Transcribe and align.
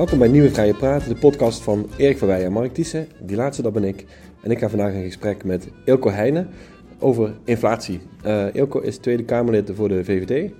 Welkom 0.00 0.18
bij 0.18 0.28
Nieuwe 0.28 0.50
Vrije 0.50 0.74
Praten, 0.74 1.08
de 1.08 1.20
podcast 1.20 1.62
van 1.62 1.86
Erik 1.96 2.18
van 2.18 2.28
Weijen 2.28 2.46
en 2.46 2.52
Mark 2.52 2.74
Thiessen. 2.74 3.08
Die 3.22 3.36
laatste, 3.36 3.62
dat 3.62 3.72
ben 3.72 3.84
ik. 3.84 4.04
En 4.42 4.50
ik 4.50 4.58
ga 4.58 4.68
vandaag 4.68 4.92
in 4.92 5.02
gesprek 5.02 5.44
met 5.44 5.68
Ilko 5.84 6.10
Heijnen 6.10 6.48
over 6.98 7.34
inflatie. 7.44 8.00
Uh, 8.26 8.54
Ilko 8.54 8.78
is 8.78 8.96
Tweede 8.96 9.24
Kamerlid 9.24 9.70
voor 9.74 9.88
de 9.88 10.04
VVD. 10.04 10.50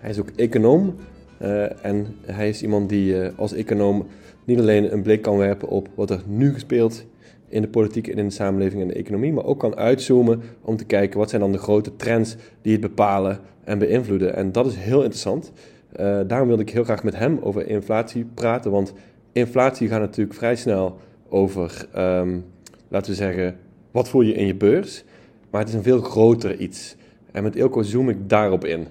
Hij 0.00 0.10
is 0.10 0.18
ook 0.18 0.30
econoom. 0.36 0.94
Uh, 1.42 1.84
en 1.84 2.06
hij 2.26 2.48
is 2.48 2.62
iemand 2.62 2.88
die 2.88 3.14
uh, 3.14 3.28
als 3.36 3.52
econoom 3.52 4.06
niet 4.44 4.58
alleen 4.58 4.92
een 4.92 5.02
blik 5.02 5.22
kan 5.22 5.36
werpen 5.36 5.68
op 5.68 5.88
wat 5.94 6.10
er 6.10 6.22
nu 6.26 6.52
gespeeld 6.52 7.04
in 7.48 7.62
de 7.62 7.68
politiek 7.68 8.08
en 8.08 8.18
in 8.18 8.26
de 8.26 8.34
samenleving 8.34 8.82
en 8.82 8.88
de 8.88 8.94
economie, 8.94 9.32
maar 9.32 9.44
ook 9.44 9.58
kan 9.58 9.76
uitzoomen 9.76 10.42
om 10.62 10.76
te 10.76 10.84
kijken 10.84 11.18
wat 11.18 11.28
zijn 11.28 11.42
dan 11.42 11.52
de 11.52 11.58
grote 11.58 11.96
trends 11.96 12.36
die 12.62 12.72
het 12.72 12.80
bepalen 12.80 13.40
en 13.64 13.78
beïnvloeden. 13.78 14.34
En 14.34 14.52
dat 14.52 14.66
is 14.66 14.76
heel 14.76 15.00
interessant. 15.00 15.52
Uh, 16.00 16.20
daarom 16.26 16.48
wilde 16.48 16.62
ik 16.62 16.70
heel 16.70 16.84
graag 16.84 17.02
met 17.02 17.16
hem 17.16 17.38
over 17.42 17.66
inflatie 17.66 18.26
praten, 18.34 18.70
want 18.70 18.92
inflatie 19.32 19.88
gaat 19.88 20.00
natuurlijk 20.00 20.36
vrij 20.36 20.56
snel 20.56 20.98
over, 21.28 21.86
um, 21.96 22.44
laten 22.88 23.10
we 23.10 23.16
zeggen, 23.16 23.56
wat 23.90 24.08
voel 24.08 24.22
je 24.22 24.34
in 24.34 24.46
je 24.46 24.54
beurs, 24.54 25.04
maar 25.50 25.60
het 25.60 25.68
is 25.68 25.74
een 25.74 25.82
veel 25.82 26.00
groter 26.00 26.56
iets. 26.56 26.96
En 27.32 27.42
met 27.42 27.56
Ilko 27.56 27.82
zoom 27.82 28.08
ik 28.08 28.28
daarop 28.28 28.64
in. 28.64 28.86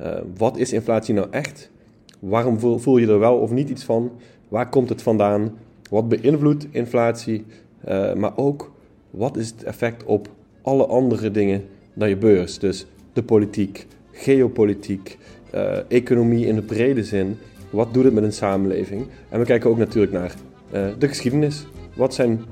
Uh, 0.00 0.14
wat 0.36 0.56
is 0.56 0.72
inflatie 0.72 1.14
nou 1.14 1.26
echt? 1.30 1.70
Waarom 2.18 2.80
voel, 2.80 2.96
je 2.96 3.06
er 3.06 3.18
wel 3.18 3.36
of 3.36 3.50
niet 3.50 3.68
iets 3.68 3.84
van? 3.84 4.12
Waar 4.48 4.68
komt 4.68 4.88
het 4.88 5.02
vandaan? 5.02 5.52
Wat 5.90 6.08
beïnvloedt 6.08 6.66
inflatie? 6.70 7.44
Uh, 7.88 8.14
maar 8.14 8.36
ook, 8.36 8.72
wat 9.10 9.36
is 9.36 9.50
het 9.50 9.64
effect 9.64 10.04
op 10.04 10.28
alle 10.62 10.86
andere 10.86 11.30
dingen 11.30 11.64
dan 11.94 12.08
je 12.08 12.16
beurs? 12.16 12.58
Dus 12.58 12.86
de 13.12 13.22
politiek, 13.22 13.86
geopolitiek, 14.10 15.18
uh, 15.54 15.78
economie 15.88 16.46
in 16.46 16.54
de 16.54 16.62
brede 16.62 17.04
zin. 17.04 17.38
Wat 17.70 17.94
doet 17.94 18.04
het 18.04 18.14
met 18.14 18.24
een 18.24 18.32
samenleving? 18.32 19.06
En 19.28 19.38
we 19.38 19.44
kijken 19.44 19.70
ook 19.70 19.78
natuurlijk 19.78 20.12
naar 20.12 20.34
uh, 20.72 20.86
de 20.98 21.08
geschiedenis. 21.08 21.66
Wat 21.96 22.14
zijn 22.14 22.44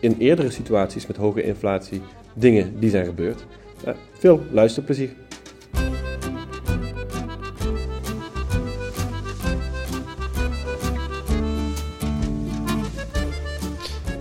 in 0.00 0.16
eerdere 0.18 0.50
situaties 0.50 1.06
met 1.06 1.16
hoge 1.16 1.42
inflatie 1.42 2.00
dingen 2.34 2.80
die 2.80 2.90
zijn 2.90 3.04
gebeurd? 3.04 3.44
Uh, 3.86 3.94
veel 4.18 4.40
luisterplezier. 4.50 5.10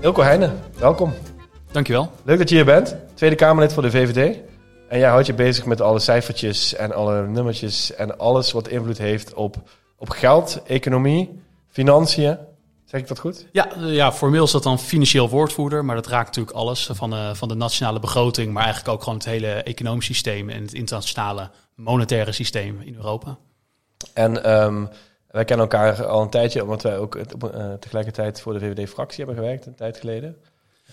Ilko 0.01 0.21
Heijnen, 0.21 0.59
welkom. 0.79 1.13
Dankjewel. 1.71 2.11
Leuk 2.23 2.37
dat 2.37 2.49
je 2.49 2.55
hier 2.55 2.65
bent. 2.65 2.95
Tweede 3.13 3.35
Kamerlid 3.35 3.73
voor 3.73 3.83
de 3.83 3.91
VVD. 3.91 4.37
En 4.88 5.00
jij 5.00 5.09
houdt 5.09 5.25
je 5.25 5.33
bezig 5.33 5.66
met 5.66 5.81
alle 5.81 6.00
cijfertjes 6.00 6.75
en 6.75 6.91
alle 6.94 7.28
nummertjes 7.28 7.95
en 7.95 8.17
alles 8.17 8.52
wat 8.52 8.67
invloed 8.67 8.97
heeft 8.97 9.33
op, 9.33 9.55
op 9.97 10.09
geld, 10.09 10.61
economie, 10.66 11.39
financiën. 11.67 12.38
Zeg 12.86 13.02
ik 13.02 13.08
dat 13.08 13.19
goed? 13.19 13.47
Ja, 13.52 13.67
ja, 13.78 14.11
formeel 14.11 14.44
is 14.44 14.52
dat 14.52 14.63
dan 14.63 14.80
financieel 14.80 15.30
woordvoerder, 15.30 15.86
maar 15.86 15.95
dat 15.95 16.08
raakt 16.08 16.25
natuurlijk 16.25 16.58
alles 16.58 16.89
van 16.91 17.09
de, 17.09 17.31
van 17.33 17.47
de 17.47 17.56
nationale 17.56 18.00
begroting, 18.00 18.53
maar 18.53 18.63
eigenlijk 18.63 18.94
ook 18.94 19.03
gewoon 19.03 19.17
het 19.17 19.28
hele 19.28 19.50
economisch 19.50 20.06
systeem 20.06 20.50
en 20.50 20.61
het 20.61 20.73
internationale 20.73 21.50
monetaire 21.75 22.31
systeem 22.31 22.81
in 22.81 22.95
Europa. 22.95 23.38
En 24.13 24.61
um, 24.63 24.89
wij 25.28 25.45
kennen 25.45 25.66
elkaar 25.69 26.06
al 26.06 26.22
een 26.22 26.30
tijdje, 26.30 26.63
omdat 26.63 26.81
wij 26.81 26.97
ook 26.97 27.16
uh, 27.16 27.23
tegelijkertijd 27.80 28.41
voor 28.41 28.53
de 28.53 28.59
VVD-fractie 28.59 29.25
hebben 29.25 29.44
gewerkt, 29.44 29.66
een 29.66 29.75
tijd 29.75 29.97
geleden. 29.97 30.38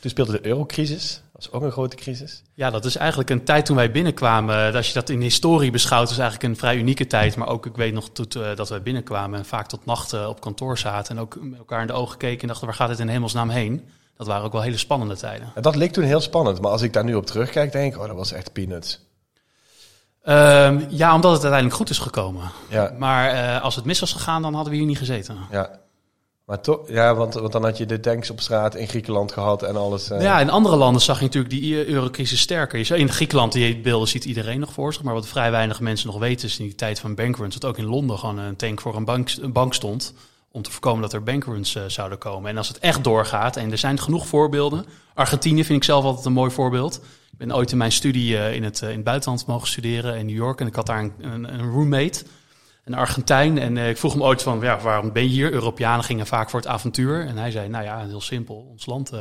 Toen 0.03 0.11
speelde 0.11 0.33
de 0.33 0.47
eurocrisis. 0.47 1.23
Dat 1.33 1.45
was 1.45 1.53
ook 1.53 1.63
een 1.63 1.73
grote 1.73 1.97
crisis. 1.97 2.43
Ja, 2.55 2.71
dat 2.71 2.85
is 2.85 2.97
eigenlijk 2.97 3.31
een 3.31 3.45
tijd 3.45 3.67
toen 3.67 3.77
wij 3.77 3.91
binnenkwamen. 3.91 4.75
Als 4.75 4.89
je 4.89 4.95
dat 4.95 5.09
in 5.09 5.21
historie 5.21 5.71
beschouwt, 5.71 6.11
is 6.11 6.19
eigenlijk 6.19 6.49
een 6.49 6.59
vrij 6.59 6.77
unieke 6.77 7.07
tijd. 7.07 7.37
Maar 7.37 7.49
ook, 7.49 7.67
ik 7.67 7.77
weet 7.77 7.95
nog 7.95 8.11
toen, 8.11 8.27
uh, 8.37 8.57
dat 8.57 8.69
wij 8.69 8.83
binnenkwamen 8.83 9.39
en 9.39 9.45
vaak 9.45 9.67
tot 9.67 9.87
nachten 9.87 10.29
op 10.29 10.41
kantoor 10.41 10.79
zaten. 10.79 11.17
En 11.17 11.23
ook 11.23 11.39
met 11.41 11.59
elkaar 11.59 11.81
in 11.81 11.87
de 11.87 11.93
ogen 11.93 12.19
keken 12.19 12.41
en 12.41 12.49
dachten, 12.49 12.67
waar 12.67 12.77
gaat 12.77 12.89
het 12.89 12.99
in 12.99 13.09
hemelsnaam 13.09 13.49
heen? 13.49 13.89
Dat 14.17 14.27
waren 14.27 14.45
ook 14.45 14.53
wel 14.53 14.63
hele 14.63 14.77
spannende 14.77 15.17
tijden. 15.17 15.53
En 15.55 15.63
dat 15.63 15.77
leek 15.77 15.93
toen 15.93 16.05
heel 16.05 16.21
spannend. 16.21 16.61
Maar 16.61 16.71
als 16.71 16.83
ik 16.83 16.93
daar 16.93 17.05
nu 17.05 17.15
op 17.15 17.27
terugkijk, 17.27 17.73
denk 17.73 17.95
ik, 17.95 18.01
oh, 18.01 18.07
dat 18.07 18.17
was 18.17 18.33
echt 18.33 18.53
peanuts. 18.53 19.01
Um, 20.25 20.87
ja, 20.89 21.15
omdat 21.15 21.33
het 21.33 21.43
uiteindelijk 21.43 21.75
goed 21.75 21.91
is 21.91 21.99
gekomen. 21.99 22.51
Ja. 22.69 22.95
Maar 22.99 23.35
uh, 23.35 23.63
als 23.63 23.77
het 23.77 23.85
mis 23.85 24.01
was 24.01 24.13
gegaan, 24.13 24.43
dan 24.43 24.55
hadden 24.55 24.73
we 24.73 24.79
hier 24.79 24.87
niet 24.87 24.99
gezeten. 24.99 25.37
Ja. 25.51 25.81
Maar 26.53 26.61
toch, 26.61 26.81
ja, 26.89 27.15
want, 27.15 27.35
want 27.35 27.53
dan 27.53 27.65
had 27.65 27.79
je 27.79 27.87
de 27.87 28.01
tanks 28.01 28.31
op 28.31 28.41
straat 28.41 28.75
in 28.75 28.89
Griekenland 28.89 29.33
gehad 29.33 29.63
en 29.63 29.77
alles. 29.77 30.11
Uh... 30.11 30.23
Ja, 30.23 30.41
in 30.41 30.51
andere 30.51 30.77
landen 30.77 31.03
zag 31.03 31.19
je 31.19 31.25
natuurlijk 31.25 31.55
die 31.55 31.87
eurocrisis 31.87 32.41
sterker. 32.41 32.79
Je 32.79 32.99
in 32.99 33.09
Griekenland, 33.09 33.53
die 33.53 33.81
beelden 33.81 34.09
ziet 34.09 34.25
iedereen 34.25 34.61
nog 34.61 34.73
voor 34.73 34.93
zich. 34.93 35.03
Maar 35.03 35.15
wat 35.15 35.27
vrij 35.27 35.51
weinig 35.51 35.81
mensen 35.81 36.07
nog 36.07 36.19
weten, 36.19 36.49
is 36.49 36.59
in 36.59 36.65
die 36.65 36.75
tijd 36.75 37.01
van 37.01 37.15
bankruns, 37.15 37.55
dat 37.59 37.71
ook 37.71 37.79
in 37.79 37.85
Londen 37.85 38.19
gewoon 38.19 38.39
een 38.39 38.57
tank 38.57 38.81
voor 38.81 38.97
een 38.97 39.05
bank, 39.05 39.31
een 39.41 39.53
bank 39.53 39.75
stond. 39.75 40.15
Om 40.51 40.63
te 40.63 40.71
voorkomen 40.71 41.03
dat 41.03 41.13
er 41.13 41.23
bankruns 41.23 41.75
uh, 41.75 41.83
zouden 41.87 42.19
komen. 42.19 42.51
En 42.51 42.57
als 42.57 42.69
het 42.69 42.79
echt 42.79 43.05
doorgaat, 43.05 43.57
en 43.57 43.71
er 43.71 43.79
zijn 43.79 43.99
genoeg 43.99 44.27
voorbeelden. 44.27 44.85
Argentinië 45.15 45.65
vind 45.65 45.79
ik 45.79 45.85
zelf 45.85 46.05
altijd 46.05 46.27
een 46.27 46.33
mooi 46.33 46.51
voorbeeld. 46.51 47.01
Ik 47.33 47.39
ben 47.39 47.55
ooit 47.55 47.73
in 47.73 47.79
mijn 47.79 47.93
studie 47.93 48.33
uh, 48.33 48.55
in, 48.55 48.65
het, 48.65 48.81
in 48.81 48.89
het 48.89 49.05
buitenland 49.05 49.47
mogen 49.47 49.69
studeren 49.69 50.17
in 50.17 50.27
New 50.27 50.37
York. 50.37 50.61
En 50.61 50.67
ik 50.67 50.75
had 50.75 50.87
daar 50.87 50.99
een, 50.99 51.55
een 51.55 51.71
roommate 51.71 52.25
een 52.85 52.95
Argentijn. 52.95 53.59
En 53.59 53.77
uh, 53.77 53.89
ik 53.89 53.99
vroeg 53.99 54.13
hem 54.13 54.23
ooit 54.23 54.43
van, 54.43 54.61
ja, 54.61 54.81
waarom 54.81 55.13
ben 55.13 55.23
je 55.23 55.29
hier? 55.29 55.53
Europeanen 55.53 56.05
gingen 56.05 56.27
vaak 56.27 56.51
voor 56.51 56.61
het 56.61 56.69
avontuur. 56.69 57.27
En 57.27 57.37
hij 57.37 57.51
zei, 57.51 57.69
nou 57.69 57.85
ja, 57.85 58.07
heel 58.07 58.21
simpel. 58.21 58.67
Ons 58.71 58.87
land 58.87 59.13
uh, 59.13 59.21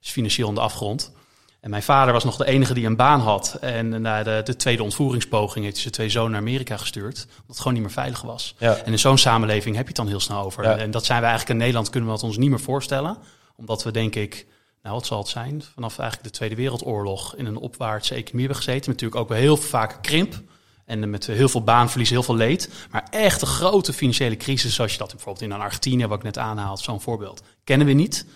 is 0.00 0.10
financieel 0.10 0.48
in 0.48 0.54
de 0.54 0.60
afgrond. 0.60 1.12
En 1.60 1.70
mijn 1.70 1.82
vader 1.82 2.12
was 2.12 2.24
nog 2.24 2.36
de 2.36 2.46
enige 2.46 2.74
die 2.74 2.86
een 2.86 2.96
baan 2.96 3.20
had. 3.20 3.58
En 3.60 4.02
na 4.02 4.22
de, 4.22 4.40
de 4.44 4.56
tweede 4.56 4.82
ontvoeringspoging 4.82 5.64
heeft 5.64 5.74
hij 5.74 5.82
zijn 5.82 5.94
twee 5.94 6.08
zonen 6.08 6.30
naar 6.30 6.40
Amerika 6.40 6.76
gestuurd. 6.76 7.26
Omdat 7.28 7.46
het 7.46 7.58
gewoon 7.58 7.72
niet 7.72 7.82
meer 7.82 7.92
veilig 7.92 8.22
was. 8.22 8.54
Ja. 8.58 8.76
En 8.76 8.92
in 8.92 8.98
zo'n 8.98 9.18
samenleving 9.18 9.76
heb 9.76 9.84
je 9.84 9.88
het 9.88 9.96
dan 9.96 10.08
heel 10.08 10.20
snel 10.20 10.42
over. 10.42 10.64
Ja. 10.64 10.76
En 10.76 10.90
dat 10.90 11.04
zijn 11.04 11.20
we 11.20 11.26
eigenlijk 11.26 11.52
in 11.52 11.60
Nederland, 11.60 11.90
kunnen 11.90 12.08
we 12.08 12.14
dat 12.14 12.24
ons 12.24 12.36
niet 12.36 12.50
meer 12.50 12.60
voorstellen. 12.60 13.16
Omdat 13.56 13.82
we 13.82 13.90
denk 13.90 14.14
ik, 14.14 14.46
nou 14.82 14.94
wat 14.94 15.06
zal 15.06 15.18
het 15.18 15.28
zijn? 15.28 15.62
Vanaf 15.74 15.98
eigenlijk 15.98 16.30
de 16.30 16.36
Tweede 16.36 16.54
Wereldoorlog 16.54 17.36
in 17.36 17.46
een 17.46 17.56
opwaartse 17.56 18.14
economie 18.14 18.46
hebben 18.46 18.64
gezeten. 18.64 18.90
Natuurlijk 18.90 19.20
ook 19.20 19.28
wel 19.28 19.38
heel 19.38 19.56
vaak 19.56 20.02
krimp. 20.02 20.42
En 20.86 21.10
met 21.10 21.26
heel 21.26 21.48
veel 21.48 21.64
baanverlies, 21.64 22.10
heel 22.10 22.22
veel 22.22 22.36
leed. 22.36 22.68
Maar 22.90 23.06
echt 23.10 23.40
een 23.40 23.46
grote 23.46 23.92
financiële 23.92 24.36
crisis, 24.36 24.74
zoals 24.74 24.92
je 24.92 24.98
dat 24.98 25.10
bijvoorbeeld 25.10 25.44
in 25.44 25.52
Argentinië, 25.52 26.06
wat 26.06 26.18
ik 26.18 26.24
net 26.24 26.38
aanhaal, 26.38 26.76
zo'n 26.76 27.00
voorbeeld, 27.00 27.42
kennen 27.64 27.86
we 27.86 27.92
niet. 27.92 28.26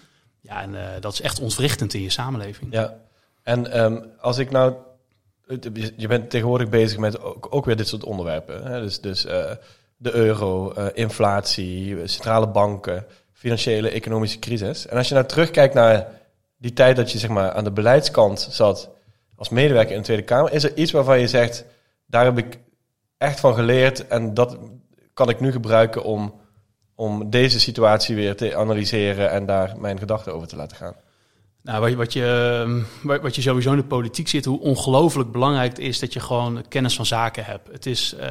Ja, 0.41 0.63
en 0.63 0.71
uh, 0.71 0.81
dat 1.01 1.13
is 1.13 1.21
echt 1.21 1.41
ontwrichtend 1.41 1.95
in 1.95 2.03
je 2.03 2.11
samenleving. 2.11 2.73
Ja, 2.73 2.97
en 3.43 3.81
um, 3.85 4.05
als 4.21 4.39
ik 4.39 4.51
nou. 4.51 4.75
Je 5.97 6.07
bent 6.09 6.31
tegenwoordig 6.31 6.69
bezig 6.69 6.99
met 6.99 7.23
ook, 7.51 7.65
weer 7.65 7.77
dit 7.77 7.89
soort 7.89 8.05
onderwerpen. 8.05 8.65
Hè? 8.65 8.81
Dus, 8.81 9.01
dus 9.01 9.27
uh, 9.27 9.51
de 9.97 10.13
euro, 10.13 10.75
uh, 10.79 10.87
inflatie, 10.93 12.07
centrale 12.07 12.49
banken, 12.49 13.07
financiële, 13.33 13.91
economische 13.91 14.39
crisis. 14.39 14.87
En 14.87 14.97
als 14.97 15.09
je 15.09 15.15
nou 15.15 15.27
terugkijkt 15.27 15.75
naar 15.75 16.07
die 16.57 16.73
tijd 16.73 16.97
dat 16.97 17.13
je 17.13 17.19
zeg 17.19 17.31
maar, 17.31 17.53
aan 17.53 17.65
de 17.65 17.71
beleidskant 17.71 18.49
zat 18.51 18.89
als 19.37 19.49
medewerker 19.49 19.93
in 19.93 19.99
de 19.99 20.05
Tweede 20.05 20.23
Kamer, 20.23 20.53
is 20.53 20.65
er 20.65 20.77
iets 20.77 20.93
waarvan 20.93 21.21
je 21.21 21.29
zegt 21.29 21.65
daar 22.11 22.25
heb 22.25 22.39
ik 22.39 22.59
echt 23.19 23.41
van 23.41 23.55
geleerd. 23.55 24.07
En 24.07 24.35
dat 24.35 24.59
kan 25.15 25.29
ik 25.29 25.41
nu 25.41 25.53
gebruiken 25.53 26.05
om, 26.05 26.41
om 26.95 27.31
deze 27.31 27.61
situatie 27.61 28.15
weer 28.15 28.37
te 28.37 28.57
analyseren 28.57 29.31
en 29.31 29.47
daar 29.47 29.75
mijn 29.79 29.99
gedachten 29.99 30.35
over 30.35 30.49
te 30.49 30.57
laten 30.57 30.77
gaan. 30.77 30.95
Nou, 31.63 31.97
wat 31.97 32.13
je, 32.13 32.85
wat 33.03 33.35
je 33.35 33.43
sowieso 33.43 33.71
in 33.71 33.77
de 33.77 33.85
politiek 33.85 34.29
zit, 34.29 34.45
hoe 34.45 34.61
ongelooflijk 34.61 35.33
belangrijk 35.33 35.71
het 35.71 35.79
is 35.79 35.99
dat 35.99 36.13
je 36.13 36.21
gewoon 36.21 36.65
kennis 36.69 36.97
van 36.97 37.07
zaken 37.07 37.45
hebt. 37.45 37.69
Het 37.73 37.87
is, 37.87 38.15
uh, 38.15 38.23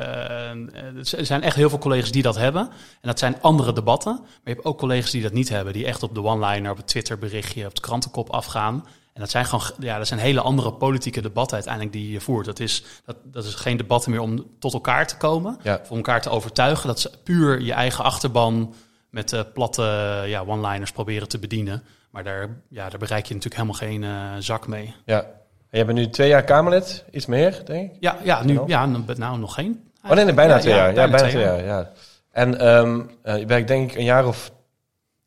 er 0.96 1.26
zijn 1.26 1.42
echt 1.42 1.56
heel 1.56 1.70
veel 1.70 1.78
collega's 1.78 2.12
die 2.12 2.22
dat 2.22 2.36
hebben. 2.36 2.62
En 3.02 3.08
dat 3.08 3.20
zijn 3.20 3.42
andere 3.42 3.74
debatten. 3.74 4.14
Maar 4.14 4.40
je 4.44 4.52
hebt 4.52 4.66
ook 4.66 4.78
collega's 4.78 5.12
die 5.12 5.22
dat 5.22 5.34
niet 5.34 5.50
hebben. 5.50 5.74
Die 5.74 5.86
echt 5.86 6.04
op 6.04 6.14
de 6.14 6.24
one-liner, 6.24 6.72
op 6.72 6.78
het 6.78 6.88
Twitter-berichtje, 6.88 7.66
op 7.66 7.76
de 7.76 7.82
krantenkop 7.82 8.30
afgaan. 8.30 8.86
En 9.14 9.22
dat 9.22 9.30
zijn 9.30 9.46
gewoon 9.46 9.66
ja, 9.80 9.98
dat 9.98 10.08
zijn 10.08 10.20
hele 10.20 10.42
andere 10.42 10.74
politieke 10.74 11.22
debatten 11.22 11.56
uiteindelijk 11.56 11.94
die 11.94 12.12
je 12.12 12.22
voert. 12.22 12.46
Dat 12.46 12.60
is, 12.60 12.84
dat, 13.06 13.16
dat 13.24 13.46
is 13.46 13.56
geen 13.56 13.78
debatten 13.78 14.12
meer 14.12 14.20
om 14.20 14.46
tot 14.60 14.74
elkaar 14.74 15.08
te 15.08 15.18
komen, 15.18 15.58
ja. 15.64 15.82
om 15.90 15.96
elkaar 15.96 16.22
te 16.22 16.30
overtuigen. 16.30 16.88
Dat 16.88 16.98
is 16.98 17.08
puur 17.24 17.62
je 17.62 17.74
eigen 17.74 18.04
achterban 18.04 18.74
met 19.10 19.32
uh, 19.32 19.40
platte 19.54 20.24
ja, 20.26 20.44
one-liners 20.46 20.92
proberen 20.92 21.28
te 21.28 21.40
bedienen. 21.40 21.84
Maar 22.10 22.24
daar, 22.24 22.50
ja, 22.70 22.90
daar 22.90 23.00
bereik 23.00 23.26
je 23.26 23.34
natuurlijk 23.34 23.62
helemaal 23.62 23.90
geen 23.90 24.04
uh, 24.04 24.42
zak 24.42 24.68
mee. 24.68 24.94
Ja. 25.06 25.26
En 25.70 25.80
je 25.80 25.86
bent 25.86 25.98
nu 25.98 26.10
twee 26.10 26.28
jaar 26.28 26.44
Kamerlid, 26.44 27.06
iets 27.12 27.26
meer, 27.26 27.62
denk 27.66 27.92
ik? 27.92 27.98
Ja, 28.00 28.18
ja, 28.24 28.44
nu, 28.44 28.60
ja 28.68 28.86
nou 28.86 29.40
nog 29.40 29.54
geen. 29.54 29.92
Oh 30.04 30.12
nee, 30.12 30.26
nee 30.26 30.34
bijna 30.34 30.54
ja, 30.54 30.60
twee 30.60 30.74
jaar. 30.74 30.88
Ja, 30.88 30.94
bijna, 30.94 31.12
bijna 31.12 31.30
twee 31.30 31.44
jaar. 31.44 31.64
ja. 31.64 31.92
En 32.32 32.68
um, 32.68 33.10
je 33.24 33.46
werkt 33.46 33.68
denk 33.68 33.92
ik 33.92 33.98
een 33.98 34.04
jaar 34.04 34.28
of 34.28 34.52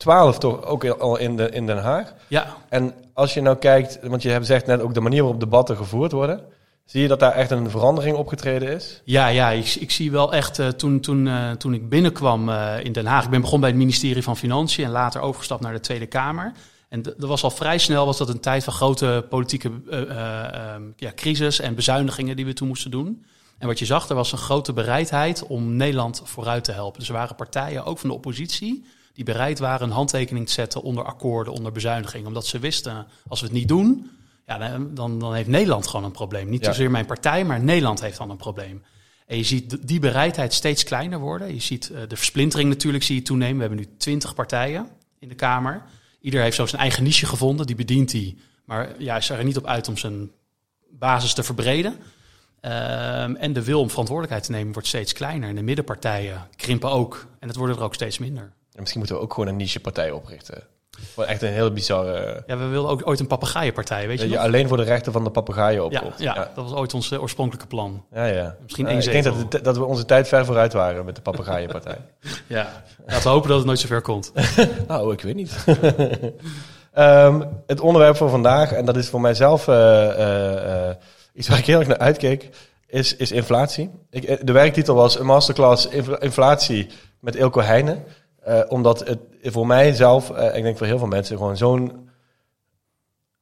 twaalf 0.02 0.38
toch 0.38 0.64
ook 0.64 0.84
al 0.84 1.18
in, 1.18 1.36
de, 1.36 1.50
in 1.50 1.66
Den 1.66 1.78
Haag. 1.78 2.14
Ja. 2.28 2.56
En 2.68 2.94
als 3.14 3.34
je 3.34 3.40
nou 3.40 3.56
kijkt, 3.56 3.98
want 4.02 4.22
je 4.22 4.28
hebt 4.28 4.46
zegt 4.46 4.66
net 4.66 4.80
ook 4.80 4.94
de 4.94 5.00
manier 5.00 5.22
waarop 5.22 5.40
debatten 5.40 5.76
gevoerd 5.76 6.12
worden. 6.12 6.40
Zie 6.84 7.02
je 7.02 7.08
dat 7.08 7.20
daar 7.20 7.32
echt 7.32 7.50
een 7.50 7.70
verandering 7.70 8.16
opgetreden 8.16 8.68
is? 8.68 9.00
Ja, 9.04 9.26
ja 9.26 9.50
ik, 9.50 9.74
ik 9.74 9.90
zie 9.90 10.10
wel 10.10 10.32
echt 10.32 10.58
uh, 10.58 10.68
toen, 10.68 11.00
toen, 11.00 11.26
uh, 11.26 11.50
toen 11.50 11.74
ik 11.74 11.88
binnenkwam 11.88 12.48
uh, 12.48 12.74
in 12.82 12.92
Den 12.92 13.06
Haag. 13.06 13.24
Ik 13.24 13.30
ben 13.30 13.40
begonnen 13.40 13.60
bij 13.60 13.78
het 13.78 13.78
ministerie 13.78 14.22
van 14.22 14.36
Financiën 14.36 14.84
en 14.84 14.90
later 14.90 15.20
overgestapt 15.20 15.62
naar 15.62 15.72
de 15.72 15.80
Tweede 15.80 16.06
Kamer. 16.06 16.52
En 16.88 17.02
dat 17.02 17.16
was 17.18 17.42
al 17.42 17.50
vrij 17.50 17.78
snel 17.78 18.06
was 18.06 18.18
dat 18.18 18.28
een 18.28 18.40
tijd 18.40 18.64
van 18.64 18.72
grote 18.72 19.26
politieke 19.28 19.70
ja, 20.96 21.12
crisis 21.14 21.60
en 21.60 21.74
bezuinigingen 21.74 22.36
die 22.36 22.46
we 22.46 22.52
toen 22.52 22.68
moesten 22.68 22.90
doen. 22.90 23.24
En 23.58 23.66
wat 23.66 23.78
je 23.78 23.84
zag, 23.84 24.08
er 24.08 24.14
was 24.14 24.32
een 24.32 24.38
grote 24.38 24.72
bereidheid 24.72 25.46
om 25.46 25.76
Nederland 25.76 26.22
vooruit 26.24 26.64
te 26.64 26.72
helpen. 26.72 26.98
Dus 26.98 27.08
er 27.08 27.14
waren 27.14 27.36
partijen, 27.36 27.84
ook 27.84 27.98
van 27.98 28.08
de 28.08 28.14
oppositie, 28.14 28.84
die 29.12 29.24
bereid 29.24 29.58
waren 29.58 29.86
een 29.86 29.94
handtekening 29.94 30.46
te 30.46 30.52
zetten 30.52 30.82
onder 30.82 31.04
akkoorden, 31.04 31.52
onder 31.52 31.72
bezuiniging. 31.72 32.26
Omdat 32.26 32.46
ze 32.46 32.58
wisten, 32.58 33.06
als 33.28 33.40
we 33.40 33.46
het 33.46 33.54
niet 33.54 33.68
doen, 33.68 34.10
ja, 34.46 34.78
dan, 34.78 35.18
dan 35.18 35.34
heeft 35.34 35.48
Nederland 35.48 35.86
gewoon 35.86 36.04
een 36.04 36.12
probleem. 36.12 36.48
Niet 36.48 36.64
zozeer 36.64 36.90
mijn 36.90 37.06
partij, 37.06 37.44
maar 37.44 37.62
Nederland 37.62 38.00
heeft 38.00 38.18
dan 38.18 38.30
een 38.30 38.36
probleem. 38.36 38.82
En 39.26 39.36
je 39.36 39.44
ziet 39.44 39.88
die 39.88 40.00
bereidheid 40.00 40.52
steeds 40.52 40.84
kleiner 40.84 41.18
worden. 41.18 41.54
Je 41.54 41.60
ziet 41.60 41.90
uh, 41.92 41.98
de 42.08 42.16
versplintering 42.16 42.68
natuurlijk 42.68 43.04
zie 43.04 43.14
je 43.14 43.22
toenemen. 43.22 43.56
We 43.56 43.60
hebben 43.60 43.78
nu 43.78 43.96
twintig 43.96 44.34
partijen 44.34 44.88
in 45.18 45.28
de 45.28 45.34
Kamer. 45.34 45.82
Ieder 46.20 46.42
heeft 46.42 46.56
zo 46.56 46.66
zijn 46.66 46.80
eigen 46.80 47.02
niche 47.02 47.26
gevonden, 47.26 47.66
die 47.66 47.76
bedient 47.76 48.12
hij. 48.12 48.36
Maar 48.64 48.88
ja, 48.98 49.16
is 49.16 49.28
er 49.28 49.44
niet 49.44 49.56
op 49.56 49.66
uit 49.66 49.88
om 49.88 49.96
zijn 49.96 50.30
basis 50.90 51.34
te 51.34 51.42
verbreden. 51.42 51.92
Um, 51.92 53.36
en 53.36 53.52
de 53.52 53.64
wil 53.64 53.80
om 53.80 53.90
verantwoordelijkheid 53.90 54.44
te 54.44 54.52
nemen 54.52 54.72
wordt 54.72 54.88
steeds 54.88 55.12
kleiner. 55.12 55.48
En 55.48 55.54
de 55.54 55.62
middenpartijen 55.62 56.48
krimpen 56.56 56.90
ook. 56.90 57.26
En 57.38 57.48
het 57.48 57.56
worden 57.56 57.76
er 57.76 57.82
ook 57.82 57.94
steeds 57.94 58.18
minder. 58.18 58.52
En 58.72 58.80
misschien 58.80 58.98
moeten 58.98 59.16
we 59.16 59.22
ook 59.22 59.34
gewoon 59.34 59.48
een 59.48 59.56
niche-partij 59.56 60.10
oprichten. 60.10 60.62
Voor 61.12 61.24
echt 61.24 61.42
een 61.42 61.52
heel 61.52 61.72
bizarre... 61.72 62.42
Ja, 62.46 62.56
we 62.56 62.66
wilden 62.66 62.90
ook 62.90 63.06
ooit 63.06 63.20
een 63.20 63.26
papegaaienpartij, 63.26 64.06
weet 64.06 64.20
je 64.20 64.28
Dat 64.28 64.32
je 64.32 64.40
alleen 64.40 64.68
voor 64.68 64.76
de 64.76 64.82
rechten 64.82 65.12
van 65.12 65.24
de 65.24 65.30
papegaaien 65.30 65.84
opkomt. 65.84 66.18
Ja, 66.18 66.34
ja, 66.34 66.50
dat 66.54 66.64
was 66.70 66.78
ooit 66.78 66.94
ons 66.94 67.10
uh, 67.10 67.22
oorspronkelijke 67.22 67.66
plan. 67.66 68.04
Ja, 68.12 68.24
ja. 68.24 68.56
Misschien 68.62 68.86
één 68.86 68.98
Ik 68.98 69.22
denk 69.22 69.50
dat, 69.50 69.64
dat 69.64 69.76
we 69.76 69.84
onze 69.84 70.04
tijd 70.04 70.28
ver 70.28 70.44
vooruit 70.44 70.72
waren 70.72 71.04
met 71.04 71.14
de 71.14 71.22
papegaaienpartij. 71.22 71.98
ja, 72.46 72.82
laten 73.06 73.22
we 73.22 73.28
hopen 73.28 73.48
dat 73.48 73.56
het 73.56 73.66
nooit 73.66 73.78
zover 73.78 74.00
komt. 74.00 74.32
nou, 74.88 75.12
ik 75.12 75.20
weet 75.20 75.34
niet. 75.34 75.64
um, 76.98 77.48
het 77.66 77.80
onderwerp 77.80 78.16
voor 78.16 78.30
vandaag, 78.30 78.72
en 78.72 78.84
dat 78.84 78.96
is 78.96 79.08
voor 79.08 79.20
mijzelf 79.20 79.68
uh, 79.68 79.74
uh, 80.18 80.90
iets 81.34 81.48
waar 81.48 81.58
ik 81.58 81.66
heel 81.66 81.78
erg 81.78 81.88
naar 81.88 81.98
uitkeek, 81.98 82.48
is, 82.86 83.16
is 83.16 83.32
inflatie. 83.32 83.90
Ik, 84.10 84.46
de 84.46 84.52
werktitel 84.52 84.94
was 84.94 85.18
een 85.18 85.26
masterclass 85.26 85.88
inflatie 86.18 86.88
met 87.20 87.36
Ilko 87.36 87.60
Heijnen. 87.60 88.04
Uh, 88.48 88.60
omdat 88.68 89.06
het 89.06 89.18
voor 89.42 89.66
mij 89.66 89.92
zelf, 89.92 90.30
uh, 90.30 90.56
ik 90.56 90.62
denk 90.62 90.78
voor 90.78 90.86
heel 90.86 90.98
veel 90.98 91.06
mensen, 91.06 91.36
gewoon 91.36 91.56
zo'n 91.56 92.10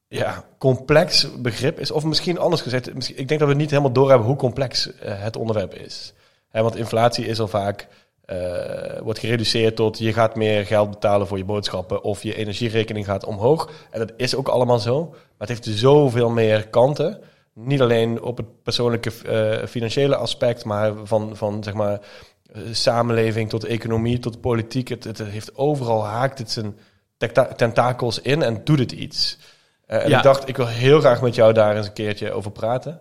ja, 0.08 0.44
complex 0.58 1.40
begrip 1.40 1.80
is. 1.80 1.90
Of 1.90 2.04
misschien 2.04 2.38
anders 2.38 2.62
gezegd, 2.62 3.18
ik 3.18 3.28
denk 3.28 3.40
dat 3.40 3.48
we 3.48 3.54
niet 3.54 3.70
helemaal 3.70 3.92
doorhebben 3.92 4.26
hoe 4.26 4.36
complex 4.36 4.86
uh, 4.86 4.92
het 5.02 5.36
onderwerp 5.36 5.74
is. 5.74 6.12
want 6.50 6.76
inflatie 6.76 7.26
is 7.26 7.40
al 7.40 7.48
vaak, 7.48 7.88
wordt 9.02 9.18
gereduceerd 9.18 9.76
tot 9.76 9.98
je 9.98 10.12
gaat 10.12 10.36
meer 10.36 10.66
geld 10.66 10.90
betalen 10.90 11.26
voor 11.26 11.38
je 11.38 11.44
boodschappen 11.44 12.02
of 12.02 12.22
je 12.22 12.34
energierekening 12.34 13.06
gaat 13.06 13.24
omhoog. 13.24 13.70
En 13.90 13.98
dat 13.98 14.12
is 14.16 14.34
ook 14.34 14.48
allemaal 14.48 14.78
zo. 14.78 15.08
Maar 15.08 15.48
het 15.48 15.48
heeft 15.48 15.78
zoveel 15.78 16.30
meer 16.30 16.68
kanten. 16.68 17.20
Niet 17.54 17.80
alleen 17.80 18.22
op 18.22 18.36
het 18.36 18.62
persoonlijke 18.62 19.10
financiële 19.68 20.16
aspect, 20.16 20.64
maar 20.64 20.92
van, 21.04 21.36
van 21.36 21.64
zeg 21.64 21.74
maar 21.74 21.92
eh, 21.92 21.98
samenleving, 22.72 23.48
tot 23.48 23.64
economie, 23.64 24.18
tot 24.18 24.40
politiek. 24.40 24.88
Het, 24.88 25.04
het 25.04 25.18
heeft 25.18 25.56
overal 25.56 26.04
haakt 26.04 26.38
het 26.38 26.50
zijn 26.50 26.76
tentakels 27.56 28.20
in 28.20 28.42
en 28.42 28.64
doet 28.64 28.78
het 28.78 28.92
iets. 28.92 29.38
Uh, 29.88 30.04
en 30.04 30.12
ik 30.12 30.22
dacht, 30.22 30.48
ik 30.48 30.56
wil 30.56 30.66
heel 30.66 31.00
graag 31.00 31.22
met 31.22 31.34
jou 31.34 31.52
daar 31.52 31.76
eens 31.76 31.86
een 31.86 31.92
keertje 31.92 32.32
over 32.32 32.50
praten. 32.50 33.00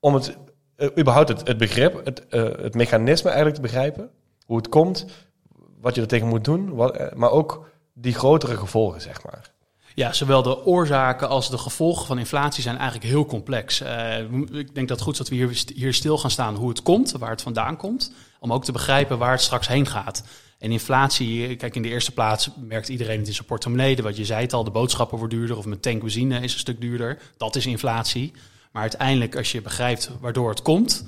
Om 0.00 0.14
het, 0.14 0.36
uh, 0.76 0.88
überhaupt 0.98 1.28
het, 1.28 1.46
het 1.46 1.58
begrip, 1.58 2.04
het, 2.04 2.22
uh, 2.30 2.42
het 2.42 2.74
mechanisme 2.74 3.28
eigenlijk 3.28 3.56
te 3.56 3.62
begrijpen. 3.62 4.10
Hoe 4.46 4.56
het 4.56 4.68
komt, 4.68 5.06
wat 5.80 5.94
je 5.94 6.00
er 6.00 6.06
tegen 6.06 6.28
moet 6.28 6.44
doen, 6.44 6.74
wat, 6.74 7.14
maar 7.14 7.30
ook 7.30 7.68
die 7.92 8.14
grotere 8.14 8.56
gevolgen, 8.56 9.00
zeg 9.00 9.24
maar. 9.24 9.50
Ja, 9.94 10.12
zowel 10.12 10.42
de 10.42 10.64
oorzaken 10.64 11.28
als 11.28 11.50
de 11.50 11.58
gevolgen 11.58 12.06
van 12.06 12.18
inflatie 12.18 12.62
zijn 12.62 12.76
eigenlijk 12.76 13.10
heel 13.10 13.26
complex. 13.26 13.80
Ik 14.50 14.74
denk 14.74 14.88
dat 14.88 14.88
het 14.88 15.00
goed 15.00 15.12
is 15.12 15.18
dat 15.18 15.28
we 15.28 15.34
hier, 15.34 15.64
hier 15.74 15.94
stil 15.94 16.18
gaan 16.18 16.30
staan 16.30 16.54
hoe 16.54 16.68
het 16.68 16.82
komt, 16.82 17.12
waar 17.12 17.30
het 17.30 17.42
vandaan 17.42 17.76
komt. 17.76 18.12
Om 18.40 18.52
ook 18.52 18.64
te 18.64 18.72
begrijpen 18.72 19.18
waar 19.18 19.30
het 19.30 19.40
straks 19.40 19.68
heen 19.68 19.86
gaat. 19.86 20.24
En 20.58 20.72
inflatie, 20.72 21.56
kijk 21.56 21.76
in 21.76 21.82
de 21.82 21.88
eerste 21.88 22.12
plaats 22.12 22.50
merkt 22.56 22.88
iedereen 22.88 23.18
het 23.18 23.28
in 23.28 23.34
zijn 23.34 23.46
portemonnee. 23.46 23.96
Wat 23.96 24.16
je 24.16 24.24
zei 24.24 24.42
het 24.42 24.52
al, 24.52 24.64
de 24.64 24.70
boodschappen 24.70 25.18
worden 25.18 25.38
duurder 25.38 25.56
of 25.56 25.66
mijn 25.66 25.80
tank 25.80 26.00
benzine 26.00 26.40
is 26.40 26.52
een 26.52 26.58
stuk 26.58 26.80
duurder. 26.80 27.18
Dat 27.36 27.56
is 27.56 27.66
inflatie. 27.66 28.32
Maar 28.72 28.82
uiteindelijk 28.82 29.36
als 29.36 29.52
je 29.52 29.62
begrijpt 29.62 30.10
waardoor 30.20 30.50
het 30.50 30.62
komt... 30.62 31.04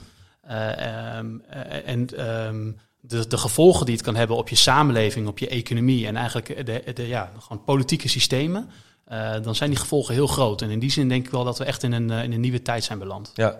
Uh, 0.51 1.17
um, 1.19 1.43
en 1.85 2.29
um, 2.47 2.77
de, 3.01 3.27
de 3.27 3.39
gevolgen 3.39 3.87
die 3.87 3.95
het 3.95 4.05
kan 4.05 4.15
hebben 4.17 4.37
op 4.37 4.49
je 4.49 4.57
samenleving, 4.57 5.27
op 5.27 5.39
je 5.39 5.49
economie 5.49 6.07
en 6.07 6.17
eigenlijk 6.17 6.67
de, 6.67 6.93
de 6.95 7.07
ja, 7.07 7.33
gewoon 7.39 7.65
politieke 7.65 8.09
systemen, 8.09 8.71
uh, 9.13 9.33
dan 9.43 9.55
zijn 9.55 9.71
die 9.71 9.79
gevolgen 9.79 10.15
heel 10.15 10.27
groot. 10.27 10.63
En 10.63 10.71
in 10.71 10.79
die 10.79 10.91
zin 10.91 11.09
denk 11.09 11.25
ik 11.25 11.31
wel 11.31 11.45
dat 11.45 11.59
we 11.59 11.65
echt 11.65 11.83
in 11.83 11.93
een, 11.93 12.11
in 12.11 12.33
een 12.33 12.41
nieuwe 12.41 12.63
tijd 12.63 12.85
zijn 12.85 12.99
beland. 12.99 13.31
Ja. 13.35 13.57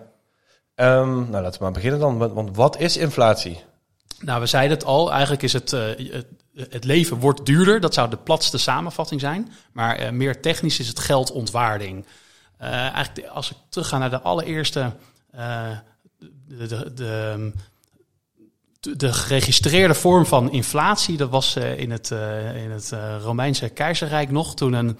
Um, 0.75 1.29
nou, 1.29 1.43
laten 1.43 1.57
we 1.59 1.63
maar 1.63 1.71
beginnen 1.71 1.99
dan. 1.99 2.17
Want 2.17 2.55
wat 2.55 2.79
is 2.79 2.97
inflatie? 2.97 3.63
Nou, 4.19 4.39
we 4.39 4.45
zeiden 4.45 4.77
het 4.77 4.85
al. 4.85 5.11
Eigenlijk 5.11 5.43
is 5.43 5.53
het, 5.53 5.71
uh, 5.71 5.81
het, 6.55 6.83
leven 6.83 7.17
wordt 7.17 7.45
duurder. 7.45 7.79
Dat 7.79 7.93
zou 7.93 8.09
de 8.09 8.17
platste 8.17 8.57
samenvatting 8.57 9.21
zijn. 9.21 9.51
Maar 9.71 10.13
meer 10.13 10.41
technisch 10.41 10.79
is 10.79 10.87
het 10.87 10.99
geldontwaarding. 10.99 12.05
eigenlijk 12.57 13.27
als 13.27 13.51
ik 13.51 13.57
terugga 13.69 13.97
naar 13.97 14.09
de 14.09 14.21
allereerste... 14.21 14.93
de, 16.47 16.67
de, 16.67 16.93
de 16.93 17.51
de 18.91 19.13
geregistreerde 19.13 19.93
vorm 19.93 20.25
van 20.25 20.51
inflatie, 20.51 21.17
dat 21.17 21.29
was 21.29 21.57
uh, 21.57 21.79
in 21.79 21.91
het, 21.91 22.09
uh, 22.09 22.63
in 22.63 22.71
het 22.71 22.91
uh, 22.93 23.15
Romeinse 23.21 23.69
keizerrijk 23.69 24.31
nog. 24.31 24.55
Toen 24.55 24.73
een, 24.73 24.97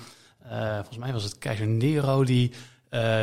volgens 0.75 0.97
mij 0.97 1.13
was 1.13 1.23
het 1.23 1.37
keizer 1.37 1.67
Nero, 1.67 2.23
die 2.23 2.51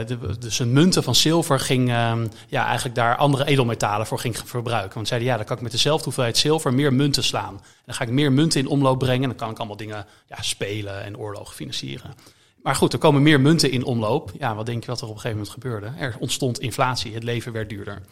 de, 0.06 0.38
dus 0.38 0.58
een 0.58 0.72
munten 0.72 1.02
van 1.02 1.14
zilver 1.14 1.60
ging, 1.60 1.90
ehm, 1.90 2.26
ja, 2.48 2.66
eigenlijk 2.66 2.94
daar 2.94 3.16
andere 3.16 3.46
edelmetalen 3.46 4.06
voor 4.06 4.18
ging 4.18 4.38
verbruiken. 4.44 4.94
Want 4.94 5.08
zeiden, 5.08 5.28
ja, 5.28 5.36
dan 5.36 5.46
kan 5.46 5.56
ik 5.56 5.62
met 5.62 5.72
dezelfde 5.72 6.04
hoeveelheid 6.04 6.36
zilver 6.36 6.74
meer 6.74 6.92
munten 6.92 7.24
slaan. 7.24 7.54
En 7.54 7.82
dan 7.86 7.94
ga 7.94 8.04
ik 8.04 8.10
meer 8.10 8.32
munten 8.32 8.60
in 8.60 8.66
omloop 8.66 8.98
brengen 8.98 9.22
en 9.22 9.28
dan 9.28 9.38
kan 9.38 9.50
ik 9.50 9.58
allemaal 9.58 9.76
dingen 9.76 10.06
ja, 10.28 10.42
spelen 10.42 11.04
en 11.04 11.18
oorlogen 11.18 11.54
financieren. 11.54 12.14
Maar 12.62 12.74
goed, 12.74 12.92
er 12.92 12.98
komen 12.98 13.22
meer 13.22 13.40
munten 13.40 13.70
in 13.70 13.84
omloop. 13.84 14.32
Ja, 14.38 14.54
wat 14.54 14.66
denk 14.66 14.84
je 14.84 14.90
wat 14.90 15.00
er 15.00 15.06
op 15.06 15.14
een 15.14 15.20
gegeven 15.20 15.36
moment 15.38 15.54
gebeurde? 15.54 15.92
Er 15.98 16.16
ontstond 16.18 16.60
inflatie, 16.60 17.14
het 17.14 17.22
leven 17.22 17.52
werd 17.52 17.68
duurder. 17.68 18.02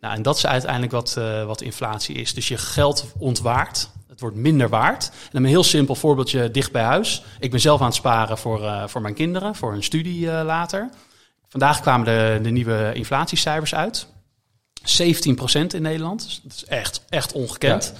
Nou, 0.00 0.14
en 0.14 0.22
dat 0.22 0.36
is 0.36 0.46
uiteindelijk 0.46 0.92
wat, 0.92 1.14
uh, 1.18 1.44
wat 1.44 1.60
inflatie 1.60 2.14
is. 2.14 2.34
Dus 2.34 2.48
je 2.48 2.58
geld 2.58 3.12
ontwaart. 3.18 3.90
Het 4.08 4.20
wordt 4.20 4.36
minder 4.36 4.68
waard. 4.68 5.10
En 5.32 5.36
een 5.36 5.44
heel 5.44 5.64
simpel 5.64 5.94
voorbeeldje 5.94 6.50
dicht 6.50 6.72
bij 6.72 6.82
huis. 6.82 7.22
Ik 7.38 7.50
ben 7.50 7.60
zelf 7.60 7.80
aan 7.80 7.86
het 7.86 7.94
sparen 7.94 8.38
voor, 8.38 8.62
uh, 8.62 8.86
voor 8.86 9.00
mijn 9.00 9.14
kinderen, 9.14 9.54
voor 9.54 9.72
hun 9.72 9.82
studie 9.82 10.20
uh, 10.20 10.42
later. 10.44 10.90
Vandaag 11.48 11.80
kwamen 11.80 12.06
de, 12.06 12.38
de 12.42 12.50
nieuwe 12.50 12.90
inflatiecijfers 12.94 13.74
uit. 13.74 14.06
17% 14.80 15.66
in 15.74 15.82
Nederland. 15.82 16.24
Dus 16.24 16.40
dat 16.42 16.52
is 16.52 16.64
echt, 16.64 17.04
echt 17.08 17.32
ongekend. 17.32 17.94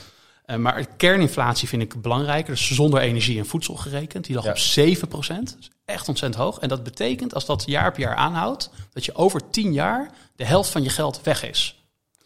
Ja. 0.46 0.56
maar 0.56 0.86
kerninflatie 0.96 1.68
vind 1.68 1.82
ik 1.82 2.02
belangrijker. 2.02 2.52
Dus 2.52 2.74
zonder 2.74 3.00
energie 3.00 3.38
en 3.38 3.46
voedsel 3.46 3.74
gerekend. 3.74 4.24
Die 4.24 4.34
lag 4.34 4.44
ja. 4.44 4.50
op 4.50 4.98
7%. 4.98 4.98
Dat 5.26 5.56
is 5.60 5.70
echt 5.84 6.08
ontzettend 6.08 6.42
hoog. 6.42 6.58
En 6.58 6.68
dat 6.68 6.82
betekent, 6.82 7.34
als 7.34 7.46
dat 7.46 7.62
jaar 7.66 7.88
op 7.88 7.96
jaar 7.96 8.14
aanhoudt, 8.14 8.70
dat 8.92 9.04
je 9.04 9.14
over 9.14 9.50
10 9.50 9.72
jaar 9.72 10.10
de 10.36 10.44
helft 10.44 10.70
van 10.70 10.82
je 10.82 10.90
geld 10.90 11.20
weg 11.22 11.48
is. 11.48 11.79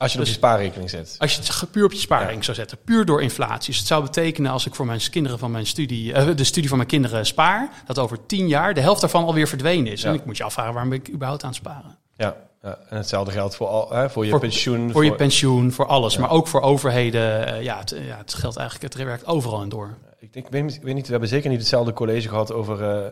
Als 0.04 0.12
je 0.12 0.18
het 0.18 0.26
dus, 0.26 0.36
op 0.36 0.42
je 0.42 0.46
spaarrekening 0.46 0.90
zet. 0.90 1.16
Als 1.18 1.34
je 1.34 1.42
het 1.42 1.70
puur 1.70 1.84
op 1.84 1.92
je 1.92 1.98
spaarrekening 1.98 2.44
zou 2.44 2.56
zetten, 2.56 2.78
puur 2.84 3.04
door 3.04 3.22
inflatie. 3.22 3.70
Dus 3.70 3.78
het 3.78 3.86
zou 3.86 4.02
betekenen 4.02 4.50
als 4.50 4.66
ik 4.66 4.74
voor 4.74 4.86
mijn 4.86 5.00
kinderen 5.10 5.38
van 5.38 5.50
mijn 5.50 5.66
studie, 5.66 6.12
uh, 6.12 6.36
de 6.36 6.44
studie 6.44 6.68
van 6.68 6.78
mijn 6.78 6.88
kinderen 6.88 7.26
spaar, 7.26 7.70
dat 7.86 7.98
over 7.98 8.26
tien 8.26 8.48
jaar 8.48 8.74
de 8.74 8.80
helft 8.80 9.00
daarvan 9.00 9.24
alweer 9.24 9.48
verdwenen 9.48 9.92
is. 9.92 10.02
Ja. 10.02 10.08
En 10.08 10.14
ik 10.14 10.24
moet 10.24 10.36
je 10.36 10.44
afvragen 10.44 10.72
waarom 10.72 10.90
ben 10.90 10.98
ik 11.00 11.12
überhaupt 11.12 11.42
aan 11.42 11.48
het 11.48 11.58
sparen. 11.58 11.98
Ja, 12.16 12.36
ja. 12.62 12.78
en 12.88 12.96
hetzelfde 12.96 13.32
geldt 13.32 13.56
voor, 13.56 13.66
al, 13.66 13.90
hè, 13.90 14.10
voor 14.10 14.26
je 14.26 14.38
pensioen. 14.38 14.82
Voor, 14.82 14.92
voor, 14.92 15.04
je 15.04 15.14
pensioen, 15.14 15.72
voor 15.72 15.86
alles. 15.86 16.16
Maar 16.16 16.30
ook 16.30 16.46
voor 16.46 16.60
overheden. 16.60 17.54
Uh, 17.54 17.62
ja, 17.62 17.78
het, 17.78 17.94
ja, 18.06 18.16
het 18.16 18.34
geldt 18.34 18.56
eigenlijk, 18.56 18.94
het 18.94 19.04
werkt 19.04 19.26
overal 19.26 19.62
en 19.62 19.68
door. 19.68 19.98
Ik, 20.18 20.32
denk, 20.32 20.46
ik, 20.46 20.52
weet, 20.52 20.74
ik 20.74 20.82
weet 20.82 20.94
niet, 20.94 21.04
we 21.04 21.10
hebben 21.10 21.28
zeker 21.28 21.50
niet 21.50 21.58
hetzelfde 21.58 21.92
college 21.92 22.28
gehad 22.28 22.52
over 22.52 22.80
uh, 22.80 23.06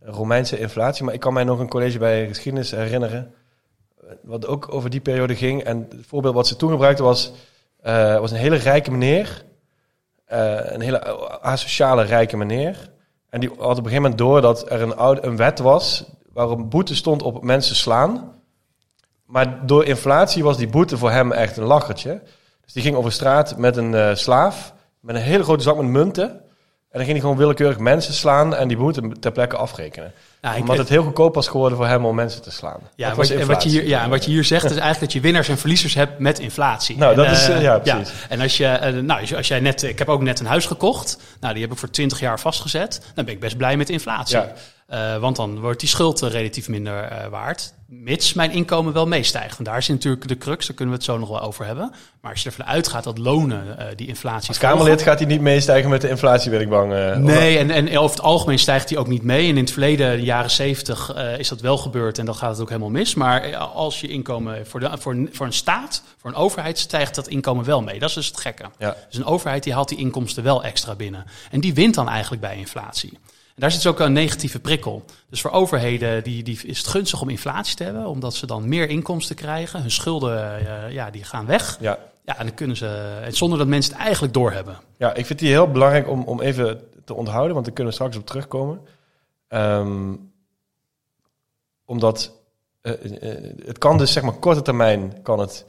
Romeinse 0.00 0.58
inflatie. 0.58 1.04
Maar 1.04 1.14
ik 1.14 1.20
kan 1.20 1.32
mij 1.32 1.44
nog 1.44 1.58
een 1.58 1.68
college 1.68 1.98
bij 1.98 2.28
geschiedenis 2.28 2.70
herinneren 2.70 3.34
wat 4.22 4.46
ook 4.46 4.74
over 4.74 4.90
die 4.90 5.00
periode 5.00 5.36
ging. 5.36 5.62
En 5.62 5.86
het 5.90 6.06
voorbeeld 6.06 6.34
wat 6.34 6.46
ze 6.46 6.56
toen 6.56 6.70
gebruikten 6.70 7.04
was, 7.04 7.32
uh, 7.86 8.18
was 8.18 8.30
een 8.30 8.36
hele 8.36 8.56
rijke 8.56 8.90
meneer. 8.90 9.44
Uh, 10.32 10.58
een 10.62 10.80
hele 10.80 11.04
asociale 11.40 12.02
rijke 12.02 12.36
meneer. 12.36 12.90
En 13.28 13.40
die 13.40 13.48
had 13.48 13.58
op 13.58 13.68
een 13.68 13.76
gegeven 13.76 14.02
moment 14.02 14.18
door 14.18 14.40
dat 14.40 14.70
er 14.70 14.82
een, 14.82 14.96
oude, 14.96 15.24
een 15.24 15.36
wet 15.36 15.58
was 15.58 16.04
waarop 16.32 16.70
boete 16.70 16.94
stond 16.94 17.22
op 17.22 17.42
mensen 17.42 17.76
slaan. 17.76 18.34
Maar 19.24 19.66
door 19.66 19.84
inflatie 19.84 20.44
was 20.44 20.56
die 20.56 20.68
boete 20.68 20.98
voor 20.98 21.10
hem 21.10 21.32
echt 21.32 21.56
een 21.56 21.64
lachertje. 21.64 22.22
Dus 22.64 22.72
die 22.72 22.82
ging 22.82 22.96
over 22.96 23.12
straat 23.12 23.56
met 23.56 23.76
een 23.76 23.92
uh, 23.92 24.14
slaaf, 24.14 24.74
met 25.00 25.14
een 25.14 25.22
hele 25.22 25.42
grote 25.42 25.62
zak 25.62 25.76
met 25.76 25.86
munten. 25.86 26.40
En 26.90 26.96
dan 26.98 27.04
ging 27.04 27.12
hij 27.12 27.20
gewoon 27.20 27.36
willekeurig 27.36 27.78
mensen 27.78 28.14
slaan 28.14 28.54
en 28.56 28.68
die 28.68 28.76
boete 28.76 29.02
ter 29.20 29.32
plekke 29.32 29.56
afrekenen. 29.56 30.12
Nou, 30.40 30.54
ik- 30.54 30.60
Omdat 30.60 30.78
het 30.78 30.88
heel 30.88 31.02
goedkoop 31.02 31.34
was 31.34 31.48
geworden 31.48 31.78
voor 31.78 31.86
hem 31.86 32.04
om 32.04 32.14
mensen 32.14 32.42
te 32.42 32.50
slaan. 32.50 32.78
Ja, 32.94 33.08
Dat 33.08 33.16
wat, 33.16 33.28
was 33.28 33.36
en 33.38 33.46
wat 33.46 33.62
je 33.62 33.68
hier, 33.68 33.86
ja, 33.86 34.02
en 34.02 34.10
wat 34.10 34.24
je 34.24 34.30
hier 34.30 34.44
zegt 34.44 34.64
is 34.64 34.70
eigenlijk 34.70 35.00
dat 35.00 35.12
je 35.12 35.20
winnaars 35.20 35.48
en 35.48 35.58
verliezers 35.58 35.94
hebt 35.94 36.18
met 36.18 36.38
inflatie. 36.38 36.96
Nou, 36.98 37.10
En, 37.10 37.16
dat 37.16 37.30
is, 37.30 37.48
eh, 37.48 37.56
eh, 37.56 37.62
ja, 37.62 37.78
precies. 37.78 38.12
En 38.28 38.40
als 38.40 38.56
je, 38.56 38.66
eh, 38.66 38.92
nou, 38.94 39.34
als 39.36 39.48
jij 39.48 39.60
net, 39.60 39.82
ik 39.82 39.98
heb 39.98 40.08
ook 40.08 40.22
net 40.22 40.40
een 40.40 40.46
huis 40.46 40.66
gekocht. 40.66 41.18
Nou, 41.40 41.52
die 41.54 41.62
heb 41.62 41.72
ik 41.72 41.78
voor 41.78 41.90
20 41.90 42.20
jaar 42.20 42.40
vastgezet. 42.40 43.00
Dan 43.14 43.24
ben 43.24 43.34
ik 43.34 43.40
best 43.40 43.56
blij 43.56 43.76
met 43.76 43.88
inflatie. 43.88 44.36
Ja. 44.36 44.52
Eh, 44.90 45.16
want 45.16 45.36
dan 45.36 45.60
wordt 45.60 45.80
die 45.80 45.88
schuld 45.88 46.22
eh, 46.22 46.30
relatief 46.30 46.68
minder 46.68 47.02
eh, 47.02 47.26
waard. 47.26 47.72
Mits 47.86 48.34
mijn 48.34 48.50
inkomen 48.50 48.92
wel 48.92 49.06
meestijgt. 49.06 49.58
En 49.58 49.64
daar 49.64 49.76
is 49.76 49.88
natuurlijk 49.88 50.28
de 50.28 50.38
crux, 50.38 50.66
daar 50.66 50.76
kunnen 50.76 50.94
we 50.94 51.00
het 51.00 51.10
zo 51.10 51.18
nog 51.18 51.28
wel 51.28 51.40
over 51.40 51.66
hebben. 51.66 51.92
Maar 52.20 52.30
als 52.30 52.42
je 52.42 52.48
ervan 52.48 52.66
uitgaat 52.66 53.04
dat 53.04 53.18
lonen 53.18 53.78
die 53.96 54.06
inflatie 54.06 54.48
Als 54.48 54.58
Kamerlid 54.58 55.02
gaat 55.02 55.18
hij 55.18 55.28
niet 55.28 55.40
meestijgen 55.40 55.90
met 55.90 56.00
de 56.00 56.08
inflatie, 56.08 56.50
ben 56.50 56.60
ik 56.60 56.68
bang. 56.68 56.92
Nee, 57.16 57.58
en, 57.58 57.70
en 57.70 57.98
over 57.98 58.16
het 58.16 58.24
algemeen 58.24 58.58
stijgt 58.58 58.88
die 58.88 58.98
ook 58.98 59.06
niet 59.06 59.22
mee. 59.22 59.42
En 59.42 59.56
in 59.56 59.62
het 59.62 59.70
verleden, 59.70 60.16
de 60.16 60.22
jaren 60.22 60.50
zeventig, 60.50 61.14
is 61.38 61.48
dat 61.48 61.60
wel 61.60 61.76
gebeurd 61.76 62.18
en 62.18 62.24
dan 62.24 62.34
gaat 62.34 62.50
het 62.50 62.60
ook 62.60 62.68
helemaal 62.68 62.90
mis. 62.90 63.14
Maar 63.14 63.56
als 63.56 64.00
je 64.00 64.08
inkomen 64.08 64.66
voor, 64.66 64.80
de, 64.80 64.90
voor, 64.98 65.12
een, 65.12 65.28
voor 65.32 65.46
een 65.46 65.52
staat, 65.52 66.02
voor 66.20 66.30
een 66.30 66.36
overheid, 66.36 66.78
stijgt 66.78 67.14
dat 67.14 67.28
inkomen 67.28 67.64
wel 67.64 67.82
mee. 67.82 67.98
Dat 67.98 68.08
is 68.08 68.14
dus 68.14 68.26
het 68.26 68.40
gekke. 68.40 68.64
Ja. 68.78 68.96
Dus 69.08 69.18
een 69.18 69.24
overheid 69.24 69.62
die 69.62 69.72
haalt 69.72 69.88
die 69.88 69.98
inkomsten 69.98 70.42
wel 70.42 70.64
extra 70.64 70.94
binnen. 70.94 71.24
En 71.50 71.60
die 71.60 71.74
wint 71.74 71.94
dan 71.94 72.08
eigenlijk 72.08 72.42
bij 72.42 72.56
inflatie. 72.56 73.18
Daar 73.60 73.70
zit 73.70 73.82
dus 73.82 73.90
ook 73.92 74.00
een 74.00 74.12
negatieve 74.12 74.60
prikkel. 74.60 75.04
Dus 75.28 75.40
voor 75.40 75.50
overheden 75.50 76.22
die, 76.22 76.42
die 76.42 76.60
is 76.62 76.78
het 76.78 76.86
gunstig 76.86 77.20
om 77.20 77.28
inflatie 77.28 77.76
te 77.76 77.84
hebben, 77.84 78.06
omdat 78.06 78.34
ze 78.34 78.46
dan 78.46 78.68
meer 78.68 78.88
inkomsten 78.88 79.36
krijgen. 79.36 79.80
Hun 79.80 79.90
schulden 79.90 80.66
eh, 80.66 80.92
ja, 80.92 81.10
die 81.10 81.24
gaan 81.24 81.46
weg. 81.46 81.76
Ja. 81.80 81.98
Ja, 82.24 82.38
en 82.38 82.46
dan 82.46 82.54
kunnen 82.54 82.76
ze, 82.76 83.26
zonder 83.28 83.58
dat 83.58 83.66
mensen 83.66 83.92
het 83.92 84.02
eigenlijk 84.02 84.34
doorhebben. 84.34 84.78
ja, 84.98 85.14
ik 85.14 85.26
vind 85.26 85.38
die 85.38 85.48
heel 85.48 85.70
belangrijk 85.70 86.08
om, 86.08 86.22
om 86.22 86.40
even 86.40 86.80
te 87.04 87.14
onthouden, 87.14 87.52
want 87.52 87.64
daar 87.64 87.74
kunnen 87.74 87.92
we 87.92 87.98
straks 87.98 88.16
op 88.16 88.26
terugkomen. 88.26 88.80
Ehm, 89.48 90.14
omdat 91.84 92.32
eh, 92.80 92.92
eh, 93.32 93.54
het 93.64 93.78
kan 93.78 93.98
dus, 93.98 94.12
zeg 94.12 94.22
maar, 94.22 94.32
korte 94.32 94.62
termijn 94.62 95.22
kan 95.22 95.38
het 95.38 95.66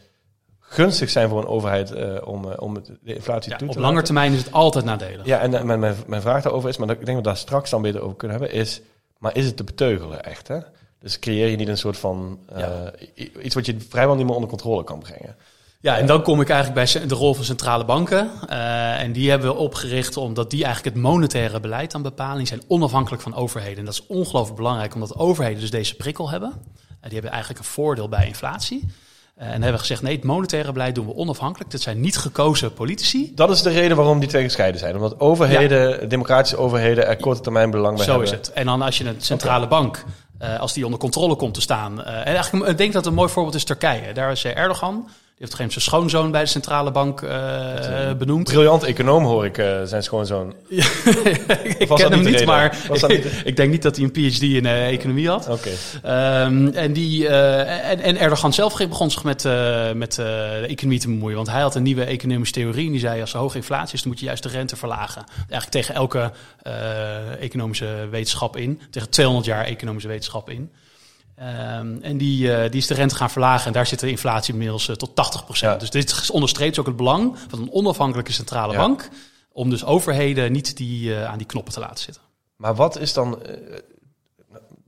gunstig 0.72 1.10
zijn 1.10 1.30
voor 1.30 1.40
een 1.40 1.48
overheid 1.48 1.92
eh, 1.92 2.28
om, 2.28 2.52
eh, 2.52 2.62
om 2.62 2.74
de 3.02 3.14
inflatie 3.14 3.52
Ja, 3.52 3.58
toe 3.58 3.68
te 3.68 3.78
op 3.78 3.82
lange 3.82 4.02
termijn 4.02 4.34
is 4.34 4.44
het 4.44 4.52
altijd 4.52 4.86
nadelig. 4.86 5.26
Ja, 5.26 5.40
en 5.40 5.54
eh, 5.54 5.64
mijn, 5.64 5.80
mijn, 5.80 5.96
mijn 6.08 6.22
vraag 6.22 6.44
daarover 6.44 6.70
is, 6.70 6.78
maar 6.78 6.90
ik 6.90 6.96
denk 6.96 7.08
dat 7.08 7.16
we 7.18 7.22
daar 7.22 7.38
straks 7.38 7.70
dan 7.70 7.82
beter 7.82 8.02
over 8.02 8.16
kunnen 8.16 8.40
hebben, 8.40 8.58
is, 8.58 8.82
maar 9.18 9.36
is 9.36 9.46
het 9.46 9.58
te 9.58 9.64
beteugelen 9.64 10.24
echt, 10.24 10.48
hè? 10.48 10.58
Dus 11.00 11.20
creëer 11.20 11.48
je 11.48 11.56
niet 11.56 11.68
een 11.68 11.78
soort 11.78 11.98
van, 11.98 12.40
Ja. 12.56 12.92
iets 13.42 13.56
wat 13.56 13.66
je 13.66 13.76
vrijwel 13.90 14.16
niet 14.16 14.26
meer 14.26 14.34
onder 14.34 14.50
controle 14.50 14.84
kan 14.84 15.00
brengen. 15.00 15.36
Ja, 15.80 15.98
en 15.98 16.06
dan 16.06 16.24
kom 16.24 16.42
ik 16.42 16.50
eigenlijk 16.50 16.94
bij 16.94 17.08
de 17.08 17.16
rol 17.16 17.34
van 17.34 17.44
centrale 17.44 17.86
banken. 17.86 18.50
En 18.98 19.12
die 19.12 19.30
hebben 19.30 19.50
we 19.50 19.58
opgericht 19.58 20.18
omdat 20.18 20.50
die 20.50 20.64
eigenlijk 20.64 20.96
het 20.96 21.04
monetaire 21.04 21.60
beleid 21.60 21.96
aan 21.96 22.02
bepalen. 22.02 22.38
Die 22.38 22.48
zijn 22.48 22.62
onafhankelijk 22.68 23.22
van 23.22 23.36
overheden. 23.36 23.78
En 23.78 23.86
dat 23.86 23.94
is 23.94 24.06
ongelooflijk 24.08 24.58
belangrijk, 24.58 24.94
omdat 24.94 25.16
overheden 25.16 25.60
dus 25.60 25.72
deze 25.72 25.96
prikkel 25.96 26.30
hebben. 26.30 26.50
Eh, 26.50 27.02
die 27.02 27.14
hebben 27.14 27.32
eigenlijk 27.32 27.60
een 27.60 27.72
voordeel 27.72 28.10
bij 28.10 28.28
inflatie. 28.28 28.88
Eh, 29.42 29.48
en 29.54 29.62
hebben 29.62 29.80
gezegd, 29.80 30.02
nee, 30.02 30.16
het 30.16 30.24
monetaire 30.24 30.72
beleid 30.72 30.96
doen 30.96 31.06
we 31.06 31.16
onafhankelijk. 31.16 31.72
Dat 31.72 31.82
zijn 31.82 32.00
niet 32.00 32.18
gekozen 32.18 32.74
politici. 32.74 33.32
Dat 33.36 33.50
is 33.50 33.62
de 33.62 33.70
reden 33.70 33.98
waarom 33.98 34.20
die 34.20 34.30
twee 34.30 34.44
gescheiden 34.44 34.80
zijn. 34.80 34.96
Omdat 34.96 35.20
overheden, 35.20 36.10
democratische 36.10 36.58
overheden, 36.58 37.08
er 37.08 37.18
korte 37.18 37.42
termijn 37.42 37.72
belang 37.72 37.96
bij 37.96 38.06
Zo 38.06 38.12
hebben. 38.12 38.30
is 38.30 38.36
het. 38.36 38.52
En 38.54 38.66
dan 38.66 38.82
als 38.82 38.98
je 38.98 39.06
een 39.06 39.16
centrale 39.18 39.68
bank, 39.68 40.04
eh, 40.38 40.60
als 40.60 40.74
die 40.74 40.84
onder 40.86 41.00
controle 41.00 41.36
komt 41.36 41.54
te 41.54 41.62
staan. 41.62 42.04
eh, 42.04 42.18
en 42.18 42.26
eigenlijk, 42.36 42.68
ik 42.70 42.78
denk 42.78 42.94
dat 42.94 43.06
een 43.06 43.14
mooi 43.14 43.30
voorbeeld 43.30 43.56
is 43.56 43.64
Turkije. 43.64 44.14
Daar 44.14 44.32
is 44.32 44.46
Erdogan. 44.46 45.10
Heeft 45.42 45.54
op 45.54 45.60
een 45.60 45.66
gegeven 45.66 45.92
moment 45.92 46.10
zijn 46.12 46.12
schoonzoon 46.12 46.32
bij 46.32 46.42
de 46.42 46.48
centrale 46.48 46.92
bank 46.92 47.22
eh, 47.22 48.14
benoemd. 48.18 48.44
Briljant 48.44 48.84
econoom 48.84 49.24
hoor 49.24 49.46
ik, 49.46 49.58
eh, 49.58 49.82
zijn 49.84 50.04
schoonzoon. 50.04 50.54
ik 51.78 51.88
ken 51.96 52.12
hem 52.12 52.24
niet 52.24 52.46
maar 52.46 52.78
niet 52.90 53.26
ik 53.44 53.56
denk 53.56 53.72
niet 53.72 53.82
dat 53.82 53.96
hij 53.96 54.06
een 54.06 54.12
PhD 54.12 54.42
in 54.42 54.66
eh, 54.66 54.88
economie 54.88 55.30
had. 55.30 55.48
Oké. 55.50 55.70
Ehm, 56.04 56.68
en, 56.68 56.94
die, 56.94 57.28
eh, 57.28 57.90
en, 57.90 58.00
en 58.00 58.18
Erdogan 58.18 58.54
zelf 58.54 58.78
begon 58.78 59.12
zich 59.12 59.24
met, 59.24 59.46
eh, 59.46 59.92
met 59.92 60.18
eh, 60.18 60.26
de 60.26 60.66
economie 60.68 61.00
te 61.00 61.08
bemoeien. 61.08 61.36
Want 61.36 61.50
hij 61.50 61.62
had 61.62 61.76
een 61.76 61.84
nieuwe 61.84 62.04
economische 62.04 62.54
theorie. 62.54 62.86
En 62.86 62.92
die 62.92 63.00
zei, 63.00 63.22
als 63.22 63.34
er 63.34 63.40
hoge 63.40 63.58
inflatie 63.58 63.94
is, 63.94 64.02
dan 64.02 64.12
moet 64.12 64.20
je 64.20 64.26
juist 64.26 64.44
de 64.44 64.50
rente 64.50 64.76
verlagen. 64.76 65.24
Eigenlijk 65.38 65.72
tegen 65.72 65.96
elke 65.96 66.32
eh, 66.62 67.42
economische 67.42 68.08
wetenschap 68.12 68.58
in. 68.58 68.82
Tegen 68.90 69.10
200 69.10 69.48
jaar 69.48 69.66
economische 69.66 70.08
wetenschap 70.08 70.50
in. 70.50 70.72
Ehm, 71.42 71.98
en 72.02 72.18
die, 72.18 72.54
eh, 72.54 72.70
die 72.70 72.80
is 72.80 72.88
de 72.88 72.94
rente 72.94 73.16
gaan 73.16 73.30
verlagen. 73.30 73.68
En 73.68 73.74
daar 73.74 73.86
zit 73.86 74.00
de 74.00 74.10
inflatie 74.10 74.54
inmiddels 74.54 74.90
eh, 74.90 74.96
tot 74.96 75.16
80%. 75.16 75.72
Ja. 75.72 75.78
Dus 75.78 75.90
dit 75.90 76.30
onderstreept 76.30 76.80
ook 76.80 76.86
het 76.86 76.96
belang 76.96 77.38
van 77.48 77.62
een 77.62 77.72
onafhankelijke 77.72 78.32
centrale 78.32 78.74
Ja. 78.74 78.80
bank. 78.80 79.10
Om 79.52 79.70
dus 79.70 79.86
overheden 79.86 80.52
niet 80.52 80.78
die, 80.78 81.16
eh, 81.16 81.26
aan 81.26 81.38
die 81.38 81.48
knoppen 81.48 81.74
te 81.74 81.80
laten 81.80 82.04
zitten. 82.04 82.22
Maar 82.56 82.76
wat 82.76 83.00
is 83.00 83.14
dan, 83.14 83.40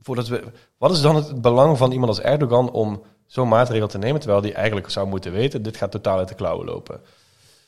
voordat 0.00 0.28
we, 0.28 0.42
wat 0.78 0.90
is 0.90 1.00
dan 1.00 1.16
het 1.16 1.40
belang 1.40 1.78
van 1.78 1.92
iemand 1.92 2.08
als 2.08 2.20
Erdogan 2.20 2.70
om 2.70 3.02
zo'n 3.26 3.48
maatregel 3.48 3.88
te 3.88 3.98
nemen, 3.98 4.20
terwijl 4.20 4.40
die 4.40 4.52
eigenlijk 4.52 4.90
zou 4.90 5.06
moeten 5.06 5.32
weten, 5.32 5.62
dit 5.62 5.76
gaat 5.76 5.90
totaal 5.90 6.18
uit 6.18 6.28
de 6.28 6.34
klauwen 6.34 6.66
lopen? 6.66 7.00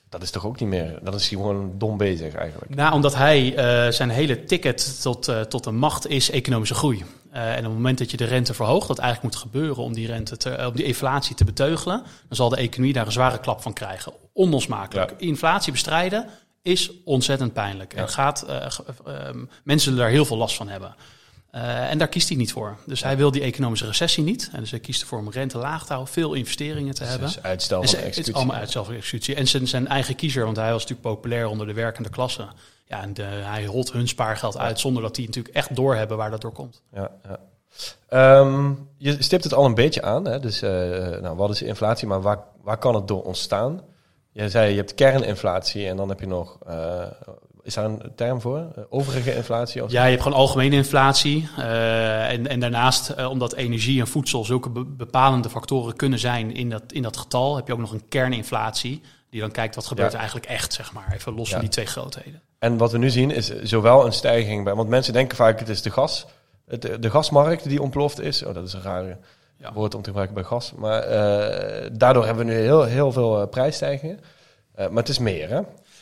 Dat 0.09 0.23
is 0.23 0.31
toch 0.31 0.47
ook 0.47 0.61
niet 0.61 0.69
meer, 0.69 0.99
dat 1.02 1.14
is 1.14 1.28
hij 1.28 1.38
gewoon 1.38 1.73
dom 1.78 1.97
bezig 1.97 2.35
eigenlijk. 2.35 2.75
Nou, 2.75 2.93
omdat 2.93 3.14
hij 3.14 3.52
zijn 3.93 4.11
hele 4.11 4.45
ticket 4.45 5.02
tot, 5.02 5.33
tot 5.49 5.64
de 5.64 5.71
macht 5.71 6.09
is 6.09 6.31
economische 6.31 6.75
groei. 6.75 7.05
Eh, 7.37 7.50
en 7.52 7.59
op 7.59 7.64
het 7.64 7.73
moment 7.73 7.99
dat 7.99 8.11
je 8.11 8.16
de 8.16 8.25
rente 8.25 8.55
verhoogt, 8.55 8.88
wat 8.88 8.99
eigenlijk 8.99 9.35
moet 9.35 9.43
gebeuren 9.43 9.83
om 9.83 9.93
die, 9.95 10.07
rente 10.07 10.37
te, 10.37 10.50
eh, 10.50 10.66
om 10.66 10.76
die 10.76 10.85
inflatie 10.85 11.35
te 11.37 11.45
beteugelen, 11.45 11.99
dan 12.02 12.37
zal 12.37 12.49
de 12.49 12.57
economie 12.57 12.93
daar 12.93 13.07
een 13.07 13.12
zware 13.12 13.40
klap 13.40 13.62
van 13.62 13.73
krijgen. 13.73 14.12
Onlosmakelijk. 14.33 15.11
Ja. 15.11 15.16
Inflatie 15.19 15.73
bestrijden 15.73 16.26
is 16.62 16.90
ontzettend 17.05 17.52
pijnlijk. 17.52 17.95
Ja. 17.95 17.99
En 18.00 18.09
gaat, 18.09 18.43
eh, 18.43 18.57
ehm, 19.07 19.38
mensen 19.64 19.81
zullen 19.90 19.99
daar 19.99 20.09
heel 20.11 20.25
veel 20.25 20.37
last 20.37 20.57
van 20.57 20.69
hebben. 20.69 20.95
En 21.90 21.99
daar 21.99 22.09
kiest 22.09 22.28
hij 22.28 22.37
niet 22.37 22.52
voor. 22.52 22.76
Dus 22.87 23.02
hij 23.02 23.16
wil 23.16 23.31
die 23.31 23.43
economische 23.43 23.87
recessie 23.87 24.25
niet. 24.25 24.50
En 24.52 24.61
dus 24.61 24.71
hij 24.71 24.81
kiest 24.81 25.00
ervoor 25.00 25.19
om 25.19 25.31
rente 25.31 25.59
laag 25.59 25.87
te 25.87 25.93
houden, 25.93 26.12
veel 26.12 26.35
investeringen 26.35 26.95
te 26.95 27.05
hebben. 27.05 27.26
Dus 27.28 27.43
uitstel 27.43 27.83
En 27.83 27.88
van 27.88 27.90
ze- 27.90 27.97
het 27.97 28.05
is 28.05 28.11
executie. 28.11 28.35
allemaal 28.43 28.57
uit 28.57 28.71
zelfexecutie. 28.71 29.35
En 29.35 29.47
zijn, 29.49 29.69
zijn 29.69 29.88
eigen 29.88 30.14
kiezer, 30.14 30.45
want 30.45 30.57
hij 30.57 30.71
was 30.73 30.83
natuurlijk 30.83 31.09
populair 31.09 31.47
onder 31.47 31.66
de 31.66 31.73
werkende 31.73 32.09
klasse. 32.09 32.47
Ja, 32.88 33.02
en 33.02 33.14
de, 33.14 33.23
hij 33.23 33.66
holt 33.66 33.93
hun 33.93 34.09
spaargeld 34.09 34.59
uit 34.59 34.81
zonder 34.81 35.02
dat 35.02 35.14
die 35.14 35.26
natuurlijk 35.26 35.55
echt 35.55 35.76
doorhebben 35.76 36.16
waar 36.16 36.31
dat 36.31 36.40
door 36.40 36.52
komt. 36.52 36.83
Ja, 36.93 37.11
ja. 37.28 37.38
Ehm, 38.09 38.73
je 38.97 39.23
stipt 39.23 39.45
het 39.45 39.55
al 39.55 39.64
een 39.64 39.75
beetje 39.75 40.02
aan. 40.02 40.25
Hè? 40.25 40.40
Dus 40.40 40.62
eh, 40.62 40.71
nou, 41.21 41.37
wat 41.37 41.50
is 41.50 41.62
inflatie, 41.62 42.07
maar 42.09 42.21
waar, 42.23 42.38
waar 42.62 42.78
kan 42.78 42.95
het 42.95 43.09
door 43.09 43.23
ontstaan? 43.23 43.81
Je 44.33 44.49
zei, 44.49 44.71
je 44.71 44.76
hebt 44.76 44.95
kerninflatie 44.95 45.88
en 45.88 45.97
dan 45.97 46.09
heb 46.09 46.21
je 46.21 46.26
nog... 46.26 46.59
eh, 46.66 47.02
is 47.62 47.75
daar 47.75 47.85
een 47.85 48.12
term 48.16 48.40
voor? 48.40 48.57
Eh, 48.76 48.83
overige 48.88 49.35
inflatie? 49.37 49.85
Of 49.85 49.90
Ja, 49.90 50.05
je 50.05 50.11
hebt 50.11 50.23
gewoon 50.23 50.38
algemene 50.38 50.76
inflatie. 50.76 51.49
eh, 51.59 52.31
en, 52.33 52.47
en 52.47 52.61
daarnaast, 52.61 53.09
eh, 53.11 53.31
omdat 53.31 53.52
energie 53.55 54.00
en 54.00 54.07
voedsel 54.07 54.45
zulke 54.45 54.71
be- 54.71 54.85
bepalende 54.85 55.50
factoren 55.50 55.97
kunnen 55.97 56.19
zijn 56.19 56.55
in 56.55 56.71
dat, 56.71 56.83
in 56.93 57.02
dat 57.02 57.16
getal, 57.16 57.57
heb 57.57 57.66
je 57.66 57.73
ook 57.73 57.78
nog 57.78 57.93
een 57.93 58.09
kerninflatie. 58.09 59.02
Die 59.37 59.45
dan 59.45 59.55
kijkt 59.55 59.75
wat 59.75 59.87
gebeurt 59.87 60.12
er 60.12 60.19
eigenlijk 60.19 60.47
echt, 60.47 60.73
zeg 60.73 60.93
maar. 60.93 61.12
Even 61.12 61.35
los 61.35 61.50
van 61.50 61.61
die 61.61 61.69
twee 61.69 61.87
grootheden. 61.87 62.40
En 62.59 62.76
wat 62.76 62.93
we 62.93 62.99
nu 62.99 63.11
zien 63.11 63.31
is 63.31 63.62
zowel 63.62 64.07
een 64.07 64.12
stijging 64.12 64.64
bij... 64.64 64.75
Want 64.75 64.88
mensen 64.88 65.12
denken 65.12 65.37
vaak 65.37 65.59
het 65.59 65.69
is 65.69 65.83
de 65.83 65.90
gas. 65.90 66.26
Het, 66.66 67.02
de 67.02 67.11
gasmarkt 67.11 67.69
die 67.69 67.83
ontploft 67.83 68.21
is. 68.21 68.43
Oh, 68.43 68.55
dat 68.55 68.66
is 68.66 68.73
een 68.73 68.83
rare 68.83 69.16
Ja. 69.59 69.73
woord 69.73 69.95
om 69.95 70.00
te 70.00 70.07
gebruiken 70.09 70.35
bij 70.35 70.45
gas. 70.45 70.73
Maar 70.76 71.02
eh, 71.02 71.90
daardoor 71.93 72.25
hebben 72.25 72.47
we 72.47 72.52
nu 72.52 72.59
heel, 72.59 72.85
heel 72.85 73.12
veel 73.12 73.40
eh, 73.40 73.49
prijsstijgingen. 73.49 74.21
Eh, 74.75 74.88
maar 74.88 75.02
het 75.02 75.09
is 75.09 75.19
meer, 75.19 75.49
hè? 75.49 75.61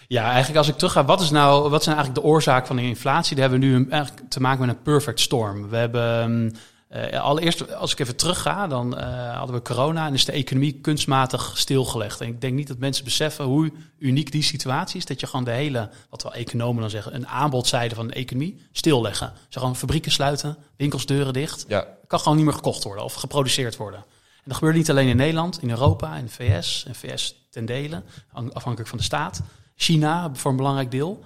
Ja, 0.08 0.24
eigenlijk 0.24 0.56
als 0.56 0.68
ik 0.68 0.76
terug 0.76 0.92
ga, 0.92 1.04
wat, 1.04 1.20
is 1.20 1.30
nou, 1.30 1.70
wat 1.70 1.82
zijn 1.82 1.96
eigenlijk 1.96 2.26
de 2.26 2.32
oorzaak 2.32 2.66
van 2.66 2.76
de 2.76 2.82
inflatie? 2.82 3.36
Daar 3.36 3.48
hebben 3.48 3.68
we 3.68 3.74
nu 3.74 3.80
een, 3.80 3.90
eigenlijk 3.90 4.30
te 4.30 4.40
maken 4.40 4.66
met 4.66 4.76
een 4.76 4.82
perfect 4.82 5.20
storm. 5.20 5.68
We 5.68 5.76
hebben 5.76 6.56
eh, 6.94 7.20
allereerst, 7.20 7.74
als 7.74 7.92
ik 7.92 7.98
even 7.98 8.16
terug 8.16 8.42
ga, 8.42 8.66
dan 8.66 8.98
eh, 8.98 9.36
hadden 9.36 9.56
we 9.56 9.62
corona 9.62 10.06
en 10.06 10.14
is 10.14 10.24
de 10.24 10.32
economie 10.32 10.72
kunstmatig 10.72 11.52
stilgelegd. 11.58 12.20
En 12.20 12.28
ik 12.28 12.40
denk 12.40 12.54
niet 12.54 12.68
dat 12.68 12.78
mensen 12.78 13.04
beseffen 13.04 13.44
hoe 13.44 13.72
uniek 13.98 14.32
die 14.32 14.42
situatie 14.42 14.98
is. 14.98 15.04
Dat 15.04 15.20
je 15.20 15.26
gewoon 15.26 15.44
de 15.44 15.50
hele, 15.50 15.90
wat 16.10 16.22
we 16.22 16.30
economen 16.30 16.80
dan 16.80 16.90
zeggen, 16.90 17.14
een 17.14 17.28
aanbodzijde 17.28 17.94
van 17.94 18.06
de 18.06 18.14
economie 18.14 18.66
stilleggen. 18.72 19.32
Ze 19.48 19.58
gewoon 19.58 19.76
fabrieken 19.76 20.12
sluiten, 20.12 20.56
winkels 20.76 21.06
deuren 21.06 21.32
dicht. 21.32 21.64
Ja, 21.68 21.86
kan 22.06 22.18
gewoon 22.18 22.36
niet 22.36 22.46
meer 22.46 22.54
gekocht 22.54 22.84
worden 22.84 23.04
of 23.04 23.14
geproduceerd 23.14 23.76
worden. 23.76 23.98
En 24.36 24.50
dat 24.50 24.56
gebeurt 24.56 24.76
niet 24.76 24.90
alleen 24.90 25.08
in 25.08 25.16
Nederland, 25.16 25.62
in 25.62 25.70
Europa, 25.70 26.16
in 26.16 26.24
de 26.24 26.30
VS, 26.30 26.84
en 26.86 26.94
VS 26.94 27.46
ten 27.50 27.64
dele, 27.64 28.02
afhankelijk 28.32 28.88
van 28.88 28.98
de 28.98 29.04
staat. 29.04 29.40
China 29.76 30.30
voor 30.32 30.50
een 30.50 30.56
belangrijk 30.56 30.90
deel. 30.90 31.24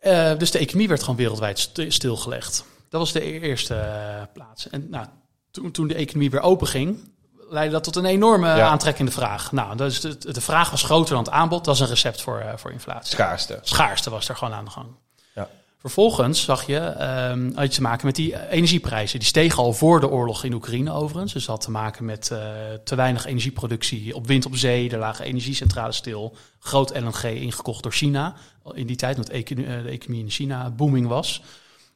Eh, 0.00 0.38
dus 0.38 0.50
de 0.50 0.58
economie 0.58 0.88
werd 0.88 1.00
gewoon 1.00 1.16
wereldwijd 1.16 1.58
st- 1.58 1.84
stilgelegd. 1.88 2.64
Dat 2.88 3.00
was 3.00 3.12
de 3.12 3.24
e- 3.24 3.38
eerste 3.40 3.74
eh, 3.74 4.22
plaats. 4.32 4.68
En 4.68 4.86
nou, 4.90 5.06
toen, 5.50 5.70
toen 5.70 5.86
de 5.88 5.94
economie 5.94 6.30
weer 6.30 6.40
open 6.40 6.66
ging, 6.66 7.10
leidde 7.48 7.72
dat 7.72 7.84
tot 7.84 7.96
een 7.96 8.04
enorme 8.04 8.46
Ja. 8.46 8.68
aantrekkende 8.68 9.10
vraag. 9.10 9.52
Nou, 9.52 9.76
dus 9.76 10.00
de, 10.00 10.32
de 10.32 10.40
vraag 10.40 10.70
was 10.70 10.82
groter 10.82 11.14
dan 11.14 11.24
het 11.24 11.32
aanbod. 11.32 11.64
Dat 11.64 11.74
is 11.74 11.80
een 11.80 11.86
recept 11.86 12.22
voor, 12.22 12.38
eh, 12.38 12.56
voor 12.56 12.70
inflatie. 12.72 13.14
schaarste. 13.14 13.58
Schaarste 13.62 14.10
was 14.10 14.28
er 14.28 14.36
gewoon 14.36 14.54
aan 14.54 14.64
de 14.64 14.70
gang. 14.70 14.86
Ja. 15.34 15.48
Vervolgens 15.78 16.44
zag 16.44 16.66
je, 16.66 16.78
ehm 16.78 17.52
had 17.54 17.64
je 17.66 17.74
te 17.74 17.82
maken 17.82 18.06
met 18.06 18.14
die 18.14 18.34
eh, 18.34 18.52
energieprijzen. 18.56 19.18
Die 19.18 19.28
stegen 19.28 19.62
al 19.62 19.72
voor 19.72 20.00
de 20.00 20.08
oorlog 20.08 20.44
in 20.44 20.52
Oekraïne 20.52 20.92
overigens. 20.92 21.32
Dus 21.32 21.44
dat 21.44 21.54
had 21.56 21.64
te 21.64 21.70
maken 21.70 22.04
met 22.04 22.24
te 22.84 22.94
weinig 22.94 23.26
energieproductie 23.26 24.14
op 24.14 24.26
wind 24.26 24.46
op 24.46 24.56
zee. 24.56 24.90
Er 24.90 24.98
lagen 24.98 25.24
energiecentrales 25.24 25.96
stil. 25.96 26.36
Groot 26.58 26.98
LNG 26.98 27.22
ingekocht 27.22 27.82
door 27.82 27.92
China 27.92 28.34
in 28.74 28.86
die 28.86 28.96
tijd, 28.96 29.16
omdat 29.16 29.32
de 29.32 29.88
economie 29.88 30.22
in 30.22 30.30
China 30.30 30.70
booming 30.70 31.06
was. 31.06 31.42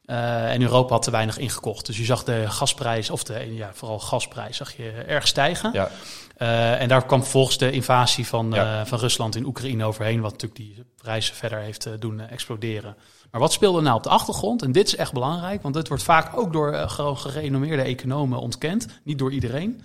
Uh, 0.05 0.53
en 0.53 0.61
Europa 0.61 0.93
had 0.93 1.03
te 1.03 1.11
weinig 1.11 1.37
ingekocht. 1.37 1.85
Dus 1.85 1.97
je 1.97 2.05
zag 2.05 2.23
de 2.23 2.49
gasprijs, 2.49 3.09
of 3.09 3.23
de, 3.23 3.55
ja, 3.55 3.69
vooral 3.73 3.99
gasprijs, 3.99 4.57
zag 4.57 4.77
je 4.77 4.91
erg 4.91 5.27
stijgen. 5.27 5.73
Ja. 5.73 5.89
Uh, 6.37 6.81
en 6.81 6.87
daar 6.87 7.05
kwam 7.05 7.23
volgens 7.23 7.57
de 7.57 7.71
invasie 7.71 8.27
van, 8.27 8.51
ja. 8.51 8.85
van 8.85 8.99
Rusland 8.99 9.35
in 9.35 9.45
Oekraïne 9.45 9.85
overheen, 9.85 10.21
wat 10.21 10.31
natuurlijk 10.31 10.59
die 10.59 10.85
prijzen 10.97 11.35
verder 11.35 11.59
heeft 11.59 11.87
doen 11.99 12.19
exploderen. 12.19 12.95
Maar 13.31 13.41
wat 13.41 13.53
speelde 13.53 13.81
nou 13.81 13.95
op 13.95 14.03
de 14.03 14.09
achtergrond? 14.09 14.61
En 14.61 14.71
dit 14.71 14.87
is 14.87 14.95
echt 14.95 15.13
belangrijk, 15.13 15.61
want 15.61 15.73
dit 15.73 15.87
wordt 15.87 16.03
vaak 16.03 16.37
ook 16.37 16.53
door 16.53 16.73
gewoon 16.73 17.17
gerenommeerde 17.17 17.83
economen 17.83 18.39
ontkend, 18.39 18.87
niet 19.03 19.19
door 19.19 19.31
iedereen. 19.31 19.81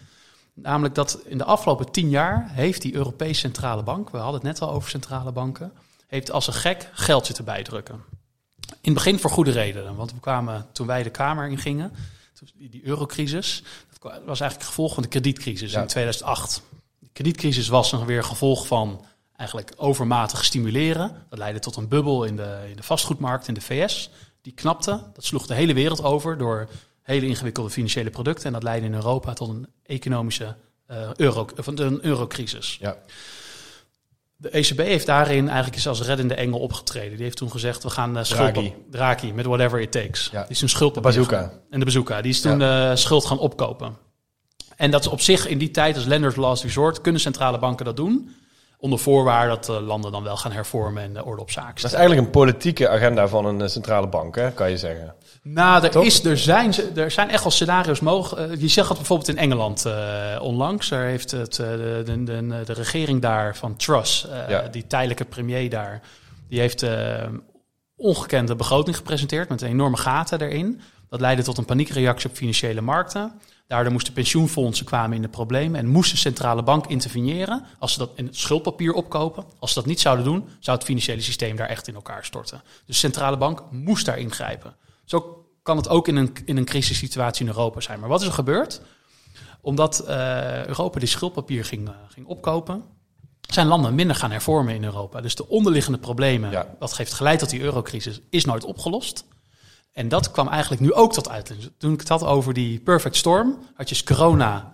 Namelijk 0.54 0.94
dat 0.94 1.18
in 1.24 1.38
de 1.38 1.44
afgelopen 1.44 1.90
tien 1.90 2.08
jaar 2.08 2.48
heeft 2.50 2.82
die 2.82 2.94
Europese 2.94 3.40
Centrale 3.40 3.82
Bank, 3.82 4.10
we 4.10 4.16
hadden 4.18 4.34
het 4.34 4.42
net 4.42 4.60
al 4.60 4.74
over 4.74 4.90
centrale 4.90 5.32
banken, 5.32 5.72
heeft 6.06 6.30
als 6.30 6.46
een 6.46 6.52
gek 6.52 6.90
geld 6.92 7.26
zitten 7.26 7.44
bijdrukken. 7.44 8.04
In 8.86 8.92
het 8.92 9.02
begin 9.02 9.18
voor 9.20 9.30
goede 9.30 9.50
redenen, 9.50 9.94
want 9.94 10.12
we 10.12 10.20
kwamen 10.20 10.66
toen 10.72 10.86
wij 10.86 11.02
de 11.02 11.10
Kamer 11.10 11.48
ingingen, 11.48 11.92
die 12.54 12.84
eurocrisis, 12.84 13.62
dat 13.88 14.02
was 14.02 14.40
eigenlijk 14.40 14.54
het 14.54 14.64
gevolg 14.64 14.94
van 14.94 15.02
de 15.02 15.08
kredietcrisis 15.08 15.72
in 15.72 15.86
2008. 15.86 16.62
De 16.98 17.08
kredietcrisis 17.12 17.68
was 17.68 17.90
dan 17.90 18.06
weer 18.06 18.24
gevolg 18.24 18.66
van 18.66 19.04
eigenlijk 19.36 19.72
overmatig 19.76 20.44
stimuleren. 20.44 21.26
Dat 21.28 21.38
leidde 21.38 21.60
tot 21.60 21.76
een 21.76 21.88
bubbel 21.88 22.24
in 22.24 22.36
de, 22.36 22.66
in 22.70 22.76
de 22.76 22.82
vastgoedmarkt 22.82 23.48
in 23.48 23.54
de 23.54 23.60
VS. 23.60 24.10
Die 24.42 24.52
knapte, 24.52 25.02
dat 25.14 25.24
sloeg 25.24 25.46
de 25.46 25.54
hele 25.54 25.74
wereld 25.74 26.02
over 26.02 26.38
door 26.38 26.68
hele 27.02 27.26
ingewikkelde 27.26 27.70
financiële 27.70 28.10
producten. 28.10 28.46
En 28.46 28.52
dat 28.52 28.62
leidde 28.62 28.86
in 28.86 28.94
Europa 28.94 29.32
tot 29.32 29.48
een 29.48 29.66
economische 29.82 30.56
uh, 30.90 31.14
euro, 31.14 31.48
een 31.64 32.04
eurocrisis. 32.04 32.76
Ja. 32.80 32.96
De 34.38 34.50
ECB 34.50 34.78
heeft 34.78 35.06
daarin 35.06 35.46
eigenlijk 35.46 35.76
eens 35.76 35.88
als 35.88 36.02
reddende 36.02 36.34
engel 36.34 36.58
opgetreden. 36.58 37.14
Die 37.14 37.24
heeft 37.24 37.36
toen 37.36 37.50
gezegd, 37.50 37.82
we 37.82 37.90
gaan 37.90 38.16
uh, 38.16 38.24
schuld... 38.24 38.54
Draghi. 38.54 38.74
Draghi, 38.90 39.32
met 39.32 39.46
whatever 39.46 39.80
it 39.80 39.92
takes. 39.92 40.28
Ja. 40.32 40.40
Die 40.42 40.50
is 40.50 40.62
een 40.62 40.68
schuld... 40.68 40.94
De 40.94 41.00
bazooka. 41.00 41.52
En 41.70 41.78
de 41.78 41.84
bazooka. 41.84 42.22
Die 42.22 42.30
is 42.30 42.40
toen 42.40 42.60
uh, 42.60 42.94
schuld 42.94 43.24
gaan 43.24 43.38
opkopen. 43.38 43.96
En 44.76 44.90
dat 44.90 45.00
is 45.00 45.06
op 45.06 45.20
zich 45.20 45.46
in 45.46 45.58
die 45.58 45.70
tijd 45.70 45.96
als 45.96 46.04
lenders 46.04 46.36
last 46.36 46.62
resort... 46.62 47.00
kunnen 47.00 47.20
centrale 47.20 47.58
banken 47.58 47.84
dat 47.84 47.96
doen... 47.96 48.34
Onder 48.78 48.98
voorwaarde 48.98 49.48
dat 49.48 49.64
de 49.64 49.80
landen 49.80 50.12
dan 50.12 50.22
wel 50.22 50.36
gaan 50.36 50.52
hervormen 50.52 51.02
en 51.02 51.12
de 51.12 51.24
orde 51.24 51.42
op 51.42 51.50
zaken 51.50 51.74
Dat 51.74 51.84
is 51.84 51.92
eigenlijk 51.92 52.26
een 52.26 52.32
politieke 52.32 52.88
agenda 52.88 53.28
van 53.28 53.44
een 53.44 53.70
centrale 53.70 54.08
bank, 54.08 54.34
hè, 54.34 54.52
kan 54.52 54.70
je 54.70 54.78
zeggen. 54.78 55.14
Nou, 55.42 55.84
er, 55.84 56.04
is, 56.04 56.24
er, 56.24 56.38
zijn, 56.38 56.74
er 56.96 57.10
zijn 57.10 57.30
echt 57.30 57.42
wel 57.42 57.52
scenario's 57.52 58.00
mogelijk. 58.00 58.60
Je 58.60 58.68
zegt 58.68 58.88
dat 58.88 58.96
bijvoorbeeld 58.96 59.28
in 59.28 59.38
Engeland 59.38 59.86
uh, 59.86 59.94
onlangs. 60.40 60.88
Daar 60.88 61.04
heeft 61.04 61.30
het, 61.30 61.54
de, 61.54 62.02
de, 62.04 62.22
de, 62.24 62.62
de, 62.64 62.72
regering 62.72 63.22
daar 63.22 63.56
van 63.56 63.76
Truss, 63.76 64.26
uh, 64.26 64.48
ja. 64.48 64.68
die 64.68 64.86
tijdelijke 64.86 65.24
premier 65.24 65.70
daar, 65.70 66.00
die 66.48 66.60
heeft 66.60 66.84
ongekende 67.96 68.56
begroting 68.56 68.96
gepresenteerd 68.96 69.48
met 69.48 69.62
enorme 69.62 69.96
gaten 69.96 70.40
erin. 70.40 70.80
Dat 71.08 71.20
leidde 71.20 71.42
tot 71.42 71.58
een 71.58 71.64
paniekreactie 71.64 72.30
op 72.30 72.36
financiële 72.36 72.80
markten. 72.80 73.40
Daardoor 73.66 73.92
moesten 73.92 74.12
pensioenfondsen 74.12 74.86
kwamen 74.86 75.16
in 75.16 75.22
de 75.22 75.28
problemen 75.28 75.80
en 75.80 75.86
moest 75.86 76.10
de 76.10 76.16
centrale 76.16 76.62
bank 76.62 76.86
interveneren 76.86 77.64
als 77.78 77.92
ze 77.92 77.98
dat 77.98 78.10
in 78.14 78.26
het 78.26 78.36
schuldpapier 78.36 78.92
opkopen. 78.92 79.44
Als 79.58 79.72
ze 79.72 79.78
dat 79.78 79.88
niet 79.88 80.00
zouden 80.00 80.24
doen, 80.24 80.48
zou 80.60 80.76
het 80.76 80.86
financiële 80.86 81.20
systeem 81.20 81.56
daar 81.56 81.68
echt 81.68 81.88
in 81.88 81.94
elkaar 81.94 82.24
storten. 82.24 82.62
Dus 82.64 82.82
de 82.86 82.92
centrale 82.92 83.36
bank 83.36 83.62
moest 83.70 84.06
daar 84.06 84.18
ingrijpen. 84.18 84.76
Zo 85.04 85.44
kan 85.62 85.76
het 85.76 85.88
ook 85.88 86.08
in 86.08 86.16
een, 86.16 86.32
in 86.44 86.56
een 86.56 86.64
crisissituatie 86.64 87.46
in 87.46 87.50
Europa 87.50 87.80
zijn. 87.80 88.00
Maar 88.00 88.08
wat 88.08 88.20
is 88.20 88.26
er 88.26 88.32
gebeurd? 88.32 88.80
Omdat 89.60 90.04
uh, 90.08 90.66
Europa 90.66 90.98
die 90.98 91.08
schuldpapier 91.08 91.64
ging, 91.64 91.88
uh, 91.88 91.94
ging 92.08 92.26
opkopen, 92.26 92.82
zijn 93.40 93.66
landen 93.66 93.94
minder 93.94 94.16
gaan 94.16 94.30
hervormen 94.30 94.74
in 94.74 94.84
Europa. 94.84 95.20
Dus 95.20 95.34
de 95.34 95.48
onderliggende 95.48 95.98
problemen, 95.98 96.50
Ja. 96.50 96.74
wat 96.78 96.96
heeft 96.96 97.12
geleid 97.12 97.38
tot 97.38 97.50
die 97.50 97.60
eurocrisis, 97.60 98.20
is 98.30 98.44
nooit 98.44 98.64
opgelost. 98.64 99.24
En 99.96 100.08
dat 100.08 100.30
kwam 100.30 100.48
eigenlijk 100.48 100.80
nu 100.80 100.92
ook 100.92 101.12
tot 101.12 101.28
uiting. 101.28 101.70
Toen 101.78 101.92
ik 101.92 102.00
het 102.00 102.08
had 102.08 102.24
over 102.24 102.54
die 102.54 102.80
perfect 102.80 103.16
storm, 103.16 103.58
had 103.74 103.88
je 103.88 104.04
corona, 104.04 104.72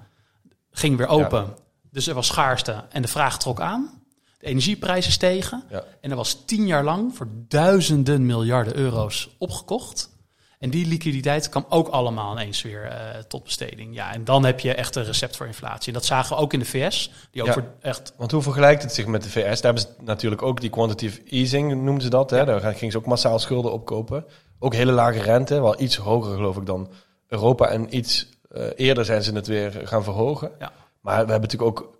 ging 0.70 0.96
weer 0.96 1.06
open. 1.06 1.56
Dus 1.90 2.06
er 2.06 2.14
was 2.14 2.26
schaarste 2.26 2.84
en 2.90 3.02
de 3.02 3.08
vraag 3.08 3.38
trok 3.38 3.60
aan. 3.60 4.02
De 4.38 4.46
energieprijzen 4.46 5.12
stegen. 5.12 5.64
Ja. 5.70 5.84
En 6.00 6.10
er 6.10 6.16
was 6.16 6.44
tien 6.44 6.66
jaar 6.66 6.84
lang 6.84 7.16
voor 7.16 7.28
duizenden 7.48 8.26
miljarden 8.26 8.76
euro's 8.76 9.30
opgekocht. 9.38 10.10
En 10.58 10.70
die 10.70 10.86
liquiditeit 10.86 11.48
kwam 11.48 11.66
ook 11.68 11.88
allemaal 11.88 12.32
ineens 12.32 12.62
weer 12.62 12.84
uh, 12.84 13.18
tot 13.28 13.42
besteding. 13.42 13.94
Ja, 13.94 14.12
en 14.12 14.24
dan 14.24 14.44
heb 14.44 14.60
je 14.60 14.74
echt 14.74 14.96
een 14.96 15.04
recept 15.04 15.36
voor 15.36 15.46
inflatie. 15.46 15.86
En 15.86 15.92
dat 15.92 16.04
zagen 16.04 16.36
we 16.36 16.42
ook 16.42 16.52
in 16.52 16.58
de 16.58 16.64
VS. 16.64 17.10
Die 17.30 17.44
Ja. 17.44 17.50
over 17.50 17.64
echt 17.80 18.12
Want 18.16 18.30
hoe 18.30 18.42
vergelijkt 18.42 18.82
het 18.82 18.94
zich 18.94 19.06
met 19.06 19.22
de 19.22 19.28
VS? 19.28 19.60
Daar 19.60 19.74
hebben 19.74 19.82
ze 19.82 19.88
natuurlijk 20.04 20.42
ook 20.42 20.60
die 20.60 20.70
quantitative 20.70 21.22
easing, 21.24 21.82
noemden 21.82 22.02
ze 22.02 22.10
dat. 22.10 22.30
Hè? 22.30 22.44
Daar 22.44 22.74
gingen 22.74 22.92
ze 22.92 22.98
ook 22.98 23.06
massaal 23.06 23.38
schulden 23.38 23.72
opkopen. 23.72 24.24
Ook 24.62 24.74
hele 24.74 24.92
lage 24.92 25.20
rente, 25.20 25.60
wel 25.60 25.80
iets 25.80 25.96
hoger 25.96 26.34
geloof 26.34 26.56
ik 26.56 26.66
dan 26.66 26.88
Europa. 27.28 27.68
En 27.68 27.96
iets 27.96 28.28
eh, 28.50 28.64
eerder 28.76 29.04
zijn 29.04 29.22
ze 29.22 29.32
het 29.32 29.46
weer 29.46 29.80
gaan 29.84 30.04
verhogen. 30.04 30.50
Ja. 30.58 30.72
Maar 31.00 31.24
we 31.24 31.30
hebben 31.30 31.50
natuurlijk 31.50 31.80
ook 31.80 31.98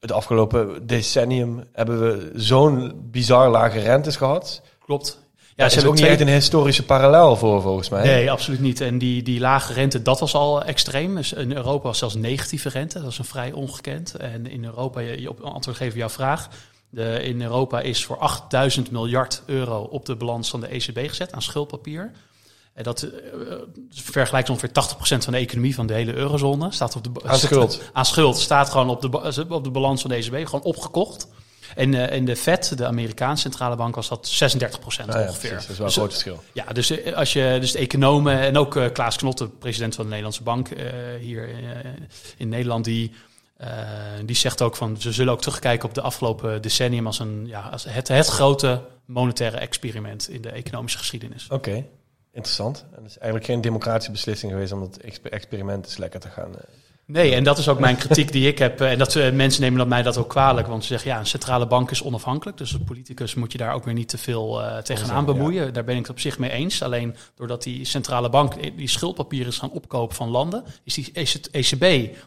het 0.00 0.12
afgelopen 0.12 0.86
decennium 0.86 1.64
hebben 1.72 2.00
we 2.00 2.30
zo'n 2.34 2.92
bizar 3.10 3.50
lage 3.50 3.78
rentes 3.78 4.16
gehad. 4.16 4.62
klopt. 4.84 5.18
Ja, 5.56 5.68
ze 5.68 5.76
is 5.76 5.84
ook 5.84 5.88
hebben 5.88 6.02
niet 6.02 6.20
echt 6.20 6.28
een 6.28 6.34
historische 6.34 6.84
parallel 6.84 7.36
voor 7.36 7.62
volgens 7.62 7.88
mij. 7.88 8.04
Nee, 8.04 8.30
absoluut 8.30 8.60
niet. 8.60 8.80
En 8.80 8.98
die, 8.98 9.22
die 9.22 9.40
lage 9.40 9.72
rente, 9.72 10.02
dat 10.02 10.20
was 10.20 10.34
al 10.34 10.64
extreem. 10.64 11.14
Dus 11.14 11.32
in 11.32 11.52
Europa 11.52 11.82
was 11.82 11.98
zelfs 11.98 12.14
negatieve 12.14 12.68
rente. 12.68 13.00
Dat 13.00 13.10
is 13.10 13.18
een 13.18 13.24
vrij 13.24 13.52
ongekend. 13.52 14.14
En 14.14 14.46
in 14.46 14.64
Europa, 14.64 15.00
je, 15.00 15.20
je 15.20 15.28
op 15.28 15.40
antwoord 15.40 15.76
geven 15.76 15.92
op 15.92 15.98
jouw 15.98 16.08
vraag. 16.08 16.48
De, 16.90 17.22
in 17.22 17.42
Europa 17.42 17.80
is 17.80 18.04
voor 18.04 18.18
8000 18.18 18.90
miljard 18.90 19.42
euro 19.46 19.82
op 19.82 20.06
de 20.06 20.16
balans 20.16 20.50
van 20.50 20.60
de 20.60 20.66
ECB 20.66 21.08
gezet 21.08 21.32
aan 21.32 21.42
schuldpapier. 21.42 22.12
En 22.72 22.82
dat 22.82 23.02
eh, 23.02 23.10
vergelijkt 23.90 24.50
ongeveer 24.50 24.68
80% 24.68 24.72
van 25.00 25.32
de 25.32 25.38
economie 25.38 25.74
van 25.74 25.86
de 25.86 25.94
hele 25.94 26.14
eurozone. 26.14 26.72
Staat 26.72 26.96
op 26.96 27.04
de, 27.04 27.10
Aan 27.24 27.38
schuld. 27.38 27.82
Aan 27.92 28.04
schuld. 28.04 28.38
Staat 28.38 28.70
gewoon 28.70 28.88
op 28.88 29.00
de, 29.00 29.44
op 29.48 29.64
de 29.64 29.70
balans 29.70 30.00
van 30.00 30.10
de 30.10 30.16
ECB. 30.16 30.46
Gewoon 30.48 30.62
opgekocht. 30.64 31.28
En 31.74 31.94
eh, 31.94 32.16
in 32.16 32.24
de 32.24 32.36
Fed, 32.36 32.78
de 32.78 32.86
Amerikaanse 32.86 33.42
centrale 33.42 33.76
bank, 33.76 33.94
was 33.94 34.08
dat 34.08 34.30
36% 34.34 35.06
Nou 35.06 35.18
ja, 35.18 35.26
ongeveer. 35.26 35.50
precies, 35.50 35.50
dat 35.50 35.60
is 35.60 35.66
wel 35.66 35.76
een 35.78 35.84
Dus, 35.84 35.94
groot 35.94 36.10
verschil. 36.10 36.42
ja, 36.52 36.64
dus 36.64 36.90
eh, 36.90 37.14
als 37.16 37.32
je 37.32 37.56
dus 37.60 37.72
de 37.72 37.78
economen 37.78 38.38
en 38.40 38.56
ook 38.56 38.90
Klaas 38.92 39.16
Knot, 39.16 39.38
de 39.38 39.48
president 39.48 39.94
van 39.94 40.04
de 40.04 40.08
Nederlandse 40.10 40.42
Bank 40.42 40.68
hier 41.20 41.48
in 42.36 42.48
Nederland, 42.48 42.84
die, 42.84 43.12
die 44.24 44.36
zegt 44.36 44.62
ook 44.62 44.76
van 44.76 45.00
ze 45.00 45.12
zullen 45.12 45.32
ook 45.32 45.40
terugkijken 45.40 45.88
op 45.88 45.94
de 45.94 46.00
afgelopen 46.00 46.62
decennium 46.62 47.06
als 47.06 47.18
een 47.18 47.46
ja, 47.46 47.60
als 47.60 47.84
het, 47.84 48.08
het 48.08 48.26
grote 48.26 48.82
monetaire 49.04 49.56
experiment 49.56 50.28
in 50.28 50.42
de 50.42 50.50
economische 50.50 50.98
geschiedenis. 50.98 51.48
Oké, 51.50 51.84
interessant. 52.32 52.84
En 52.90 53.02
het 53.02 53.10
is 53.10 53.18
eigenlijk 53.18 53.44
geen 53.44 53.60
democratische 53.60 54.10
beslissing 54.10 54.52
geweest 54.52 54.72
om 54.72 54.80
dat 54.80 54.96
exper- 54.96 55.32
experiment 55.32 55.84
eens 55.84 55.96
lekker 55.96 56.20
te 56.20 56.28
gaan. 56.28 56.50
Nee, 57.12 57.34
en 57.34 57.44
dat 57.44 57.58
is 57.58 57.68
ook 57.68 57.78
mijn 57.78 57.96
kritiek 57.96 58.32
die 58.32 58.48
ik 58.48 58.58
heb. 58.58 58.80
eh, 58.80 58.90
En 58.92 58.98
dat 58.98 59.16
eh, 59.16 59.32
mensen 59.32 59.62
nemen 59.62 59.78
dat 59.78 59.88
mij 59.88 60.02
dat 60.02 60.16
ook 60.16 60.28
kwalijk. 60.28 60.66
Want 60.66 60.82
ze 60.82 60.88
zeggen 60.88 61.10
ja, 61.10 61.18
een 61.18 61.26
centrale 61.26 61.66
bank 61.66 61.90
is 61.90 62.02
onafhankelijk. 62.02 62.58
Dus 62.58 62.72
als 62.72 62.82
politicus 62.84 63.34
moet 63.34 63.52
je 63.52 63.58
daar 63.58 63.74
ook 63.74 63.84
weer 63.84 63.94
niet 63.94 64.08
te 64.08 64.18
veel 64.18 64.62
eh, 64.62 64.78
tegenaan 64.78 65.24
bemoeien. 65.24 65.72
Daar 65.72 65.84
ben 65.84 65.94
ik 65.94 66.00
het 66.00 66.10
op 66.10 66.20
zich 66.20 66.38
mee 66.38 66.50
eens. 66.50 66.82
Alleen 66.82 67.16
doordat 67.34 67.62
die 67.62 67.84
centrale 67.84 68.28
bank 68.28 68.76
die 68.76 68.88
schuldpapieren 68.88 69.48
is 69.48 69.58
gaan 69.58 69.70
opkopen 69.70 70.16
van 70.16 70.28
landen, 70.28 70.64
is 70.84 70.94
die 70.94 71.10
ECB, 71.50 71.80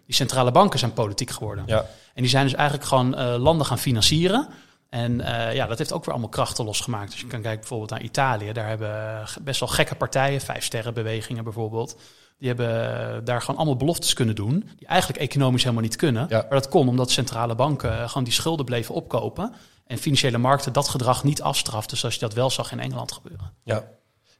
die 0.05 0.15
centrale 0.15 0.51
banken 0.51 0.79
zijn 0.79 0.93
politiek 0.93 1.29
geworden. 1.29 1.63
Ja, 1.67 1.85
En 2.13 2.21
die 2.21 2.29
zijn 2.31 2.43
dus 2.45 2.53
eigenlijk 2.55 2.87
gewoon 2.87 3.15
landen 3.37 3.65
gaan 3.65 3.79
financieren. 3.79 4.47
En 4.93 5.21
eh, 5.21 5.55
ja, 5.55 5.67
dat 5.67 5.77
heeft 5.77 5.93
ook 5.93 6.05
weer 6.05 6.13
allemaal 6.13 6.31
krachten 6.31 6.65
losgemaakt. 6.65 7.11
Dus 7.11 7.19
je 7.19 7.27
kan 7.27 7.41
kijken 7.41 7.59
bijvoorbeeld 7.59 7.89
naar 7.89 8.01
Italië. 8.01 8.51
Daar 8.51 8.67
hebben 8.67 9.19
eh, 9.19 9.37
best 9.41 9.59
wel 9.59 9.69
gekke 9.69 9.95
partijen, 9.95 10.41
vijf 10.41 10.63
sterrenbewegingen 10.63 11.43
bijvoorbeeld. 11.43 11.97
Die 12.37 12.47
hebben 12.47 12.99
eh, 12.99 13.17
daar 13.23 13.41
gewoon 13.41 13.55
allemaal 13.55 13.75
beloftes 13.75 14.13
kunnen 14.13 14.35
doen. 14.35 14.69
Die 14.77 14.87
eigenlijk 14.87 15.21
economisch 15.21 15.63
helemaal 15.63 15.83
niet 15.83 15.95
kunnen. 15.95 16.25
Ja. 16.29 16.37
Maar 16.37 16.59
dat 16.59 16.69
kon 16.69 16.87
omdat 16.87 17.11
centrale 17.11 17.55
banken 17.55 18.09
gewoon 18.09 18.23
die 18.23 18.33
schulden 18.33 18.65
bleven 18.65 18.95
opkopen. 18.95 19.53
En 19.85 19.97
financiële 19.97 20.37
markten 20.37 20.73
dat 20.73 20.87
gedrag 20.87 21.23
niet 21.23 21.41
afstraften. 21.41 21.97
Zoals 21.97 22.13
je 22.13 22.21
dat 22.21 22.33
wel 22.33 22.49
zag 22.49 22.71
in 22.71 22.79
Engeland 22.79 23.11
gebeuren. 23.11 23.51
ja. 23.63 23.83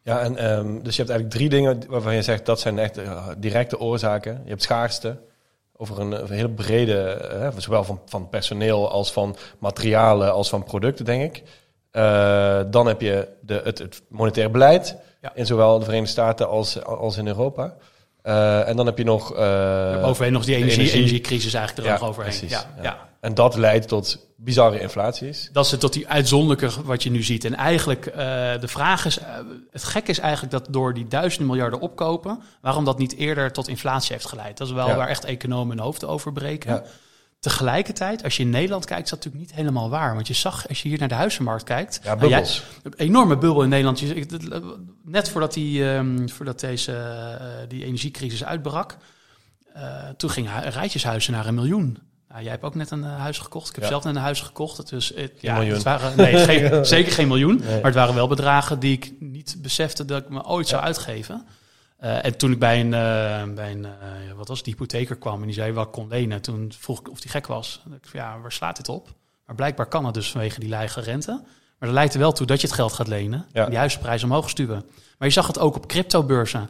Ja, 0.04 0.20
en 0.20 0.38
ehm, 0.38 0.82
dus 0.82 0.96
je 0.96 1.02
hebt 1.02 1.10
eigenlijk 1.13 1.30
drie 1.30 1.50
dingen 1.50 1.84
waarvan 1.88 2.16
je 2.16 2.22
zegt 2.22 2.46
dat 2.46 2.60
zijn 2.60 2.80
echt 2.80 3.00
directe 3.38 3.80
oorzaken. 3.80 4.42
Je 4.44 4.50
hebt 4.50 4.62
schaarste 4.62 5.20
over 5.78 6.00
een, 6.00 6.12
een 6.12 6.32
hele 6.32 6.50
brede, 6.50 7.02
eh, 7.04 7.50
zowel 7.58 7.84
van, 7.84 8.02
van 8.06 8.30
personeel 8.30 8.92
als 8.92 9.12
van 9.12 9.36
materialen 9.60 10.34
als 10.34 10.50
van 10.50 10.64
producten, 10.64 11.06
denk 11.06 11.36
ik. 11.36 11.44
Eh, 11.92 12.62
dan 12.68 12.88
heb 12.88 13.02
je 13.02 13.28
de, 13.42 13.62
het, 13.64 13.78
het 13.78 14.02
monetair 14.10 14.52
beleid 14.52 14.96
Ja. 15.22 15.32
in 15.34 15.46
zowel 15.46 15.80
de 15.80 15.86
Verenigde 15.86 16.12
Staten 16.12 16.48
als, 16.48 16.84
als 16.84 17.18
in 17.18 17.28
Europa. 17.28 17.76
Eh, 18.24 18.68
en 18.68 18.76
dan 18.76 18.86
heb 18.86 18.98
je 18.98 19.04
nog... 19.04 19.34
eh, 19.36 20.08
Overheen 20.08 20.34
nog 20.34 20.46
die 20.46 20.56
energie, 20.56 20.78
energie. 20.80 20.98
energiecrisis 21.00 21.54
eigenlijk 21.54 21.88
er 21.88 21.94
Ja, 21.94 22.00
nog 22.00 22.10
overheen. 22.10 22.50
Ja. 22.82 22.98
En 23.20 23.34
dat 23.34 23.56
leidt 23.56 23.88
tot 23.88 24.28
bizarre 24.38 24.80
inflaties. 24.80 25.50
Dat 25.54 25.66
is 25.66 25.72
het 25.72 25.80
tot 25.80 25.94
die 25.94 26.08
uitzonderlijke 26.08 26.84
wat 26.84 27.04
je 27.04 27.12
nu 27.12 27.24
ziet. 27.24 27.46
En 27.46 27.56
eigenlijk, 27.56 28.06
eh, 28.06 28.16
de 28.60 28.68
vraag 28.68 29.06
is, 29.06 29.20
het 29.72 29.84
gekke 29.84 30.12
is 30.12 30.20
eigenlijk 30.20 30.52
dat 30.52 30.68
door 30.70 30.94
die 30.94 31.08
duizenden 31.08 31.48
miljarden 31.48 31.80
opkopen, 31.80 32.40
waarom 32.62 32.86
dat 32.86 32.98
niet 32.98 33.16
eerder 33.16 33.52
tot 33.52 33.68
inflatie 33.68 34.14
heeft 34.14 34.26
geleid. 34.28 34.58
Dat 34.58 34.68
is 34.68 34.74
wel 34.74 34.88
Ja. 34.88 34.96
waar 34.96 35.08
echt 35.08 35.24
economen 35.26 35.76
hun 35.76 35.86
hoofd 35.86 36.06
over 36.06 36.32
breken. 36.34 36.74
Ja. 36.74 36.84
Tegelijkertijd, 37.44 38.24
als 38.24 38.38
je 38.38 38.44
in 38.44 38.50
Nederland 38.50 38.86
kijkt, 38.86 39.04
is 39.04 39.10
dat 39.10 39.24
natuurlijk 39.24 39.50
niet 39.52 39.56
helemaal 39.60 39.90
waar. 39.90 40.14
Want 40.16 40.28
je 40.28 40.34
zag, 40.34 40.68
als 40.70 40.82
je 40.82 40.90
hier 40.90 41.00
naar 41.00 41.08
de 41.08 41.14
huizenmarkt 41.14 41.64
kijkt... 41.64 42.00
Ja, 42.04 42.16
nou, 42.16 42.28
jij- 42.30 42.38
bubbels. 42.40 42.64
een 42.84 42.94
enorme 42.98 43.38
bubbel 43.38 43.64
in 43.64 43.70
Nederland. 43.70 44.02
Net 45.04 45.30
voordat, 45.30 45.54
die, 45.54 45.90
ehm, 45.92 46.28
voordat 46.28 46.60
deze, 46.60 46.92
eh, 46.96 47.46
die 47.68 47.86
energiecrisis 47.86 48.44
uitbrak, 48.44 48.98
eh, 49.74 50.10
toen 50.18 50.30
gingen 50.30 50.52
hu- 50.64 50.70
rijtjeshuizen 50.70 51.34
naar 51.34 51.46
een 51.48 51.56
miljoen. 51.56 51.98
Nou, 52.30 52.42
jij 52.42 52.52
hebt 52.52 52.64
ook 52.64 52.76
net 52.76 52.92
een 52.92 53.04
eh, 53.04 53.20
huis 53.20 53.38
gekocht. 53.40 53.68
Ik 53.70 53.76
heb 53.76 53.84
Ja. 53.84 53.90
zelf 53.90 54.04
net 54.04 54.16
een 54.16 54.22
huis 54.22 54.42
gekocht. 54.42 54.78
Het 54.78 54.92
was, 54.92 55.12
het, 55.16 55.32
ja. 55.40 55.64
Het 55.64 55.84
waren, 55.84 56.18
nee, 56.18 56.38
geen- 56.38 56.86
zeker 56.96 57.12
geen 57.12 57.28
miljoen. 57.28 57.56
Nee. 57.60 57.76
Maar 57.76 57.84
het 57.86 57.94
waren 57.96 58.16
wel 58.16 58.28
bedragen 58.28 58.80
die 58.80 58.92
ik 58.94 59.14
niet 59.20 59.56
besefte 59.62 60.06
dat 60.06 60.22
ik 60.24 60.30
me 60.30 60.44
ooit 60.46 60.68
zou 60.68 60.84
uitgeven. 60.84 61.46
Eh, 62.04 62.26
en 62.26 62.38
toen 62.38 62.52
ik 62.52 62.60
bij 62.60 62.80
een, 62.80 62.94
eh, 62.94 63.54
bij 63.56 63.72
een 63.72 63.86
eh, 63.86 63.92
wat 64.36 64.48
was 64.48 64.58
het, 64.58 64.68
hypotheker 64.68 65.16
kwam 65.16 65.39
en 65.39 65.46
die 65.46 65.54
zei 65.54 65.72
wat 65.72 65.86
ik 65.86 65.92
kon 65.92 66.08
lenen, 66.08 66.42
toen 66.42 66.72
vroeg 66.80 67.00
ik 67.00 67.10
of 67.10 67.20
die 67.20 67.32
gek 67.32 67.48
was. 67.48 67.82
Ik, 67.96 68.10
ja, 68.13 68.39
waar 68.39 68.52
slaat 68.52 68.76
dit 68.76 68.89
op? 68.89 69.10
Maar 69.46 69.56
blijkbaar 69.56 69.86
kan 69.86 70.06
het 70.06 70.13
dus 70.13 70.32
vanwege 70.32 70.60
die 70.60 70.70
lage 70.70 71.02
rente. 71.02 71.32
Maar 71.80 71.89
er 71.89 71.96
lijkt 71.96 72.13
er 72.13 72.20
wel 72.20 72.32
toe 72.32 72.48
dat 72.48 72.62
je 72.62 72.68
het 72.68 72.76
geld 72.76 72.94
gaat 72.94 73.08
lenen. 73.08 73.46
Ja. 73.52 73.63
En 73.63 73.70
die 73.70 73.78
huizenprijzen 73.78 74.28
omhoog 74.30 74.50
stuwen. 74.50 74.86
Maar 75.18 75.28
je 75.28 75.34
zag 75.34 75.48
het 75.48 75.60
ook 75.60 75.76
op 75.76 75.88
cryptobeurzen. 75.88 76.70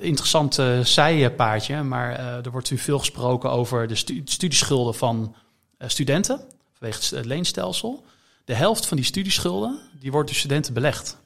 Interessant 0.00 0.58
zijpaardje, 0.82 1.82
maar 1.82 2.18
er 2.44 2.50
wordt 2.50 2.70
nu 2.70 2.78
veel 2.78 2.98
gesproken 2.98 3.50
over 3.50 3.86
de 3.86 3.94
stu- 3.94 4.22
studieschulden 4.24 4.94
van 4.94 5.34
studenten. 5.78 6.40
Vanwege 6.72 7.16
het 7.16 7.24
leenstelsel. 7.24 8.04
De 8.44 8.54
helft 8.54 8.86
van 8.86 8.96
die 8.96 9.06
studieschulden, 9.06 9.78
die 10.00 10.10
wordt 10.10 10.28
door 10.28 10.38
studenten 10.38 10.74
belegd. 10.74 11.18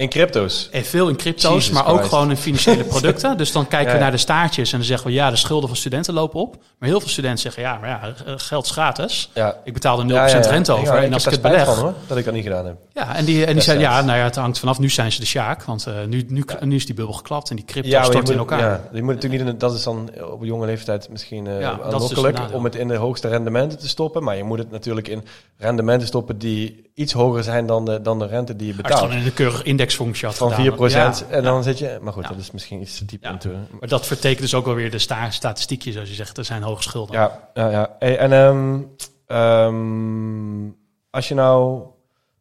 In 0.00 0.08
crypto's. 0.08 0.68
En 0.70 0.84
veel 0.84 1.08
in 1.08 1.16
crypto's, 1.16 1.52
Jesus 1.52 1.70
maar 1.70 1.86
ook 1.86 1.96
Christ. 1.96 2.08
gewoon 2.08 2.30
in 2.30 2.36
financiële 2.36 2.84
producten. 2.94 3.36
Dus 3.36 3.52
dan 3.52 3.66
kijken 3.68 3.86
Ja, 3.86 3.92
we 3.92 3.98
ja. 3.98 4.02
naar 4.02 4.10
de 4.10 4.16
staartjes 4.16 4.72
en 4.72 4.78
dan 4.78 4.86
zeggen 4.86 5.06
we... 5.06 5.12
ja, 5.12 5.30
de 5.30 5.36
schulden 5.36 5.68
van 5.68 5.78
studenten 5.78 6.14
lopen 6.14 6.40
op. 6.40 6.56
Maar 6.78 6.88
heel 6.88 7.00
veel 7.00 7.08
studenten 7.08 7.38
zeggen... 7.38 7.62
ja, 7.62 7.78
maar 7.78 7.88
ja, 7.88 8.14
eh, 8.26 8.32
geld 8.36 8.64
is 8.64 8.70
gratis. 8.70 9.30
Ja. 9.34 9.56
Ik 9.64 9.72
betaal 9.72 9.98
er 9.98 10.04
0% 10.04 10.08
Ja, 10.08 10.26
ja, 10.26 10.36
ja. 10.36 10.40
rente 10.40 10.72
over. 10.72 10.94
Ja, 10.94 11.02
en 11.02 11.12
als 11.12 11.24
ik 11.24 11.30
het 11.32 11.42
beleg... 11.42 11.64
van 11.64 11.76
hoor, 11.76 11.94
dat 12.06 12.16
ik 12.18 12.24
dat 12.24 12.34
niet 12.34 12.42
gedaan 12.42 12.66
heb. 12.66 12.76
Ja, 12.92 13.16
en 13.16 13.24
die, 13.24 13.46
en 13.46 13.52
die 13.52 13.62
zeiden, 13.62 13.86
ja, 13.86 14.00
nou 14.00 14.18
ja, 14.18 14.24
het 14.24 14.36
hangt 14.36 14.58
vanaf. 14.58 14.78
Nu 14.78 14.88
zijn 14.88 15.12
ze 15.12 15.20
de 15.20 15.26
sjaak, 15.26 15.62
want 15.62 15.86
eh, 15.86 15.94
nu, 16.06 16.24
nu, 16.28 16.44
nu 16.60 16.76
is 16.76 16.86
die 16.86 16.94
bubbel 16.94 17.14
geklapt 17.14 17.50
en 17.50 17.56
die 17.56 17.64
crypto 17.64 17.90
je 17.90 18.04
stort 18.04 18.14
moet, 18.14 18.30
in 18.30 18.38
elkaar. 18.38 18.60
Ja, 18.60 18.80
je 18.92 19.02
moet 19.02 19.14
natuurlijk 19.14 19.42
niet 19.42 19.52
in, 19.52 19.58
dat 19.58 19.74
is 19.74 19.82
dan 19.82 20.10
op 20.30 20.44
jonge 20.44 20.66
leeftijd 20.66 21.08
misschien 21.10 21.46
eh 21.46 21.60
Ja, 21.60 21.74
dus 21.74 21.84
aanlokkelijk 21.84 22.38
om 22.52 22.64
het 22.64 22.74
in 22.74 22.88
de 22.88 22.96
hoogste 22.96 23.28
rendementen 23.28 23.78
te 23.78 23.88
stoppen. 23.88 24.22
Maar 24.24 24.36
je 24.36 24.44
moet 24.44 24.58
het 24.58 24.70
natuurlijk 24.70 25.08
in 25.08 25.24
rendementen 25.60 26.08
stoppen 26.08 26.38
die 26.38 26.90
iets 26.94 27.12
hoger 27.12 27.44
zijn 27.44 27.66
dan 27.66 27.84
de, 27.84 28.00
dan 28.00 28.18
de 28.18 28.26
rente 28.26 28.56
die 28.56 28.66
je 28.66 28.82
Als 28.82 28.82
je 28.82 28.94
betaalt. 28.94 29.12
in 29.12 29.26
een 29.26 29.34
keurige 29.34 29.62
indexfunctie 29.62 30.26
had 30.26 30.36
Van 30.36 30.52
gedaan. 30.52 30.90
4% 30.90 30.92
Ja, 30.92 31.14
en 31.28 31.42
dan 31.42 31.56
ja. 31.56 31.62
zit 31.62 31.78
je... 31.78 31.98
Maar 32.02 32.12
goed, 32.12 32.28
dat 32.28 32.38
is 32.38 32.50
misschien 32.50 32.80
iets 32.80 32.98
te 32.98 33.04
diep 33.04 33.22
Ja. 33.22 33.38
Maar 33.80 33.88
dat 33.88 34.06
vertekent 34.06 34.40
dus 34.40 34.54
ook 34.54 34.64
wel 34.64 34.74
weer 34.74 34.90
de 34.90 34.98
sta 34.98 35.30
statistiekjes, 35.30 35.94
zoals 35.94 36.08
je 36.08 36.14
zegt. 36.14 36.38
Er 36.38 36.44
zijn 36.44 36.62
hoge 36.62 36.82
schulden. 36.82 37.14
Ja, 37.14 37.50
ja, 37.54 37.70
ja. 37.70 37.96
Hey, 37.98 38.18
en 38.18 38.32
ehm, 38.32 38.80
ehm, 39.26 40.70
als 41.10 41.28
je 41.28 41.34
nou... 41.34 41.82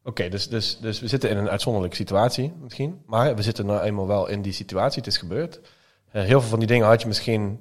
Oké, 0.04 0.30
dus, 0.30 0.48
dus, 0.48 0.78
dus 0.82 1.00
we 1.00 1.08
zitten 1.08 1.30
in 1.30 1.38
een 1.38 1.50
uitzonderlijke 1.50 1.96
situatie 1.96 2.54
misschien. 2.62 3.02
Maar 3.06 3.36
we 3.36 3.42
zitten 3.42 3.66
nou 3.66 3.82
eenmaal 3.82 4.08
wel 4.08 4.28
in 4.28 4.42
die 4.42 4.54
situatie. 4.54 4.98
Het 4.98 5.08
is 5.08 5.18
gebeurd. 5.18 5.60
Eh, 6.12 6.24
heel 6.24 6.40
veel 6.40 6.50
van 6.50 6.60
die 6.60 6.68
dingen 6.68 6.88
had 6.88 7.02
je 7.02 7.08
misschien... 7.08 7.60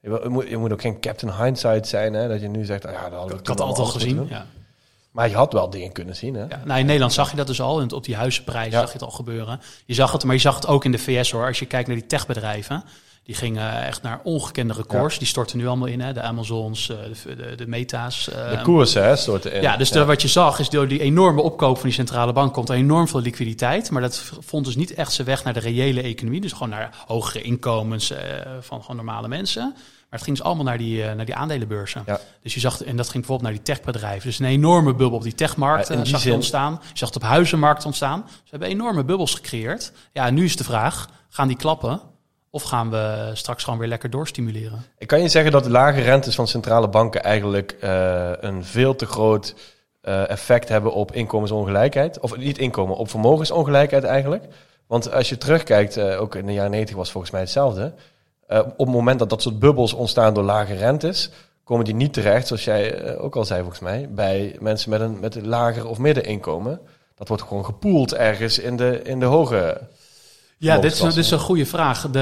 Je, 0.00 0.26
moet, 0.28 0.48
je 0.48 0.56
moet 0.56 0.72
ook 0.72 0.80
geen 0.80 1.00
Captain 1.00 1.42
Hindsight 1.42 1.86
zijn, 1.86 2.14
hè? 2.14 2.28
Dat 2.28 2.40
je 2.40 2.48
nu 2.48 2.64
zegt, 2.64 2.86
ah, 2.86 2.92
ja, 2.92 3.08
dat 3.08 3.28
we 3.28 3.34
Ik 3.34 3.40
toen 3.44 3.46
had 3.46 3.48
het 3.48 3.60
altijd 3.60 3.86
al 3.86 3.92
gezien. 3.92 4.26
Ja. 4.28 4.46
Maar 5.10 5.28
je 5.28 5.34
had 5.34 5.52
wel 5.52 5.70
dingen 5.70 5.92
kunnen 5.92 6.16
zien, 6.16 6.34
hè? 6.34 6.40
Ja, 6.44 6.62
nou, 6.64 6.78
in 6.80 6.86
Nederland 6.86 7.12
zag 7.12 7.30
je 7.30 7.36
dat 7.36 7.46
dus 7.46 7.60
al. 7.60 7.80
En 7.80 7.92
op 7.92 8.04
die 8.04 8.16
huizenprijzen 8.16 8.72
Ja. 8.72 8.78
zag 8.78 8.86
je 8.86 8.92
het 8.92 9.02
al 9.02 9.10
gebeuren. 9.10 9.60
Je 9.86 9.94
zag 9.94 10.12
het, 10.12 10.24
maar 10.24 10.34
je 10.34 10.40
zag 10.40 10.54
het 10.54 10.66
ook 10.66 10.84
in 10.84 10.92
de 10.92 10.98
VS 10.98 11.30
hoor. 11.30 11.46
Als 11.46 11.58
je 11.58 11.66
kijkt 11.66 11.86
naar 11.88 11.96
die 11.96 12.06
techbedrijven. 12.06 12.84
Die 13.22 13.36
gingen 13.36 13.84
echt 13.84 14.02
naar 14.02 14.20
ongekende 14.24 14.74
records. 14.74 15.18
Die 15.18 15.26
storten 15.26 15.58
nu 15.58 15.66
allemaal 15.66 15.88
in. 15.88 16.00
Hè? 16.00 16.12
De 16.12 16.20
Amazons, 16.20 16.88
eh, 16.90 16.96
de, 17.24 17.36
de, 17.36 17.54
de 17.54 17.66
Meta's. 17.66 18.28
eh, 18.30 18.50
De 18.50 18.62
koersen, 18.62 19.04
hè, 19.04 19.16
storten 19.16 19.52
in. 19.52 19.62
ja, 19.62 19.76
dus 19.76 19.90
wat 19.90 20.22
je 20.22 20.28
zag 20.28 20.58
is 20.58 20.68
door 20.68 20.88
die 20.88 21.00
enorme 21.00 21.40
opkoop 21.42 21.74
van 21.76 21.84
die 21.84 21.92
centrale 21.94 22.32
bank 22.32 22.52
komt 22.52 22.68
er 22.68 22.74
enorm 22.74 23.08
veel 23.08 23.20
liquiditeit. 23.20 23.90
Maar 23.90 24.02
dat 24.02 24.32
vond 24.40 24.64
dus 24.64 24.76
niet 24.76 24.94
echt 24.94 25.12
zijn 25.12 25.26
weg 25.26 25.44
naar 25.44 25.52
de 25.52 25.60
reële 25.60 26.02
economie. 26.02 26.40
Dus 26.40 26.52
gewoon 26.52 26.68
naar 26.68 27.04
hogere 27.06 27.42
inkomens 27.42 28.10
eh, 28.10 28.20
van 28.60 28.80
gewoon 28.80 28.96
normale 28.96 29.28
mensen. 29.28 29.74
Maar 30.10 30.18
het 30.18 30.28
ging 30.28 30.36
dus 30.36 30.46
allemaal 30.46 30.64
naar 30.64 30.78
die, 30.78 31.04
eh, 31.04 31.14
naar 31.14 31.24
die 31.24 31.34
aandelenbeurzen. 31.34 32.02
Ja. 32.06 32.20
Dus 32.42 32.54
je 32.54 32.60
zag, 32.60 32.82
en 32.82 32.96
dat 32.96 33.08
ging 33.08 33.26
bijvoorbeeld 33.26 33.42
naar 33.42 33.64
die 33.64 33.74
techbedrijven. 33.74 34.28
Dus 34.28 34.38
een 34.38 34.46
enorme 34.46 34.94
bubbel 34.94 35.16
op 35.16 35.22
die 35.22 35.34
techmarkt 35.34 35.88
Ja, 35.88 35.94
eh, 35.94 36.00
die 36.00 36.10
zag 36.10 36.22
je 36.22 36.32
ontstaan. 36.32 36.80
Je 36.82 36.98
zag 36.98 37.08
het 37.08 37.16
op 37.16 37.22
huizenmarkt 37.22 37.84
ontstaan. 37.84 38.24
Ze 38.28 38.50
hebben 38.50 38.68
enorme 38.68 39.04
bubbels 39.04 39.34
gecreëerd. 39.34 39.92
Ja, 40.12 40.26
en 40.26 40.34
nu 40.34 40.44
is 40.44 40.56
de 40.56 40.64
vraag, 40.64 41.08
gaan 41.28 41.48
die 41.48 41.56
klappen? 41.56 42.00
Of 42.50 42.62
gaan 42.62 42.90
we 42.90 43.30
straks 43.32 43.64
gewoon 43.64 43.78
weer 43.78 43.88
lekker 43.88 44.10
doorstimuleren? 44.10 44.84
Ik 44.98 45.06
kan 45.06 45.20
je 45.20 45.28
zeggen 45.28 45.52
dat 45.52 45.64
de 45.64 45.70
lage 45.70 46.00
rentes 46.00 46.34
van 46.34 46.48
centrale 46.48 46.88
banken 46.88 47.22
eigenlijk 47.22 47.76
eh, 47.80 48.30
een 48.40 48.64
veel 48.64 48.96
te 48.96 49.06
groot 49.06 49.54
effect 50.28 50.68
hebben 50.68 50.92
op 50.92 51.12
inkomensongelijkheid. 51.12 52.20
Of 52.20 52.36
niet 52.36 52.58
inkomen, 52.58 52.96
op 52.96 53.10
vermogensongelijkheid 53.10 54.04
eigenlijk. 54.04 54.44
Want 54.86 55.12
als 55.12 55.28
je 55.28 55.38
terugkijkt, 55.38 56.00
ook 56.00 56.34
in 56.34 56.46
de 56.46 56.52
jaren 56.52 56.70
90 56.70 56.96
was 56.96 57.10
volgens 57.10 57.32
mij 57.32 57.40
hetzelfde. 57.40 57.94
Eh, 58.48 58.58
op 58.58 58.78
het 58.86 58.88
moment 58.88 59.18
dat 59.18 59.30
dat 59.30 59.42
soort 59.42 59.58
bubbels 59.58 59.92
ontstaan 59.92 60.34
door 60.34 60.44
lage 60.44 60.74
rentes, 60.74 61.30
komen 61.64 61.84
die 61.84 61.94
niet 61.94 62.12
terecht, 62.12 62.46
zoals 62.46 62.64
jij 62.64 62.94
eh, 62.94 63.24
ook 63.24 63.36
al 63.36 63.44
zei 63.44 63.60
volgens 63.60 63.80
mij, 63.80 64.08
bij 64.10 64.56
mensen 64.60 64.90
met 64.90 65.00
een, 65.00 65.20
met 65.20 65.34
een 65.34 65.48
lager 65.48 65.86
of 65.86 65.98
middeninkomen. 65.98 66.80
Dat 67.14 67.28
wordt 67.28 67.42
gewoon 67.42 67.64
gepoeld 67.64 68.14
ergens 68.14 68.58
in 68.58 68.76
de, 68.76 69.00
in 69.02 69.20
de 69.20 69.26
hoge. 69.26 69.80
Ja, 70.58 70.78
dit 70.78 70.92
is, 70.92 70.98
dit 70.98 71.16
is 71.16 71.30
een 71.30 71.38
goede 71.38 71.66
vraag. 71.66 72.10
De, 72.10 72.18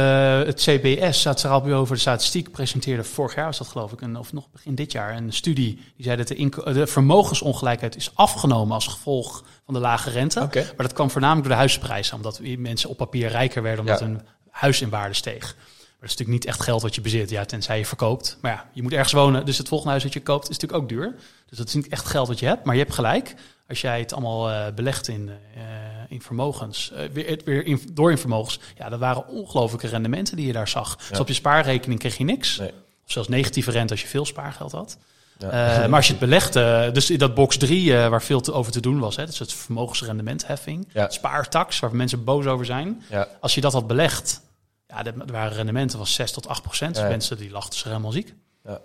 het 0.46 0.60
CBS, 0.60 1.20
staat 1.20 1.42
er 1.42 1.50
al 1.50 1.72
over 1.72 1.94
de 1.94 2.00
statistiek, 2.00 2.50
presenteerde 2.50 3.04
vorig 3.04 3.34
jaar, 3.34 3.44
was 3.44 3.58
dat 3.58 3.68
geloof 3.68 3.92
ik, 3.92 4.00
een, 4.00 4.16
of 4.16 4.32
nog 4.32 4.50
begin 4.50 4.74
dit 4.74 4.92
jaar, 4.92 5.16
een 5.16 5.32
studie 5.32 5.74
die 5.96 6.04
zei 6.04 6.16
dat 6.16 6.28
de, 6.28 6.86
vermogensongelijkheid 6.86 7.96
is 7.96 8.10
afgenomen 8.14 8.74
als 8.74 8.86
gevolg 8.86 9.44
van 9.64 9.74
de 9.74 9.80
lage 9.80 10.10
rente. 10.10 10.40
Maar 10.40 10.74
dat 10.76 10.92
kwam 10.92 11.10
voornamelijk 11.10 11.46
door 11.46 11.54
de 11.56 11.60
huizenprijzen, 11.60 12.16
omdat 12.16 12.40
mensen 12.58 12.90
op 12.90 12.96
papier 12.96 13.28
rijker 13.28 13.62
werden 13.62 13.80
omdat 13.80 13.98
Ja. 13.98 14.06
hun 14.06 14.20
huis 14.50 14.80
in 14.80 14.90
waarde 14.90 15.14
steeg. 15.14 15.56
Maar 15.98 16.08
dat 16.08 16.10
is 16.10 16.16
natuurlijk 16.16 16.44
niet 16.44 16.54
echt 16.54 16.62
geld 16.68 16.82
wat 16.82 16.94
je 16.94 17.00
bezit, 17.00 17.30
ja, 17.30 17.44
tenzij 17.44 17.78
je 17.78 17.86
verkoopt. 17.86 18.38
Maar 18.40 18.52
ja, 18.52 18.64
je 18.72 18.82
moet 18.82 18.92
ergens 18.92 19.12
wonen, 19.12 19.46
dus 19.46 19.58
het 19.58 19.68
volgende 19.68 19.90
huis 19.90 20.04
dat 20.04 20.12
je 20.12 20.22
koopt 20.22 20.50
is 20.50 20.58
natuurlijk 20.58 20.82
ook 20.82 20.88
duur. 20.88 21.14
Dus 21.48 21.58
dat 21.58 21.66
is 21.66 21.74
niet 21.74 21.88
echt 21.88 22.06
geld 22.06 22.28
wat 22.28 22.38
je 22.38 22.46
hebt, 22.46 22.64
maar 22.64 22.74
je 22.74 22.80
hebt 22.82 22.94
gelijk. 22.94 23.34
Als 23.68 23.80
jij 23.80 23.98
het 24.00 24.12
allemaal 24.12 24.50
eh, 24.50 24.74
belegt 24.74 25.08
in, 25.08 25.30
eh, 25.54 25.62
in 26.08 26.22
vermogens, 26.22 26.92
eh, 26.92 27.08
weer, 27.12 27.40
weer 27.44 27.66
in, 27.66 27.80
door 27.92 28.10
in 28.10 28.18
vermogens, 28.18 28.60
ja, 28.78 28.88
dat 28.88 28.98
waren 28.98 29.28
ongelooflijke 29.28 29.86
rendementen 29.86 30.36
die 30.36 30.46
je 30.46 30.52
daar 30.52 30.68
zag. 30.68 30.96
Dus 30.96 31.20
op 31.20 31.28
je 31.28 31.34
spaarrekening 31.34 32.00
kreeg 32.00 32.16
je 32.16 32.24
niks. 32.24 32.58
Nee. 32.58 32.68
Of 33.06 33.12
zelfs 33.12 33.28
negatieve 33.28 33.70
rente 33.70 33.92
als 33.92 34.02
je 34.02 34.08
veel 34.08 34.24
spaargeld 34.26 34.72
had. 34.72 34.98
Ja. 35.38 35.48
Maar 35.88 35.96
als 35.96 36.06
je 36.06 36.12
het 36.12 36.20
belegt, 36.20 36.56
eh, 36.56 36.92
dus 36.92 37.10
in 37.10 37.18
dat 37.18 37.34
box 37.34 37.56
3 37.56 37.96
eh, 37.96 38.08
waar 38.08 38.22
veel 38.22 38.40
te, 38.40 38.52
over 38.52 38.72
te 38.72 38.80
doen 38.80 38.98
was, 38.98 39.16
hè, 39.16 39.22
is 39.28 39.38
het 39.38 39.52
vermogensrendementheffing, 39.52 40.88
Ja. 40.92 41.10
spaartax, 41.10 41.78
waar 41.78 41.96
mensen 41.96 42.24
boos 42.24 42.46
over 42.46 42.66
zijn. 42.66 43.02
Als 43.40 43.54
je 43.54 43.60
dat 43.60 43.72
had 43.72 43.86
belegd, 43.86 44.40
ja, 44.86 45.02
dat 45.02 45.14
waren 45.30 45.52
rendementen 45.56 45.98
van 45.98 46.06
6 46.06 46.32
tot 46.32 46.48
8 46.48 46.62
procent. 46.62 46.94
Dus 46.94 47.02
Ja. 47.02 47.08
mensen 47.08 47.36
die 47.36 47.50
lachten 47.50 47.78
zich 47.78 47.88
helemaal 47.88 48.12
ziek. 48.12 48.34
Ja. 48.64 48.80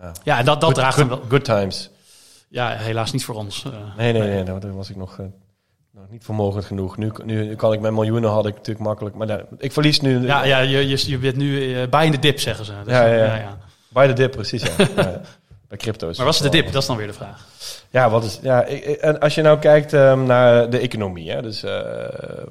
Ja. 0.00 0.12
Ja, 0.24 0.38
en 0.38 0.44
dat, 0.44 0.54
dat 0.60 0.64
Good- 0.64 0.74
draagt 0.74 0.96
good, 0.98 1.08
hem 1.08 1.18
wel. 1.18 1.28
good 1.28 1.44
times. 1.44 1.90
Ja, 2.48 2.70
helaas 2.76 3.12
niet 3.12 3.24
voor 3.24 3.34
ons. 3.34 3.64
eh. 3.64 3.96
Nee, 3.96 4.12
nee, 4.12 4.22
nee, 4.42 4.42
daar 4.60 4.74
was 4.74 4.90
ik 4.90 4.96
nog, 4.96 5.18
eh, 5.18 5.26
nog 5.92 6.10
niet 6.10 6.24
vermogend 6.24 6.64
genoeg. 6.64 6.96
Nu, 6.96 7.12
nu, 7.24 7.46
nu 7.46 7.54
kan 7.54 7.72
ik 7.72 7.80
met 7.80 7.92
miljoenen 7.92 8.30
had 8.30 8.46
ik 8.46 8.54
natuurlijk 8.54 8.84
makkelijk, 8.86 9.14
maar 9.16 9.44
ik 9.58 9.72
verlies 9.72 10.00
nu 10.00 10.26
Ja, 10.26 10.44
ja 10.44 10.58
je, 10.58 10.88
je, 10.88 11.08
je 11.10 11.18
bent 11.18 11.36
nu 11.36 11.74
eh 11.82 11.88
bij 11.88 12.06
in 12.06 12.10
de 12.12 12.18
dip, 12.18 12.40
zeggen 12.40 12.64
ze. 12.64 12.72
Dus, 12.84 12.92
Ja, 12.92 13.06
ja, 13.06 13.14
ja. 13.24 13.34
ja. 13.34 13.58
bij 13.88 14.06
de 14.06 14.12
dip 14.12 14.30
precies. 14.30 14.62
Ja. 14.62 15.20
Bij 15.74 15.82
crypto's. 15.82 16.16
Maar 16.16 16.26
was 16.26 16.38
het 16.38 16.52
de 16.52 16.58
dip? 16.58 16.72
Dat 16.72 16.82
is 16.82 16.88
dan 16.88 16.96
weer 16.96 17.06
de 17.06 17.12
vraag. 17.12 17.46
Ja, 17.90 18.10
wat 18.10 18.24
is, 18.24 18.38
ja 18.42 18.64
ik- 18.64 18.84
en 18.84 19.20
als 19.20 19.34
je 19.34 19.42
nou 19.42 19.58
kijkt 19.58 19.92
ehm, 19.92 20.22
naar 20.24 20.70
de 20.70 20.78
economie, 20.78 21.30
hè, 21.30 21.42
dus 21.42 21.62
eh, 21.62 21.80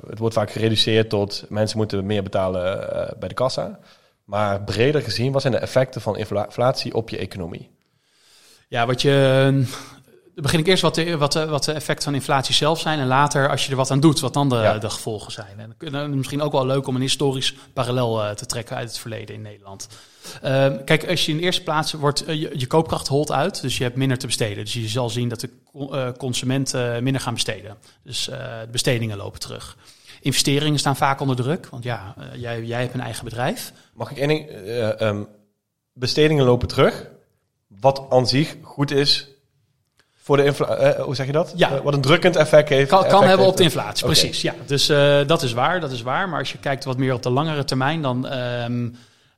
het 0.10 0.20
wordt 0.20 0.36
vaak 0.36 0.52
gereduceerd 0.52 1.10
tot 1.10 1.46
mensen 1.50 1.78
moeten 1.78 2.06
meer 2.06 2.24
betalen 2.24 2.92
eh, 2.96 3.12
bij 3.20 3.28
de 3.28 3.34
kassa. 3.34 3.80
Maar 4.24 4.62
breder 4.62 5.02
gezien, 5.02 5.32
wat 5.32 5.42
zijn 5.42 5.54
de 5.54 5.60
effecten 5.60 6.02
van 6.02 6.18
infla- 6.18 6.46
inflatie 6.46 6.94
op 6.94 7.10
je 7.10 7.18
economie? 7.18 7.70
Ja, 8.68 8.86
wat 8.86 9.02
je. 9.02 9.64
Dan 10.34 10.44
begin 10.44 10.60
ik 10.60 10.68
eerst 10.68 10.82
wat 10.82 10.96
de, 10.96 11.18
wat, 11.18 11.32
de, 11.32 11.46
wat 11.46 11.64
de 11.64 11.72
effecten 11.72 12.04
van 12.04 12.14
inflatie 12.14 12.56
zelf 12.56 12.80
zijn. 12.80 13.00
En 13.00 13.08
later, 13.08 13.50
als 13.50 13.66
je 13.66 13.72
er 13.72 13.78
wat 13.78 13.92
aan 13.92 14.00
doet, 14.00 14.20
wat 14.20 14.34
dan 14.34 14.50
de, 14.50 14.56
Ja. 14.56 14.78
de 14.78 14.90
gevolgen 14.90 15.32
zijn. 15.32 15.60
En 15.60 15.68
dan 15.68 15.78
kunnen 15.78 16.18
misschien 16.18 16.42
ook 16.42 16.52
wel 16.52 16.66
leuk 16.66 16.88
om 16.88 16.96
een 16.96 17.02
historisch 17.02 17.56
parallel 17.74 18.24
eh, 18.24 18.32
te 18.32 18.46
trekken 18.46 18.76
uit 18.76 18.88
het 18.88 18.98
verleden 19.00 19.36
in 19.36 19.42
Nederland. 19.42 19.88
Ehm, 20.42 20.84
kijk, 20.86 21.10
als 21.10 21.26
je 21.26 21.32
in 21.32 21.38
de 21.38 21.44
eerste 21.44 21.64
plaats 21.64 21.92
wordt, 21.94 22.26
eh, 22.26 22.42
je, 22.42 22.52
je 22.54 22.68
koopkracht 22.68 23.08
holt 23.08 23.32
uit, 23.32 23.62
dus 23.62 23.78
je 23.78 23.84
hebt 23.84 23.96
minder 23.96 24.18
te 24.18 24.26
besteden. 24.26 24.64
Dus 24.64 24.74
je 24.74 24.88
zal 24.88 25.10
zien 25.10 25.30
dat 25.30 25.40
de 25.40 25.50
co- 25.72 25.92
eh, 25.92 26.12
consumenten 26.18 27.04
minder 27.04 27.22
gaan 27.22 27.34
besteden. 27.34 27.78
Dus 28.04 28.26
de 28.26 28.68
bestedingen 28.72 29.18
lopen 29.18 29.40
terug. 29.40 29.78
Investeringen 30.22 30.80
staan 30.80 30.96
vaak 30.96 31.20
onder 31.20 31.36
druk, 31.36 31.68
want 31.70 31.84
ja, 31.84 32.16
jij, 32.36 32.64
jij 32.64 32.82
hebt 32.82 32.94
een 32.94 33.00
eigen 33.02 33.24
bedrijf. 33.24 33.74
Mag 33.94 34.12
ik 34.12 34.18
één 34.18 34.28
ding? 34.28 34.48
eh, 34.50 35.02
ehm, 35.02 35.24
bestedingen 35.94 36.46
lopen 36.46 36.68
terug, 36.68 37.08
wat 37.68 38.06
aan 38.10 38.28
zich 38.28 38.56
goed 38.62 38.92
is 38.92 39.28
voor 40.24 40.38
de 40.38 40.46
inflatie. 40.46 41.04
hoe 41.04 41.16
zeg 41.16 41.26
je 41.26 41.32
dat? 41.32 41.54
Ja. 41.56 41.72
Eh, 41.72 41.82
wat 41.82 41.94
een 41.94 42.02
drukkend 42.02 42.36
effect 42.36 42.70
heeft. 42.70 42.90
Kan, 42.90 43.24
hebben 43.24 43.48
op 43.48 43.58
de 43.58 43.64
inflatie, 43.64 44.06
precies. 44.06 44.42
Ja. 44.42 44.54
Dus 44.66 44.90
eh, 44.90 45.20
dat 45.28 45.42
is 45.42 45.54
waar, 45.54 45.80
dat 45.80 45.92
is 45.92 46.02
waar. 46.02 46.30
Maar 46.30 46.40
als 46.40 46.52
je 46.52 46.58
kijkt 46.58 46.84
wat 46.84 46.98
meer 46.98 47.14
op 47.14 47.24
de 47.24 47.30
langere 47.30 47.64
termijn, 47.64 48.02
dan, 48.02 48.28
ehm, 48.28 48.90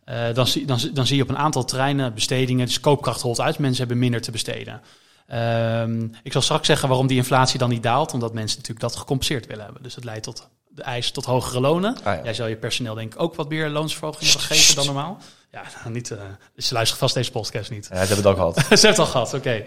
eh, 0.04 0.34
dan, 0.34 0.48
zie, 0.48 0.65
dan, 0.65 0.80
dan 0.93 1.08
zie 1.08 1.15
je 1.15 1.24
op 1.24 1.30
een 1.30 1.38
aantal 1.38 1.65
terreinen 1.65 2.13
bestedingen, 2.13 2.65
dus 2.65 2.80
koopkracht 2.80 3.21
holt 3.21 3.41
uit, 3.41 3.60
mensen 3.60 3.80
hebben 3.80 4.00
minder 4.00 4.21
te 4.21 4.32
besteden. 4.32 4.82
Ehm, 5.28 6.08
ik 6.24 6.32
zal 6.32 6.41
straks 6.41 6.67
zeggen 6.67 6.88
waarom 6.88 7.08
die 7.08 7.17
inflatie 7.17 7.60
dan 7.60 7.69
niet 7.69 7.84
daalt, 7.84 8.13
omdat 8.13 8.34
mensen 8.34 8.58
natuurlijk 8.58 8.88
dat 8.88 8.95
gecompenseerd 8.95 9.48
willen 9.48 9.63
hebben. 9.63 9.84
Dus 9.84 9.95
het 9.95 10.04
leidt 10.04 10.24
tot 10.24 10.50
de 10.76 10.82
eis 10.84 11.12
tot 11.12 11.26
hogere 11.26 11.60
lonen. 11.60 11.96
Ah, 11.98 12.04
ja. 12.04 12.20
Jij 12.24 12.34
zal 12.34 12.48
je 12.48 12.56
personeel 12.56 12.94
denk 12.94 13.14
ik 13.14 13.22
ook 13.22 13.36
wat 13.36 13.50
meer 13.50 13.70
loonsverhoging 13.70 14.24
hebben 14.32 14.42
gegeven 14.48 14.76
dan 14.76 14.86
normaal. 14.86 15.18
Ja, 15.52 15.64
nou, 15.82 15.94
niet, 15.94 16.12
eh 16.12 16.18
ze 16.58 16.74
luisteren 16.74 17.00
vast 17.02 17.14
deze 17.14 17.32
podcast 17.32 17.70
niet. 17.70 17.88
Ja, 17.92 18.06
ze 18.06 18.14
hebben 18.14 18.16
het 18.18 18.26
al 18.26 18.36
gehad. 18.36 18.56
Ze 18.60 18.68
heeft 18.70 18.82
het 18.82 19.00
al 19.00 19.06
gehad, 19.06 19.34
oké. 19.34 19.64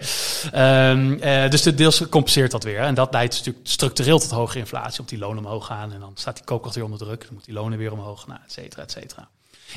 Ehm, 0.51 1.13
eh, 1.13 1.49
dus 1.49 1.61
de 1.61 1.73
deels 1.73 2.09
compenseert 2.09 2.51
dat 2.51 2.63
weer. 2.63 2.79
En 2.79 2.93
dat 2.93 3.13
leidt 3.13 3.37
natuurlijk 3.37 3.67
structureel 3.67 4.19
tot 4.19 4.31
hogere 4.31 4.59
inflatie. 4.59 4.99
Op 5.01 5.07
die 5.09 5.17
lonen 5.19 5.45
omhoog 5.45 5.65
gaan. 5.65 5.93
En 5.93 5.99
dan 5.99 6.11
staat 6.15 6.35
die 6.35 6.45
koopkracht 6.45 6.75
weer 6.75 6.83
onder 6.83 6.99
druk. 6.99 7.21
Dan 7.25 7.33
moet 7.33 7.45
die 7.45 7.53
lonen 7.53 7.77
weer 7.77 7.91
omhoog. 7.91 8.27
Nou, 8.27 8.39
et 8.45 8.51
cetera, 8.51 8.81
et 8.81 8.91
cetera. 8.91 9.27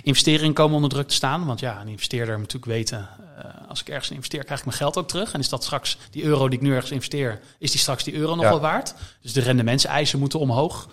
Investeringen 0.03 0.55
komen 0.55 0.75
onder 0.75 0.91
druk 0.91 1.09
te 1.09 1.15
staan. 1.15 1.47
Want 1.47 1.61
ja, 1.61 1.81
een 1.81 1.89
investeerder 1.89 2.39
moet 2.39 2.53
natuurlijk 2.53 2.73
weten... 2.73 3.09
eh, 3.39 3.45
als 3.69 3.81
ik 3.81 3.89
ergens 3.89 4.11
investeer, 4.11 4.45
krijg 4.45 4.61
ik 4.61 4.67
mijn 4.67 4.77
geld 4.79 4.97
ook 4.97 5.09
terug. 5.09 5.33
En 5.33 5.41
is 5.41 5.49
dat 5.49 5.65
straks 5.65 5.99
die 6.11 6.23
euro 6.23 6.49
die 6.49 6.59
ik 6.59 6.65
nu 6.65 6.75
ergens 6.75 6.91
investeer... 6.93 7.41
is 7.59 7.71
die 7.71 7.81
straks 7.81 8.05
die 8.05 8.15
euro 8.15 8.35
nog 8.35 8.45
Ja. 8.45 8.51
wel 8.51 8.61
waard? 8.61 8.95
Dus 9.23 9.33
de 9.33 9.41
rendementseisen 9.41 10.19
moeten 10.19 10.39
omhoog. 10.39 10.89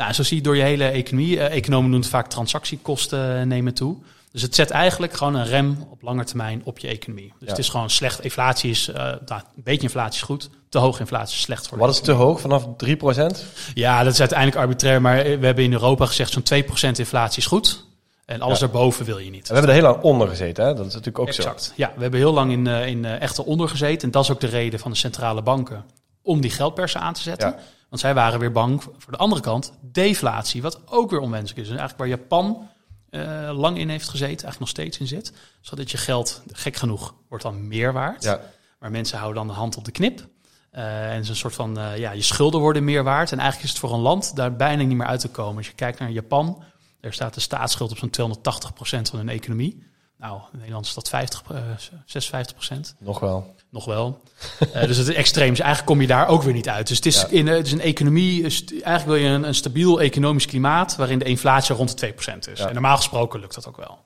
Nou, 0.00 0.12
zo 0.12 0.22
zie 0.22 0.36
je 0.36 0.42
door 0.42 0.56
je 0.56 0.62
hele 0.62 0.84
economie... 0.84 1.40
eh, 1.40 1.56
economen 1.56 1.90
doen 1.90 2.00
het 2.00 2.08
vaak 2.08 2.28
transactiekosten 2.28 3.38
eh, 3.40 3.46
nemen 3.46 3.74
toe... 3.74 3.96
Dus 4.32 4.42
het 4.42 4.54
zet 4.54 4.70
eigenlijk 4.70 5.12
gewoon 5.12 5.34
een 5.34 5.46
rem 5.46 5.86
op 5.90 6.02
lange 6.02 6.24
termijn 6.24 6.60
op 6.64 6.78
je 6.78 6.88
economie. 6.88 7.26
Dus 7.28 7.34
Ja. 7.40 7.46
het 7.48 7.58
is 7.58 7.68
gewoon 7.68 7.90
slecht. 7.90 8.20
Inflatie 8.20 8.70
is, 8.70 8.88
eh, 8.88 8.94
nou, 9.04 9.18
een 9.56 9.62
beetje 9.64 9.82
inflatie 9.82 10.14
is 10.20 10.22
goed. 10.26 10.50
Te 10.68 10.78
hoge 10.78 11.00
inflatie 11.00 11.34
is 11.36 11.40
slecht 11.40 11.68
voor 11.68 11.78
de 11.78 11.84
Wat 11.84 11.94
is 11.94 12.00
te 12.00 12.12
hoog? 12.12 12.40
Vanaf 12.40 12.66
3%? 12.76 13.44
Ja, 13.74 14.02
dat 14.02 14.12
is 14.12 14.20
uiteindelijk 14.20 14.58
arbitrair. 14.58 15.00
Maar 15.00 15.16
we 15.24 15.46
hebben 15.46 15.64
in 15.64 15.72
Europa 15.72 16.06
gezegd 16.06 16.32
zo'n 16.32 16.42
2% 16.42 16.98
inflatie 16.98 17.38
is 17.38 17.46
goed. 17.46 17.84
En 18.24 18.40
alles 18.40 18.58
Ja. 18.58 18.66
daarboven 18.66 19.04
wil 19.04 19.18
je 19.18 19.30
niet. 19.30 19.48
We 19.48 19.54
hebben 19.54 19.74
er 19.74 19.80
heel 19.80 19.90
lang 19.90 20.02
onder 20.02 20.28
gezeten, 20.28 20.64
hè? 20.64 20.70
Dat 20.74 20.86
is 20.86 20.92
natuurlijk 20.92 21.18
ook 21.18 21.28
Exact. 21.28 21.72
Ja, 21.76 21.92
we 21.96 22.02
hebben 22.02 22.20
heel 22.20 22.32
lang 22.32 22.52
in, 22.52 22.66
in 22.66 23.04
echte 23.04 23.44
onder 23.44 23.68
gezeten. 23.68 24.02
En 24.02 24.10
dat 24.10 24.22
is 24.24 24.30
ook 24.30 24.40
de 24.40 24.46
reden 24.46 24.80
van 24.80 24.90
de 24.90 24.96
centrale 24.96 25.42
banken 25.42 25.84
om 26.22 26.40
die 26.40 26.50
geldpersen 26.50 27.00
aan 27.00 27.14
te 27.14 27.22
zetten. 27.22 27.48
Ja. 27.48 27.58
Want 27.90 28.02
zij 28.02 28.14
waren 28.14 28.40
weer 28.40 28.52
bang 28.52 28.82
voor 28.82 29.12
de 29.12 29.18
andere 29.18 29.40
kant, 29.40 29.72
deflatie. 29.80 30.62
Wat 30.62 30.80
ook 30.86 31.10
weer 31.10 31.20
onwenselijk 31.20 31.66
is. 31.66 31.72
En 31.72 31.78
eigenlijk 31.78 31.98
waar 31.98 32.18
Japan 32.18 32.68
eh, 33.10 33.50
lang 33.52 33.78
in 33.78 33.88
heeft 33.88 34.08
gezeten, 34.08 34.26
eigenlijk 34.28 34.58
nog 34.58 34.68
steeds 34.68 34.98
in 34.98 35.06
zit. 35.06 35.32
Zodat 35.60 35.90
je 35.90 35.96
geld, 35.96 36.42
gek 36.52 36.76
genoeg, 36.76 37.14
wordt 37.28 37.44
dan 37.44 37.68
meer 37.68 37.92
waard. 37.92 38.22
Ja. 38.22 38.40
Maar 38.78 38.90
mensen 38.90 39.18
houden 39.18 39.38
dan 39.38 39.52
de 39.54 39.58
hand 39.58 39.76
op 39.76 39.84
de 39.84 39.90
knip. 39.90 40.28
Eh, 40.70 41.04
en 41.04 41.14
het 41.14 41.22
is 41.22 41.28
een 41.28 41.36
soort 41.36 41.54
van, 41.54 41.78
eh, 41.78 41.98
ja, 41.98 42.10
je 42.10 42.22
schulden 42.22 42.60
worden 42.60 42.84
meer 42.84 43.04
waard. 43.04 43.32
En 43.32 43.38
eigenlijk 43.38 43.68
is 43.68 43.80
het 43.80 43.88
voor 43.88 43.96
een 43.98 44.02
land 44.02 44.36
daar 44.36 44.56
bijna 44.56 44.82
niet 44.82 44.96
meer 44.96 45.06
uit 45.06 45.20
te 45.20 45.28
komen. 45.28 45.56
Als 45.56 45.66
je 45.66 45.72
kijkt 45.72 45.98
naar 45.98 46.10
Japan, 46.10 46.62
daar 47.00 47.12
staat 47.12 47.34
de 47.34 47.40
staatsschuld 47.40 47.90
op 47.90 47.98
zo'n 47.98 48.10
280% 48.10 49.10
van 49.10 49.18
hun 49.18 49.28
economie. 49.28 49.89
Nou, 50.20 50.40
in 50.52 50.58
Nederland 50.58 50.86
is 50.86 50.94
dat 50.94 51.08
50, 51.08 51.42
eh, 51.50 51.56
56%. 52.04 52.94
Nog 52.98 53.18
wel. 53.20 53.54
Nog 53.70 53.84
wel. 53.84 54.20
Eh, 54.72 54.86
dus 54.86 54.96
het 54.96 55.08
is 55.08 55.14
extreem. 55.14 55.48
Dus 55.50 55.58
eigenlijk 55.58 55.90
kom 55.92 56.00
je 56.00 56.06
daar 56.06 56.28
ook 56.28 56.42
weer 56.42 56.52
niet 56.52 56.68
uit. 56.68 56.86
Dus 56.86 56.96
het 56.96 57.06
is, 57.06 57.20
Ja. 57.20 57.26
in, 57.28 57.48
eh, 57.48 57.56
het 57.56 57.66
is 57.66 57.72
een 57.72 57.80
economie. 57.80 58.42
is- 58.42 58.64
Eigenlijk 58.72 59.04
wil 59.06 59.14
je 59.14 59.28
een, 59.28 59.42
een 59.42 59.54
stabiel 59.54 60.00
economisch 60.00 60.46
klimaat. 60.46 60.96
waarin 60.96 61.18
de 61.18 61.24
inflatie 61.24 61.74
rond 61.74 61.88
de 61.88 61.94
2% 61.96 62.48
is. 62.48 62.58
Ja. 62.58 62.66
En 62.66 62.72
normaal 62.72 62.96
gesproken 62.96 63.40
lukt 63.40 63.54
dat 63.54 63.68
ook 63.68 63.76
wel. 63.76 63.98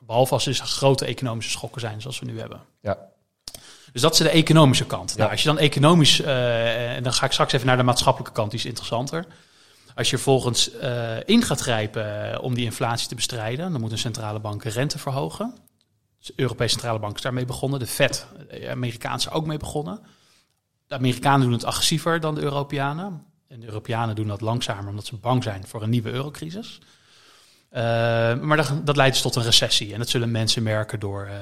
Behalve 0.00 0.32
als 0.32 0.46
er 0.46 0.50
dus 0.50 0.60
grote 0.60 1.04
economische 1.04 1.50
schokken 1.50 1.80
zijn, 1.80 2.00
zoals 2.00 2.18
we 2.18 2.26
nu 2.26 2.38
hebben. 2.40 2.60
Ja. 2.80 2.98
Dus 3.92 4.02
dat 4.02 4.12
is 4.12 4.18
de 4.18 4.28
economische 4.30 4.86
kant. 4.86 5.10
Ja. 5.10 5.16
Nou, 5.16 5.30
als 5.30 5.42
je 5.42 5.48
dan 5.48 5.58
economisch, 5.58 6.20
en 6.20 7.02
dan 7.02 7.12
ga 7.12 7.24
ik 7.26 7.32
straks 7.32 7.52
even 7.52 7.66
naar 7.66 7.76
de 7.76 7.82
maatschappelijke 7.82 8.34
kant, 8.34 8.50
die 8.50 8.58
is 8.60 8.66
interessanter. 8.66 9.24
Als 9.94 10.10
je 10.10 10.16
vervolgens 10.16 10.70
eh, 10.70 11.16
in 11.24 11.42
gaat 11.42 11.60
grijpen 11.60 12.32
eh, 12.32 12.42
om 12.42 12.54
die 12.54 12.64
inflatie 12.64 13.08
te 13.08 13.14
bestrijden, 13.14 13.72
dan 13.72 13.80
moet 13.80 13.92
een 13.92 13.98
centrale 13.98 14.40
bank 14.40 14.64
rente 14.64 14.98
verhogen. 14.98 15.54
Dus 16.18 16.26
de 16.26 16.32
Europese 16.36 16.72
centrale 16.72 16.98
bank 16.98 17.16
is 17.16 17.22
daarmee 17.22 17.44
begonnen. 17.44 17.78
De 17.78 17.86
Fed, 17.86 18.26
de 18.48 18.68
Amerikaanse, 18.68 19.30
ook 19.30 19.46
mee 19.46 19.58
begonnen. 19.58 20.00
De 20.86 20.94
Amerikanen 20.94 21.40
doen 21.40 21.52
het 21.52 21.64
agressiever 21.64 22.20
dan 22.20 22.34
de 22.34 22.40
Europeanen. 22.40 23.24
En 23.48 23.60
de 23.60 23.66
Europeanen 23.66 24.14
doen 24.14 24.26
dat 24.26 24.40
langzamer 24.40 24.88
omdat 24.88 25.06
ze 25.06 25.16
bang 25.16 25.42
zijn 25.42 25.66
voor 25.66 25.82
een 25.82 25.90
nieuwe 25.90 26.10
eurocrisis. 26.10 26.80
Eh, 27.70 27.82
maar 28.38 28.56
dat, 28.56 28.72
dat 28.84 28.96
leidt 28.96 29.12
dus 29.12 29.22
tot 29.22 29.36
een 29.36 29.42
recessie. 29.42 29.92
En 29.92 29.98
dat 29.98 30.08
zullen 30.08 30.30
mensen 30.30 30.62
merken 30.62 31.00
door 31.00 31.24
eh, 31.24 31.32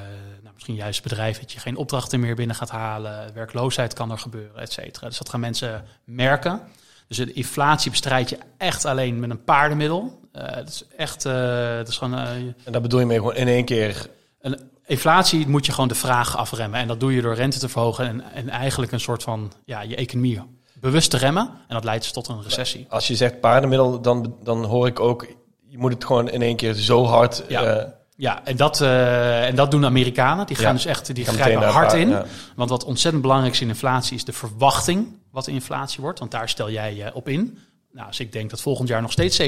nou, 0.43 0.55
misschien 0.55 0.75
juist 0.75 1.03
bedrijven 1.03 1.43
dat 1.43 1.53
je 1.53 1.61
geen 1.61 1.77
opdrachten 1.77 2.21
meer 2.21 2.35
binnen 2.35 2.57
gaat 2.57 2.71
halen. 2.71 3.35
Werkloosheid 3.35 3.95
kan 3.95 4.11
er 4.11 4.19
gebeuren, 4.19 4.61
et 4.61 4.73
cetera. 4.73 5.07
Dus 5.07 5.19
dat 5.19 5.29
gaan 5.29 5.41
mensen 5.41 5.85
merken. 6.05 6.61
Dus 7.09 7.17
de 7.17 7.33
inflatie 7.33 7.91
bestrijd 7.91 8.29
je 8.29 8.39
echt 8.57 8.85
alleen 8.85 9.21
met 9.21 9.31
een 9.31 9.45
paardenmiddel. 9.45 10.21
Eh 10.33 10.57
dat 10.57 10.69
is 10.69 10.85
echt, 10.97 11.25
eh, 11.25 11.77
dat 11.77 11.89
is 11.89 11.97
gewoon, 11.97 12.19
eh, 12.19 12.31
En 12.65 12.73
daar 12.73 12.81
bedoel 12.81 13.01
je 13.01 13.07
mee 13.07 13.19
gewoon 13.19 13.35
in 13.35 13.49
één 13.49 13.65
keer... 13.65 14.11
een 14.41 14.61
inflatie 14.87 15.49
moet 15.49 15.67
je 15.67 15.73
gewoon 15.73 15.89
de 15.89 15.95
vraag 15.95 16.37
afremmen. 16.37 16.81
En 16.81 16.89
dat 16.89 17.01
doe 17.01 17.15
je 17.15 17.23
door 17.23 17.35
rente 17.35 17.59
te 17.59 17.69
verhogen 17.69 18.07
en, 18.07 18.23
en 18.35 18.49
eigenlijk 18.49 18.93
een 18.93 19.01
soort 19.01 19.23
van 19.23 19.53
ja, 19.65 19.81
je 19.81 19.97
economie 19.97 20.41
bewust 20.81 21.11
te 21.11 21.17
remmen. 21.17 21.43
En 21.43 21.75
dat 21.75 21.85
leidt 21.85 22.03
dus 22.03 22.13
tot 22.13 22.29
een 22.29 22.43
recessie. 22.43 22.87
Als 22.89 23.07
je 23.07 23.17
zegt 23.17 23.41
paardenmiddel, 23.41 24.01
dan, 24.01 24.35
dan 24.43 24.65
hoor 24.65 24.87
ik 24.87 25.01
ook... 25.01 25.27
Je 25.67 25.79
moet 25.79 25.93
het 25.93 26.05
gewoon 26.05 26.31
in 26.31 26.43
één 26.43 26.57
keer 26.57 26.75
zo 26.75 27.05
hard... 27.05 27.45
Ja. 27.49 27.97
Ja, 28.21 28.45
en 28.45 28.57
dat, 28.57 28.81
en 28.81 29.55
dat 29.55 29.71
doen 29.71 29.81
de 29.81 29.87
Amerikanen. 29.87 30.47
Die 30.47 30.57
gaan 30.57 30.67
Ja. 30.67 30.73
dus 30.73 30.85
echt 30.85 31.15
die 31.15 31.25
grijpen 31.25 31.69
hard 31.69 31.93
in. 31.93 32.09
ja. 32.09 32.25
Want 32.57 32.71
wat 32.71 32.85
ontzettend 32.85 33.23
belangrijk 33.23 33.55
is 33.55 33.61
in 33.61 33.69
inflatie 33.69 34.17
is 34.17 34.25
de 34.25 34.33
verwachting 34.33 35.18
wat 35.31 35.45
de 35.45 35.51
inflatie 35.53 36.01
wordt. 36.01 36.19
Want 36.19 36.31
daar 36.31 36.49
stel 36.49 36.71
jij 36.71 36.95
je 36.95 37.15
op 37.15 37.29
in. 37.29 37.59
Nou, 37.93 38.07
als 38.07 38.21
ik 38.21 38.33
denk 38.33 38.51
dat 38.51 38.61
volgend 38.61 38.89
jaar 38.89 39.03
nog 39.03 39.13
steeds 39.13 39.41
17% 39.41 39.45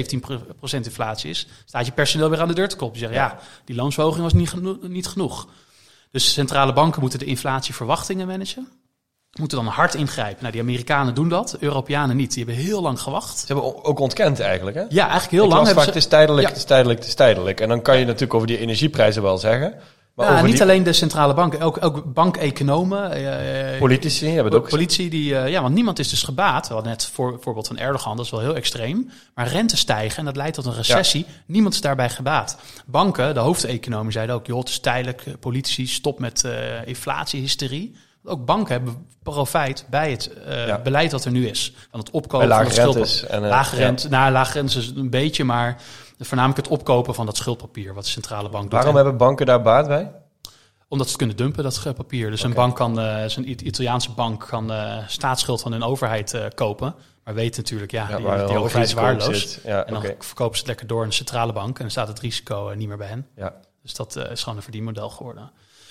inflatie 0.70 1.30
is, 1.30 1.46
staat 1.64 1.86
je 1.86 1.92
personeel 1.92 2.30
weer 2.30 2.40
aan 2.40 2.48
de 2.48 2.54
deur 2.54 2.68
te 2.68 2.76
kloppen. 2.76 3.00
Je 3.00 3.04
zegt, 3.06 3.18
ja, 3.18 3.38
die 3.64 3.76
loonsverhoging 3.76 4.22
was 4.22 4.32
niet, 4.32 4.48
geno- 4.48 4.78
niet 4.82 5.06
genoeg. 5.06 5.48
Dus 6.10 6.32
centrale 6.32 6.72
banken 6.72 7.00
moeten 7.00 7.18
de 7.18 7.24
inflatieverwachtingen 7.24 8.26
managen. 8.26 8.68
Moeten 9.38 9.58
dan 9.64 9.66
hard 9.66 9.94
ingrijpen. 9.94 10.38
Nou, 10.40 10.52
die 10.52 10.62
Amerikanen 10.62 11.14
doen 11.14 11.28
dat, 11.28 11.56
Europeanen 11.60 12.16
niet. 12.16 12.34
Die 12.34 12.44
hebben 12.44 12.64
heel 12.64 12.82
lang 12.82 13.00
gewacht. 13.00 13.38
Ze 13.38 13.46
hebben 13.46 13.84
ook 13.84 13.98
ontkend 13.98 14.40
eigenlijk, 14.40 14.76
hè? 14.76 14.82
Ja, 14.88 15.02
eigenlijk 15.02 15.30
heel 15.30 15.44
Ik 15.44 15.50
lang 15.52 15.68
vaak, 15.68 15.78
ze... 15.80 15.84
het 15.86 15.96
is 15.96 16.06
tijdelijk, 16.06 16.42
Ja. 16.42 16.48
het 16.48 16.58
is 16.58 16.64
tijdelijk, 16.64 16.98
het 16.98 17.08
is 17.08 17.14
tijdelijk. 17.14 17.60
En 17.60 17.68
dan 17.68 17.82
kan 17.82 17.98
je 17.98 18.04
natuurlijk 18.04 18.34
over 18.34 18.46
die 18.46 18.58
energieprijzen 18.58 19.22
wel 19.22 19.38
zeggen. 19.38 19.74
Maar 20.20 20.28
Ja, 20.28 20.34
over 20.34 20.46
niet 20.48 20.52
die 20.58 20.62
alleen 20.62 20.82
de 20.82 20.92
centrale 20.92 21.34
banken, 21.34 21.60
ook, 21.60 21.84
ook 21.84 22.12
bankeconomen. 22.12 23.12
eh, 23.72 23.78
politici 23.78 24.26
hebben 24.26 24.44
het 24.44 24.54
ook. 24.54 24.68
Politie, 24.68 25.10
die, 25.10 25.36
eh, 25.36 25.50
ja, 25.50 25.62
want 25.62 25.74
niemand 25.74 25.98
is 25.98 26.08
dus 26.08 26.22
gebaat. 26.22 26.68
We 26.68 26.74
hadden 26.74 26.92
net 26.92 27.10
voor, 27.12 27.38
voorbeeld 27.40 27.66
van 27.66 27.78
Erdogan, 27.78 28.16
dat 28.16 28.24
is 28.24 28.30
wel 28.30 28.40
heel 28.40 28.54
extreem. 28.54 29.10
Maar 29.34 29.48
rente 29.48 29.76
stijgen 29.76 30.18
en 30.18 30.24
dat 30.24 30.36
leidt 30.36 30.54
tot 30.54 30.66
een 30.66 30.74
recessie. 30.74 31.26
Niemand 31.46 31.74
is 31.74 31.80
daarbij 31.80 32.10
gebaat. 32.10 32.56
Banken, 32.86 33.34
de 33.34 33.40
hoofdeconomen 33.40 34.12
zeiden 34.12 34.34
ook, 34.34 34.46
joh, 34.46 34.58
het 34.58 34.68
is 34.68 34.78
tijdelijk. 34.80 35.22
eh, 35.26 35.32
Politici, 35.40 35.86
stop 35.86 36.18
met 36.18 36.44
eh 36.44 36.86
inflatiehysterie. 36.86 37.94
Ook 38.24 38.44
banken 38.44 38.72
hebben 38.72 39.06
profijt 39.22 39.84
bij 39.90 40.10
het 40.10 40.30
eh, 40.46 40.66
Ja. 40.66 40.78
beleid 40.78 41.10
dat 41.10 41.24
er 41.24 41.30
nu 41.30 41.48
is. 41.48 41.72
Van 41.90 42.00
het 42.00 42.10
opkopen 42.10 42.38
van 42.48 42.48
lage 42.48 42.64
het 42.64 42.72
schuldpapier. 42.74 43.02
rentes. 43.10 43.26
En, 43.26 43.42
eh, 43.44 43.48
Lage 43.48 43.76
rente, 43.76 44.08
nou, 44.08 44.32
lage 44.32 44.52
rente 44.52 44.78
is 44.78 44.92
een 44.96 45.10
beetje, 45.10 45.44
maar 45.44 45.76
voornamelijk 46.26 46.66
het 46.66 46.78
opkopen 46.78 47.14
van 47.14 47.26
dat 47.26 47.36
schuldpapier, 47.36 47.94
wat 47.94 48.04
de 48.04 48.10
centrale 48.10 48.48
bank 48.48 48.62
doet. 48.62 48.72
Waarom 48.72 48.90
En- 48.90 48.96
hebben 49.00 49.16
banken 49.16 49.46
daar 49.46 49.62
baat 49.62 49.86
bij? 49.88 50.12
omdat 50.88 51.06
ze 51.06 51.12
het 51.12 51.22
kunnen 51.22 51.44
dumpen, 51.44 51.62
dat 51.64 51.82
eh, 51.86 51.92
papier. 51.92 52.30
Dus 52.30 52.42
een 52.42 52.52
bank 52.54 52.76
kan, 52.76 53.00
eh 53.00 53.24
zo'n 53.26 53.44
It- 53.44 53.60
Italiaanse 53.60 54.10
bank 54.12 54.46
kan 54.48 54.72
eh, 54.72 54.96
staatsschuld 55.06 55.60
van 55.60 55.72
hun 55.72 55.82
overheid 55.82 56.34
eh, 56.34 56.44
kopen. 56.54 56.94
Maar 57.24 57.34
weet 57.34 57.56
natuurlijk, 57.56 57.90
ja, 57.90 58.08
Ja, 58.08 58.16
die, 58.16 58.26
een 58.26 58.46
die 58.46 58.56
overheid 58.58 58.86
is 58.86 58.92
waardeloos. 58.92 59.58
Ja, 59.64 59.84
En 59.84 59.92
dan 59.92 60.02
oké. 60.02 60.14
verkopen 60.18 60.54
ze 60.54 60.58
het 60.58 60.66
lekker 60.68 60.86
door 60.86 61.04
de 61.06 61.12
centrale 61.12 61.52
bank. 61.52 61.76
En 61.76 61.82
dan 61.82 61.90
staat 61.90 62.08
het 62.08 62.20
risico 62.20 62.68
eh, 62.70 62.76
niet 62.76 62.88
meer 62.88 62.96
bij 62.96 63.06
hen. 63.08 63.26
Ja. 63.36 63.54
Dus 63.82 63.94
dat 63.94 64.16
eh, 64.16 64.30
is 64.30 64.40
gewoon 64.42 64.56
een 64.58 64.62
verdienmodel 64.64 65.10
geworden. 65.10 65.50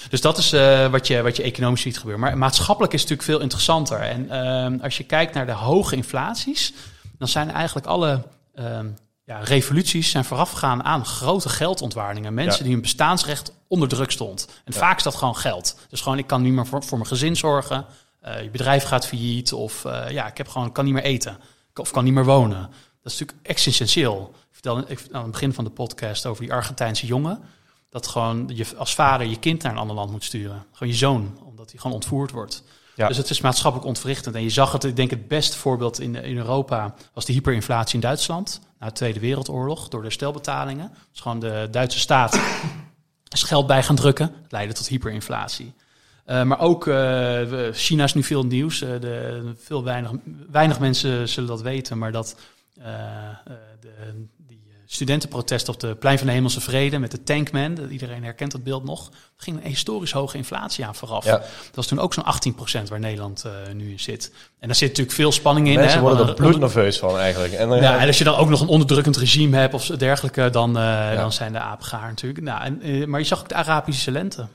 Dus 0.10 0.22
dat 0.22 0.38
is 0.38 0.54
eh, 0.54 0.88
wat, 0.92 1.08
je, 1.08 1.22
wat 1.22 1.36
je 1.36 1.44
economisch 1.44 1.82
ziet 1.82 1.98
gebeuren. 1.98 2.22
Maar 2.24 2.38
maatschappelijk 2.38 2.94
is 2.94 3.02
het 3.02 3.10
natuurlijk 3.10 3.38
veel 3.38 3.46
interessanter. 3.48 4.00
En 4.00 4.30
ehm, 4.30 4.78
als 4.84 4.98
je 4.98 5.04
kijkt 5.04 5.34
naar 5.34 5.46
de 5.46 5.52
hoge 5.52 5.96
inflaties, 5.96 6.74
dan 7.18 7.28
zijn 7.28 7.52
eigenlijk 7.52 7.88
alle 7.88 8.22
ehm, 8.56 8.88
ja, 9.30 9.40
revoluties 9.40 10.10
zijn 10.10 10.26
voorafgegaan 10.26 10.84
aan 10.84 11.06
grote 11.06 11.50
geldontwaardingen. 11.50 12.34
Mensen 12.34 12.58
Ja. 12.58 12.64
die 12.64 12.72
hun 12.74 12.82
bestaansrecht 12.82 13.54
onder 13.68 13.88
druk 13.88 14.12
stond. 14.12 14.48
En 14.66 14.74
Ja. 14.74 14.80
vaak 14.80 14.98
is 14.98 15.04
dat 15.04 15.16
gewoon 15.16 15.36
geld. 15.36 15.76
Dus 15.90 16.02
gewoon, 16.02 16.18
ik 16.18 16.28
kan 16.28 16.42
niet 16.42 16.54
meer 16.54 16.66
voor, 16.66 16.84
voor 16.84 16.98
mijn 16.98 17.10
gezin 17.10 17.36
zorgen. 17.36 17.86
Eh, 18.22 18.42
je 18.44 18.50
bedrijf 18.50 18.84
gaat 18.84 19.08
failliet. 19.08 19.54
Of 19.54 19.86
eh, 19.86 20.10
ja, 20.10 20.28
ik 20.28 20.38
heb 20.38 20.48
gewoon, 20.48 20.72
kan 20.72 20.86
niet 20.86 20.94
meer 20.94 21.04
eten. 21.04 21.38
Of 21.76 21.92
kan 21.92 22.04
niet 22.04 22.14
meer 22.14 22.26
wonen. 22.26 22.60
Dat 23.02 23.12
is 23.12 23.20
natuurlijk 23.20 23.48
existentieel. 23.48 24.30
Ik 24.34 24.48
vertelde 24.52 24.84
ik, 24.88 25.08
aan 25.12 25.22
het 25.22 25.32
begin 25.32 25.54
van 25.54 25.64
de 25.64 25.70
podcast 25.70 26.26
over 26.26 26.44
die 26.44 26.54
Argentijnse 26.54 27.06
jongen. 27.06 27.40
Dat 27.90 28.08
gewoon 28.08 28.50
je 28.54 28.66
als 28.78 28.96
vader 28.96 29.28
je 29.28 29.40
kind 29.40 29.64
naar 29.64 29.72
een 29.72 29.78
ander 29.78 29.96
land 29.96 30.12
moet 30.12 30.24
sturen. 30.24 30.66
Gewoon 30.72 30.94
je 30.94 31.00
zoon, 31.00 31.40
omdat 31.44 31.70
hij 31.72 31.80
gewoon 31.80 31.96
ontvoerd 31.96 32.32
wordt. 32.32 32.64
Ja. 32.96 33.08
Dus 33.08 33.18
het 33.18 33.30
is 33.30 33.42
maatschappelijk 33.42 33.88
ontwrichtend. 33.90 34.36
En 34.36 34.44
je 34.44 34.50
zag 34.50 34.72
het, 34.72 34.84
ik 34.84 34.96
denk 34.96 35.10
het 35.10 35.28
beste 35.28 35.58
voorbeeld 35.58 36.00
in, 36.00 36.16
in 36.16 36.38
Europa 36.38 36.94
was 37.14 37.26
de 37.26 37.34
hyperinflatie 37.34 37.96
in 37.96 38.00
Duitsland. 38.00 38.60
Na 38.80 38.88
de 38.88 38.94
Tweede 38.94 39.20
Wereldoorlog, 39.20 39.88
door 39.88 40.00
de 40.00 40.06
herstelbetalingen. 40.06 40.92
Gewoon 41.14 41.40
de 41.40 41.68
Duitse 41.72 42.00
staat 42.00 42.40
is 43.28 43.44
geld 43.44 43.68
bij 43.68 43.84
gaan 43.84 43.96
drukken. 43.96 44.32
Leidde 44.50 44.74
tot 44.74 44.88
hyperinflatie. 44.88 45.74
Eh, 46.26 46.44
maar 46.44 46.60
ook 46.60 46.88
eh, 46.88 47.42
China 47.72 48.04
is 48.04 48.14
nu 48.14 48.24
veel 48.24 48.46
nieuws. 48.46 48.82
Eh, 48.82 48.90
de, 49.00 49.54
veel 49.58 49.84
weinig, 49.84 50.12
weinig 50.52 50.80
mensen 50.80 51.30
zullen 51.30 51.50
dat 51.50 51.62
weten, 51.62 51.98
maar 51.98 52.12
dat 52.12 52.36
de, 52.74 54.69
studentenprotest 54.92 55.70
op 55.70 55.80
de 55.80 55.96
Plein 55.96 56.18
van 56.18 56.28
de 56.28 56.34
Hemelse 56.34 56.62
Vrede 56.62 56.98
met 57.00 57.12
de 57.12 57.24
Tankman. 57.24 57.74
Dat- 57.76 57.90
Iedereen 57.90 58.24
herkent 58.24 58.52
dat 58.52 58.64
beeld 58.64 58.84
nog. 58.84 59.08
Er 59.08 59.14
ging 59.44 59.58
een 59.58 59.68
historisch 59.70 60.12
hoge 60.12 60.38
inflatie 60.38 60.86
aan 60.86 60.96
vooraf. 60.96 61.26
Ja. 61.26 61.38
Dat 61.38 61.48
was 61.76 61.88
toen 61.88 62.00
ook 62.00 62.14
zo'n 62.14 62.24
18% 62.26 62.90
waar 62.90 63.00
Nederland 63.00 63.44
eh, 63.44 63.52
nu 63.74 63.92
in 63.92 64.00
zit. 64.00 64.32
En 64.60 64.68
daar 64.68 64.76
zit 64.78 64.88
natuurlijk 64.90 65.16
veel 65.16 65.32
spanning 65.32 65.68
in. 65.68 65.76
Mensen 65.76 66.02
worden 66.02 66.28
er 66.28 66.34
bloednerveus 66.34 67.00
van 67.00 67.18
eigenlijk. 67.18 67.54
En, 67.54 67.74
eh, 67.74 67.82
ja, 67.82 67.98
en 68.00 68.08
als 68.08 68.18
je 68.18 68.24
dan 68.24 68.36
ook 68.36 68.50
nog 68.50 68.62
een 68.62 68.68
onderdrukkend 68.68 69.18
regime 69.18 69.58
hebt 69.58 69.74
of 69.74 69.86
dergelijke, 69.86 70.50
dan, 70.50 70.78
eh, 70.78 70.84
Ja. 70.84 71.16
dan 71.16 71.32
zijn 71.34 71.52
de 71.52 71.60
apen 71.60 71.86
gaar 71.86 72.08
natuurlijk. 72.10 72.42
Nou, 72.44 72.62
en, 72.64 73.10
maar 73.10 73.20
je 73.20 73.26
zag 73.26 73.40
ook 73.40 73.50
de 73.50 73.56
Arabische 73.56 74.12
lente. 74.12 74.48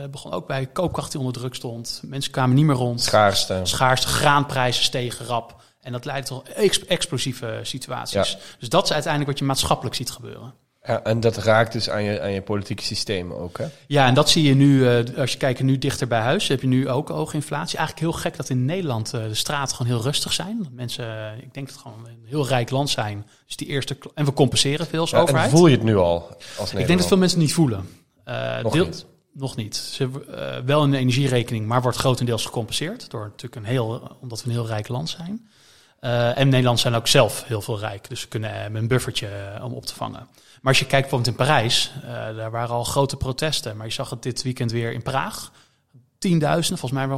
Dat 0.00 0.10
begon 0.10 0.32
ook 0.32 0.46
bij 0.46 0.66
koopkracht 0.66 1.10
die 1.10 1.20
onder 1.20 1.36
druk 1.36 1.54
stond. 1.54 2.00
Mensen 2.04 2.32
kwamen 2.32 2.56
niet 2.56 2.64
meer 2.64 2.76
rond. 2.76 3.02
schaarste. 3.02 3.60
Schaarste 3.62 4.06
graanprijzen 4.08 4.84
stegen 4.84 5.26
rap. 5.26 5.62
En 5.84 5.92
dat 5.92 6.04
leidt 6.04 6.26
tot 6.26 6.48
ex- 6.48 6.84
explosieve 6.86 7.60
situaties. 7.62 8.36
Dus 8.58 8.68
dat 8.68 8.84
is 8.84 8.92
uiteindelijk 8.92 9.30
wat 9.30 9.40
je 9.40 9.44
maatschappelijk 9.46 9.96
ziet 9.96 10.10
gebeuren. 10.10 10.54
Ja, 10.86 11.02
en 11.02 11.20
dat 11.20 11.36
raakt 11.36 11.72
dus 11.72 11.90
aan 11.90 12.02
je, 12.02 12.20
aan 12.20 12.32
je 12.32 12.42
politieke 12.42 12.82
systeem 12.82 13.32
ook, 13.32 13.58
hè? 13.58 13.66
Ja, 13.86 14.06
en 14.06 14.14
dat 14.14 14.30
zie 14.30 14.42
je 14.42 14.54
nu, 14.54 14.88
eh, 14.88 15.18
als 15.18 15.32
je 15.32 15.38
kijkt 15.38 15.62
nu 15.62 15.78
dichter 15.78 16.06
bij 16.06 16.20
huis, 16.20 16.48
heb 16.48 16.60
je 16.60 16.66
nu 16.66 16.88
ook 16.88 17.08
hoge 17.08 17.34
inflatie. 17.34 17.78
Eigenlijk 17.78 18.10
heel 18.10 18.20
gek 18.20 18.36
dat 18.36 18.48
in 18.48 18.64
Nederland 18.64 19.14
eh, 19.14 19.22
de 19.22 19.34
straten 19.34 19.76
gewoon 19.76 19.92
heel 19.92 20.02
rustig 20.02 20.32
zijn. 20.32 20.58
Dat 20.62 20.72
mensen, 20.72 21.04
eh, 21.04 21.38
ik 21.42 21.54
denk 21.54 21.66
dat 21.66 21.76
het 21.76 21.84
gewoon 21.86 22.06
een 22.06 22.24
heel 22.28 22.46
rijk 22.46 22.70
land 22.70 22.90
zijn. 22.90 23.26
Dus 23.46 23.56
die 23.56 23.68
eerste, 23.68 23.96
en 24.14 24.24
we 24.24 24.32
compenseren 24.32 24.86
veel 24.86 25.00
als 25.00 25.10
Ja, 25.10 25.16
en 25.16 25.22
overheid. 25.22 25.50
voel 25.50 25.66
je 25.66 25.74
het 25.76 25.84
nu 25.84 25.96
al 25.96 26.36
als 26.58 26.72
Ik 26.72 26.86
denk 26.86 26.98
dat 26.98 27.08
veel 27.08 27.16
mensen 27.16 27.38
het 27.38 27.46
niet 27.46 27.56
voelen. 27.56 27.88
Nog 28.62 28.72
deel- 28.72 28.84
niet. 28.84 29.06
Nog 29.32 29.56
niet. 29.56 29.76
Ze 29.76 30.02
hebben 30.02 30.66
wel 30.66 30.82
een 30.82 30.94
energierekening, 30.94 31.66
maar 31.66 31.82
wordt 31.82 31.98
grotendeels 31.98 32.44
gecompenseerd. 32.44 33.10
Door 33.10 33.24
natuurlijk 33.24 33.56
een 33.56 33.64
heel, 33.64 34.16
omdat 34.20 34.42
we 34.42 34.48
een 34.48 34.54
heel 34.54 34.66
rijk 34.66 34.88
land 34.88 35.08
zijn. 35.08 35.48
Eh, 36.04 36.38
en 36.38 36.48
Nederland 36.48 36.80
zijn 36.80 36.94
ook 36.94 37.06
zelf 37.06 37.44
heel 37.46 37.60
veel 37.60 37.78
rijk. 37.78 38.08
Dus 38.08 38.20
ze 38.20 38.28
kunnen 38.28 38.64
eh, 38.64 38.70
met 38.70 38.82
een 38.82 38.88
buffertje 38.88 39.26
eh, 39.26 39.64
om 39.64 39.72
op 39.72 39.86
te 39.86 39.94
vangen. 39.94 40.28
Maar 40.64 40.72
als 40.72 40.78
je 40.78 40.86
kijkt 40.86 41.08
bijvoorbeeld 41.08 41.38
in 41.38 41.46
Parijs, 41.46 41.92
eh, 42.02 42.36
daar 42.36 42.50
waren 42.50 42.74
al 42.74 42.84
grote 42.84 43.16
protesten. 43.16 43.76
Maar 43.76 43.86
je 43.86 43.92
zag 43.92 44.10
het 44.10 44.22
dit 44.22 44.42
weekend 44.42 44.72
weer 44.72 44.92
in 44.92 45.02
Praag. 45.02 45.52
Tienduizenden, 46.18 46.78
volgens 46.78 47.00
mij 47.00 47.08
maar 47.08 47.16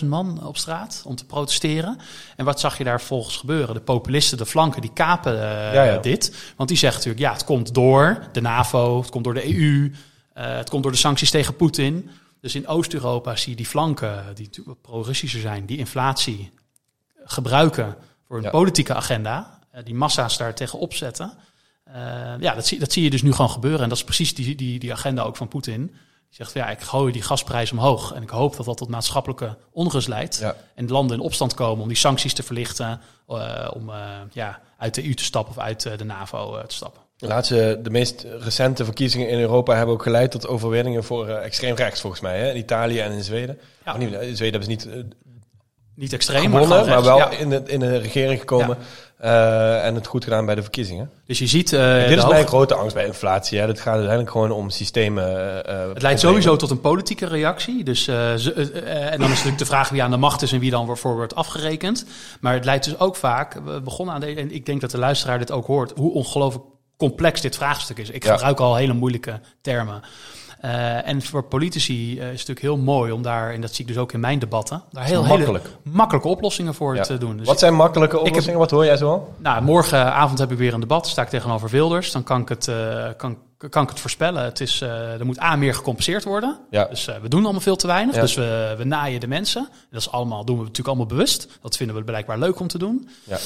130.000 0.00 0.08
man 0.08 0.46
op 0.46 0.56
straat 0.56 1.02
om 1.04 1.16
te 1.16 1.26
protesteren. 1.26 1.98
En 2.36 2.44
wat 2.44 2.60
zag 2.60 2.78
je 2.78 2.84
daar 2.84 3.00
volgens 3.00 3.36
gebeuren? 3.36 3.74
De 3.74 3.80
populisten, 3.80 4.38
de 4.38 4.46
flanken, 4.46 4.80
die 4.80 4.92
kapen 4.92 5.32
eh, 5.32 5.74
Ja, 5.74 5.82
ja. 5.82 5.98
dit. 5.98 6.52
Want 6.56 6.68
die 6.68 6.78
zeggen 6.78 6.98
natuurlijk, 6.98 7.26
ja, 7.26 7.32
het 7.32 7.44
komt 7.44 7.74
door 7.74 8.28
de 8.32 8.40
NAVO, 8.40 9.00
het 9.00 9.10
komt 9.10 9.24
door 9.24 9.34
de 9.34 9.56
EU, 9.56 9.92
eh, 10.32 10.56
het 10.56 10.70
komt 10.70 10.82
door 10.82 10.92
de 10.92 10.98
sancties 10.98 11.30
tegen 11.30 11.56
Poetin. 11.56 12.10
Dus 12.40 12.54
in 12.54 12.68
Oost-Europa 12.68 13.36
zie 13.36 13.50
je 13.50 13.56
die 13.56 13.66
flanken, 13.66 14.24
die 14.34 14.50
pro-Russischer 14.82 15.40
zijn, 15.40 15.66
die 15.66 15.78
inflatie 15.78 16.52
gebruiken 17.26 17.96
voor 18.26 18.36
een 18.36 18.42
Ja. 18.42 18.50
politieke 18.50 18.94
agenda. 18.94 19.54
eh, 19.70 19.84
die 19.84 19.94
massa's 19.94 20.36
daar 20.36 20.54
tegen 20.54 20.78
opzetten. 20.78 21.32
Eh, 21.84 21.94
ja, 22.40 22.54
dat 22.54 22.66
zie, 22.66 22.78
dat 22.78 22.92
zie 22.92 23.02
je 23.02 23.10
dus 23.10 23.22
nu 23.22 23.32
gewoon 23.32 23.50
gebeuren. 23.50 23.82
En 23.82 23.88
dat 23.88 23.98
is 23.98 24.04
precies 24.04 24.34
die, 24.34 24.54
die, 24.54 24.78
die 24.78 24.92
agenda 24.92 25.22
ook 25.22 25.36
van 25.36 25.48
Poetin. 25.48 25.86
Die 25.86 25.94
zegt, 26.30 26.52
van, 26.52 26.60
ja, 26.60 26.68
ik 26.68 26.80
gooi 26.80 27.12
die 27.12 27.22
gasprijs 27.22 27.72
omhoog. 27.72 28.12
En 28.12 28.22
ik 28.22 28.30
hoop 28.30 28.56
dat 28.56 28.66
dat 28.66 28.76
tot 28.76 28.88
maatschappelijke 28.88 29.56
onrust 29.72 30.08
leidt. 30.08 30.38
Ja. 30.38 30.56
En 30.74 30.88
landen 30.88 31.16
in 31.16 31.22
opstand 31.22 31.54
komen 31.54 31.82
om 31.82 31.88
die 31.88 31.96
sancties 31.96 32.34
te 32.34 32.42
verlichten. 32.42 33.00
eh, 33.28 33.70
om 33.74 33.90
ja, 34.32 34.60
uit 34.78 34.94
de 34.94 35.04
EU 35.06 35.14
te 35.14 35.24
stappen 35.24 35.56
of 35.56 35.62
uit 35.62 35.98
de 35.98 36.04
NAVO 36.04 36.62
te 36.66 36.74
stappen. 36.74 37.00
De 37.16 37.26
laatste, 37.26 37.78
de 37.82 37.90
meest 37.90 38.26
recente 38.38 38.84
verkiezingen 38.84 39.28
in 39.28 39.38
Europa 39.38 39.74
hebben 39.74 39.94
ook 39.94 40.02
geleid 40.02 40.30
tot 40.30 40.46
overwinningen 40.46 41.04
voor 41.04 41.28
extreem 41.28 41.74
rechts, 41.74 42.00
volgens 42.00 42.22
mij. 42.22 42.38
Hè? 42.38 42.50
In 42.50 42.56
Italië 42.56 42.98
en 43.00 43.12
in 43.12 43.22
Zweden. 43.24 43.58
Ja. 43.84 43.92
Oh, 43.92 43.98
niet, 43.98 44.12
in 44.12 44.36
Zweden 44.36 44.60
hebben 44.60 44.80
ze 44.80 44.88
niet 44.94 45.04
Niet 45.96 46.12
extreem, 46.12 46.52
gewonnen, 46.52 46.86
maar, 46.88 47.02
wel. 47.02 47.16
Ja. 47.18 47.30
in, 47.30 47.48
de, 47.50 47.62
in 47.66 47.80
de 47.80 47.96
regering 47.98 48.38
gekomen. 48.40 48.78
eh, 49.18 49.84
en 49.86 49.94
het 49.94 50.06
goed 50.06 50.24
gedaan 50.24 50.46
bij 50.46 50.54
de 50.54 50.62
verkiezingen. 50.62 51.10
Dus 51.26 51.38
je 51.38 51.46
ziet... 51.46 51.72
eh, 51.72 51.94
Dit 51.94 52.08
de 52.08 52.14
is 52.14 52.20
hoog- 52.22 52.30
mijn 52.32 52.46
grote 52.46 52.74
angst 52.74 52.94
bij 52.94 53.06
inflatie. 53.06 53.58
Hè. 53.58 53.66
Het 53.66 53.80
gaat 53.80 53.92
uiteindelijk 53.92 54.30
gewoon 54.30 54.50
om 54.50 54.70
systemen. 54.70 55.64
eh, 55.66 55.88
Het 55.92 56.02
leidt 56.02 56.20
sowieso 56.20 56.56
tot 56.56 56.70
een 56.70 56.80
politieke 56.80 57.26
reactie. 57.26 57.84
Dus, 57.84 58.08
en 58.08 59.18
dan 59.18 59.30
is 59.30 59.36
natuurlijk 59.36 59.58
de 59.58 59.66
vraag 59.66 59.88
wie 59.88 60.02
aan 60.02 60.10
de 60.10 60.16
macht 60.16 60.42
is 60.42 60.52
en 60.52 60.60
wie 60.60 60.70
dan 60.70 60.96
voor 60.96 61.14
wordt 61.14 61.34
afgerekend. 61.34 62.04
Maar 62.40 62.54
het 62.54 62.64
leidt 62.64 62.84
dus 62.84 62.98
ook 62.98 63.16
vaak, 63.16 63.60
we 63.64 63.80
begonnen 63.80 64.14
aan 64.14 64.20
deze, 64.20 64.40
en 64.40 64.54
ik 64.54 64.66
denk 64.66 64.80
dat 64.80 64.90
de 64.90 64.98
luisteraar 64.98 65.38
dit 65.38 65.50
ook 65.50 65.66
hoort, 65.66 65.92
hoe 65.96 66.12
ongelooflijk 66.12 66.64
complex 66.96 67.40
dit 67.40 67.56
vraagstuk 67.56 67.98
is. 67.98 68.10
Ik 68.10 68.24
Ja. 68.24 68.32
gebruik 68.32 68.60
al 68.60 68.76
hele 68.76 68.92
moeilijke 68.92 69.40
termen. 69.62 70.02
Eh, 70.66 71.08
en 71.08 71.22
voor 71.22 71.42
politici 71.44 71.94
eh, 71.94 72.12
is 72.16 72.22
het 72.22 72.48
natuurlijk 72.48 72.60
heel 72.60 72.76
mooi 72.76 73.12
om 73.12 73.22
daar, 73.22 73.52
en 73.52 73.60
dat 73.60 73.74
zie 73.74 73.84
ik 73.84 73.86
dus 73.86 74.00
ook 74.02 74.12
in 74.12 74.20
mijn 74.20 74.38
debatten, 74.38 74.82
daar 74.90 75.04
heel 75.04 75.24
makkelijk. 75.24 75.64
hele 75.64 75.76
makkelijke 75.96 76.28
oplossingen 76.28 76.74
voor 76.74 76.94
Ja. 76.96 77.02
te 77.02 77.18
doen. 77.18 77.36
Dus 77.36 77.46
Wat 77.46 77.58
zijn 77.58 77.74
makkelijke 77.74 78.18
oplossingen? 78.18 78.58
Wat 78.58 78.70
hoor 78.70 78.84
jij 78.84 78.96
zo 78.96 79.34
nou, 79.38 79.62
morgenavond 79.62 80.38
heb 80.38 80.52
ik 80.52 80.58
weer 80.58 80.74
een 80.74 80.80
debat. 80.80 81.06
Sta 81.06 81.22
ik 81.22 81.28
tegenover 81.28 81.68
Wilders. 81.68 82.12
Dan 82.12 82.22
kan 82.22 82.40
ik 82.40 82.48
het, 82.48 82.68
eh, 82.68 83.08
kan, 83.16 83.38
kan 83.70 83.82
ik 83.82 83.88
het 83.88 84.00
voorspellen. 84.00 84.44
Het 84.44 84.60
is, 84.60 84.80
er 84.80 85.26
moet 85.26 85.40
A, 85.40 85.56
meer 85.56 85.74
gecompenseerd 85.74 86.24
worden. 86.24 86.58
Ja. 86.70 86.84
Dus 86.84 87.04
we 87.22 87.28
doen 87.28 87.42
allemaal 87.42 87.60
veel 87.60 87.76
te 87.76 87.86
weinig. 87.86 88.14
Ja. 88.14 88.20
Dus 88.20 88.34
we, 88.34 88.74
we 88.78 88.84
naaien 88.84 89.20
de 89.20 89.28
mensen. 89.28 89.68
Dat 89.90 90.00
is 90.00 90.10
allemaal, 90.10 90.44
doen 90.44 90.56
we 90.56 90.60
natuurlijk 90.62 90.88
allemaal 90.88 91.06
bewust. 91.06 91.48
Dat 91.62 91.76
vinden 91.76 91.96
we 91.96 92.02
blijkbaar 92.04 92.38
leuk 92.38 92.60
om 92.60 92.68
te 92.68 92.78
doen. 92.78 93.08
Ja. 93.24 93.36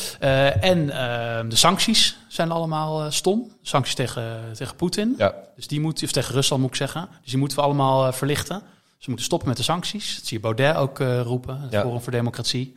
En 0.61 0.91
eh, 0.91 1.49
de 1.49 1.57
sancties 1.57 2.17
zijn 2.33 2.51
allemaal 2.51 3.05
eh, 3.05 3.11
stom. 3.11 3.53
Sancties 3.63 3.95
tegen, 3.95 4.41
tegen 4.55 4.77
Poetin. 4.77 5.15
Ja. 5.19 5.35
Dus 5.57 5.67
die 5.67 5.81
moet, 5.81 6.03
of 6.03 6.11
tegen 6.13 6.35
Rusland 6.35 6.63
moet 6.63 6.71
ik 6.71 6.77
zeggen. 6.77 7.09
Dus 7.23 7.31
die 7.31 7.39
moeten 7.39 7.59
we 7.59 7.65
allemaal 7.65 8.07
eh, 8.07 8.13
verlichten. 8.13 8.63
Ze 8.99 9.07
moeten 9.07 9.25
stoppen 9.25 9.49
met 9.49 9.57
de 9.57 9.63
sancties. 9.63 10.17
Dat 10.17 10.25
zie 10.27 10.37
je 10.37 10.43
Baudet 10.43 10.77
ook 10.77 11.01
eh, 11.01 11.21
roepen. 11.21 11.61
Het 11.61 11.73
Ja. 11.73 11.83
Forum 11.83 12.01
voor 12.01 12.13
Democratie. 12.13 12.77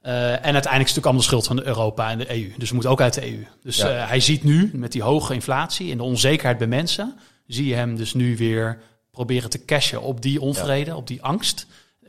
En 0.00 0.12
uiteindelijk 0.12 0.64
is 0.64 0.68
het 0.70 0.78
natuurlijk 0.78 1.04
allemaal 1.04 1.20
de 1.20 1.26
schuld 1.26 1.46
van 1.46 1.62
Europa 1.62 2.10
en 2.10 2.18
de 2.18 2.30
EU. 2.30 2.52
Dus 2.58 2.68
we 2.68 2.74
moeten 2.74 2.92
ook 2.92 3.00
uit 3.00 3.14
de 3.14 3.32
EU. 3.32 3.46
Dus 3.62 3.76
Ja. 3.76 3.88
hij 3.88 4.20
ziet 4.20 4.44
nu 4.44 4.70
met 4.72 4.92
die 4.92 5.02
hoge 5.02 5.34
inflatie 5.34 5.90
en 5.90 5.96
de 5.96 6.02
onzekerheid 6.02 6.58
bij 6.58 6.66
mensen, 6.66 7.18
zie 7.46 7.66
je 7.66 7.74
hem 7.74 7.96
dus 7.96 8.14
nu 8.14 8.36
weer 8.36 8.78
proberen 9.10 9.50
te 9.50 9.64
cashen 9.64 10.02
op 10.02 10.22
die 10.22 10.40
onvrede, 10.40 10.96
op 10.96 11.06
die 11.06 11.22
angst. 11.22 11.66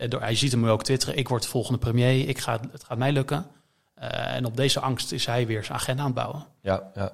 Door, 0.08 0.22
hij 0.22 0.36
ziet 0.36 0.52
hem 0.52 0.62
nu 0.62 0.70
ook 0.70 0.84
twitteren, 0.84 1.18
ik 1.18 1.28
word 1.28 1.42
de 1.44 1.50
volgende 1.50 1.80
premier, 1.80 2.30
ik 2.30 2.38
ga, 2.38 2.60
het 2.72 2.84
gaat 2.84 2.98
mij 2.98 3.12
lukken. 3.12 3.46
Eh, 3.96 4.36
en 4.36 4.46
op 4.46 4.56
deze 4.58 4.80
angst 4.80 5.12
is 5.12 5.26
hij 5.26 5.48
weer 5.48 5.64
zijn 5.64 5.78
agenda 5.78 6.02
aan 6.02 6.08
het 6.08 6.16
bouwen. 6.16 6.46
Ja, 6.62 6.92
ja. 6.96 7.12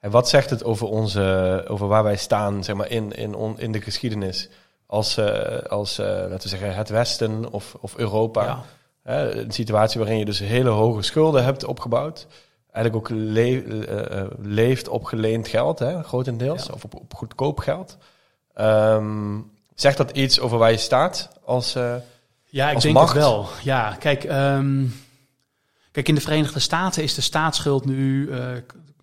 En 0.00 0.10
wat 0.10 0.28
zegt 0.28 0.50
het 0.50 0.64
over, 0.64 0.86
onze, 0.86 1.64
over 1.68 1.86
waar 1.88 2.02
wij 2.02 2.16
staan 2.16 2.64
zeg 2.64 2.76
maar, 2.76 2.90
in, 2.90 3.12
in, 3.12 3.34
on- 3.34 3.60
in 3.60 3.72
de 3.72 3.80
geschiedenis? 3.80 4.48
Als, 4.86 5.16
eh, 5.16 5.58
als 5.70 5.98
eh, 5.98 6.06
laten 6.06 6.40
we 6.42 6.48
zeggen, 6.48 6.74
het 6.74 6.88
Westen 6.88 7.52
of, 7.52 7.76
of 7.80 7.96
Europa. 7.96 8.44
Ja. 8.44 8.62
Een 9.32 9.50
situatie 9.52 10.00
waarin 10.00 10.18
je 10.18 10.24
dus 10.24 10.38
hele 10.38 10.68
hoge 10.68 11.02
schulden 11.02 11.44
hebt 11.44 11.64
opgebouwd. 11.64 12.26
Eigenlijk 12.72 13.10
ook 13.12 13.18
le- 13.18 14.32
leeft 14.42 14.88
op 14.88 15.04
geleend 15.04 15.48
geld, 15.48 15.78
hè, 15.78 16.02
grotendeels. 16.02 16.66
Ja. 16.66 16.72
Of 16.74 16.84
op, 16.84 16.94
op 16.94 17.14
goedkoop 17.14 17.58
geld. 17.58 17.96
Ehm, 18.54 19.38
zegt 19.74 19.96
dat 19.96 20.10
iets 20.10 20.40
over 20.40 20.58
waar 20.58 20.70
je 20.70 20.76
staat 20.76 21.28
als... 21.44 21.74
eh, 21.74 21.94
Ja, 22.44 22.68
ik 22.68 22.74
Als 22.74 22.82
denk 22.82 22.94
macht? 22.94 23.12
het 23.14 23.22
wel. 23.22 23.46
Ja, 23.62 23.96
kijk, 23.98 24.24
ehm, 24.24 24.84
kijk, 25.96 26.08
in 26.08 26.14
de 26.14 26.20
Verenigde 26.20 26.58
Staten 26.60 27.02
is 27.02 27.14
de 27.14 27.20
staatsschuld 27.20 27.84
nu, 27.84 28.30
eh, 28.30 28.46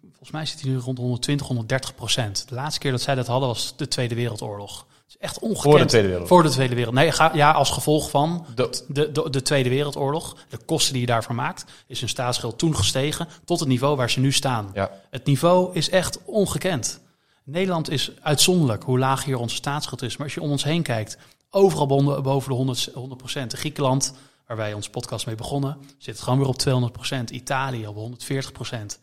volgens 0.10 0.32
mij 0.32 0.46
zit 0.46 0.62
hij 0.62 0.70
nu 0.70 0.78
rond 0.78 0.98
120, 0.98 1.48
130 1.48 1.96
procent. 1.96 2.46
De 2.50 2.56
laatste 2.56 2.80
keer 2.80 2.92
dat 2.92 3.02
zij 3.02 3.16
dat 3.16 3.28
hadden 3.28 3.50
was 3.50 3.74
de 3.78 3.88
Tweede 3.88 4.16
Wereldoorlog. 4.16 4.86
Het 5.04 5.08
is 5.08 5.18
echt 5.18 5.40
ongekend. 5.40 5.64
voor 5.64 5.78
de 5.80 5.86
Tweede 5.86 6.08
Wereldoorlog. 6.08 6.28
Voor 6.28 6.44
de 6.44 6.56
Tweede 6.56 6.76
Wereld. 6.76 6.94
Nee, 6.96 7.12
ga, 7.12 7.32
ja, 7.34 7.52
als 7.52 7.70
gevolg 7.70 8.10
van 8.10 8.46
De- 8.56 8.84
de, 8.88 9.12
de, 9.12 9.30
de 9.30 9.42
Tweede 9.42 9.70
Wereldoorlog, 9.70 10.36
de 10.50 10.58
kosten 10.66 10.92
die 10.92 11.02
je 11.02 11.08
daarvoor 11.08 11.36
maakt, 11.36 11.66
is 11.88 12.00
hun 12.00 12.10
staatsschuld 12.10 12.58
toen 12.58 12.76
gestegen 12.76 13.28
tot 13.46 13.60
het 13.60 13.70
niveau 13.70 13.96
waar 13.96 14.10
ze 14.10 14.20
nu 14.20 14.32
staan. 14.32 14.72
Ja. 14.74 14.92
Het 15.10 15.26
niveau 15.26 15.76
is 15.76 15.90
echt 15.90 16.20
ongekend. 16.26 17.00
Nederland 17.44 17.90
is 17.90 18.12
uitzonderlijk 18.22 18.84
hoe 18.84 19.00
laag 19.00 19.24
hier 19.24 19.38
onze 19.38 19.56
staatsschuld 19.56 20.02
is. 20.02 20.18
Maar 20.18 20.26
als 20.26 20.36
je 20.36 20.42
om 20.42 20.52
ons 20.52 20.64
heen 20.64 20.82
kijkt, 20.84 21.18
overal 21.50 21.86
boven 22.22 22.50
de 22.50 22.56
100, 22.56 22.90
100%. 22.94 23.52
De 23.52 23.58
Griekenland, 23.58 24.14
waar 24.48 24.58
wij 24.58 24.74
onze 24.74 24.90
podcast 24.90 25.26
mee 25.26 25.36
begonnen, 25.36 25.78
zit 25.98 26.22
gewoon 26.22 26.40
weer 26.40 26.48
op 26.48 26.92
200%. 27.10 27.24
Italië 27.32 27.88
op 27.88 27.96
140%. 27.96 29.00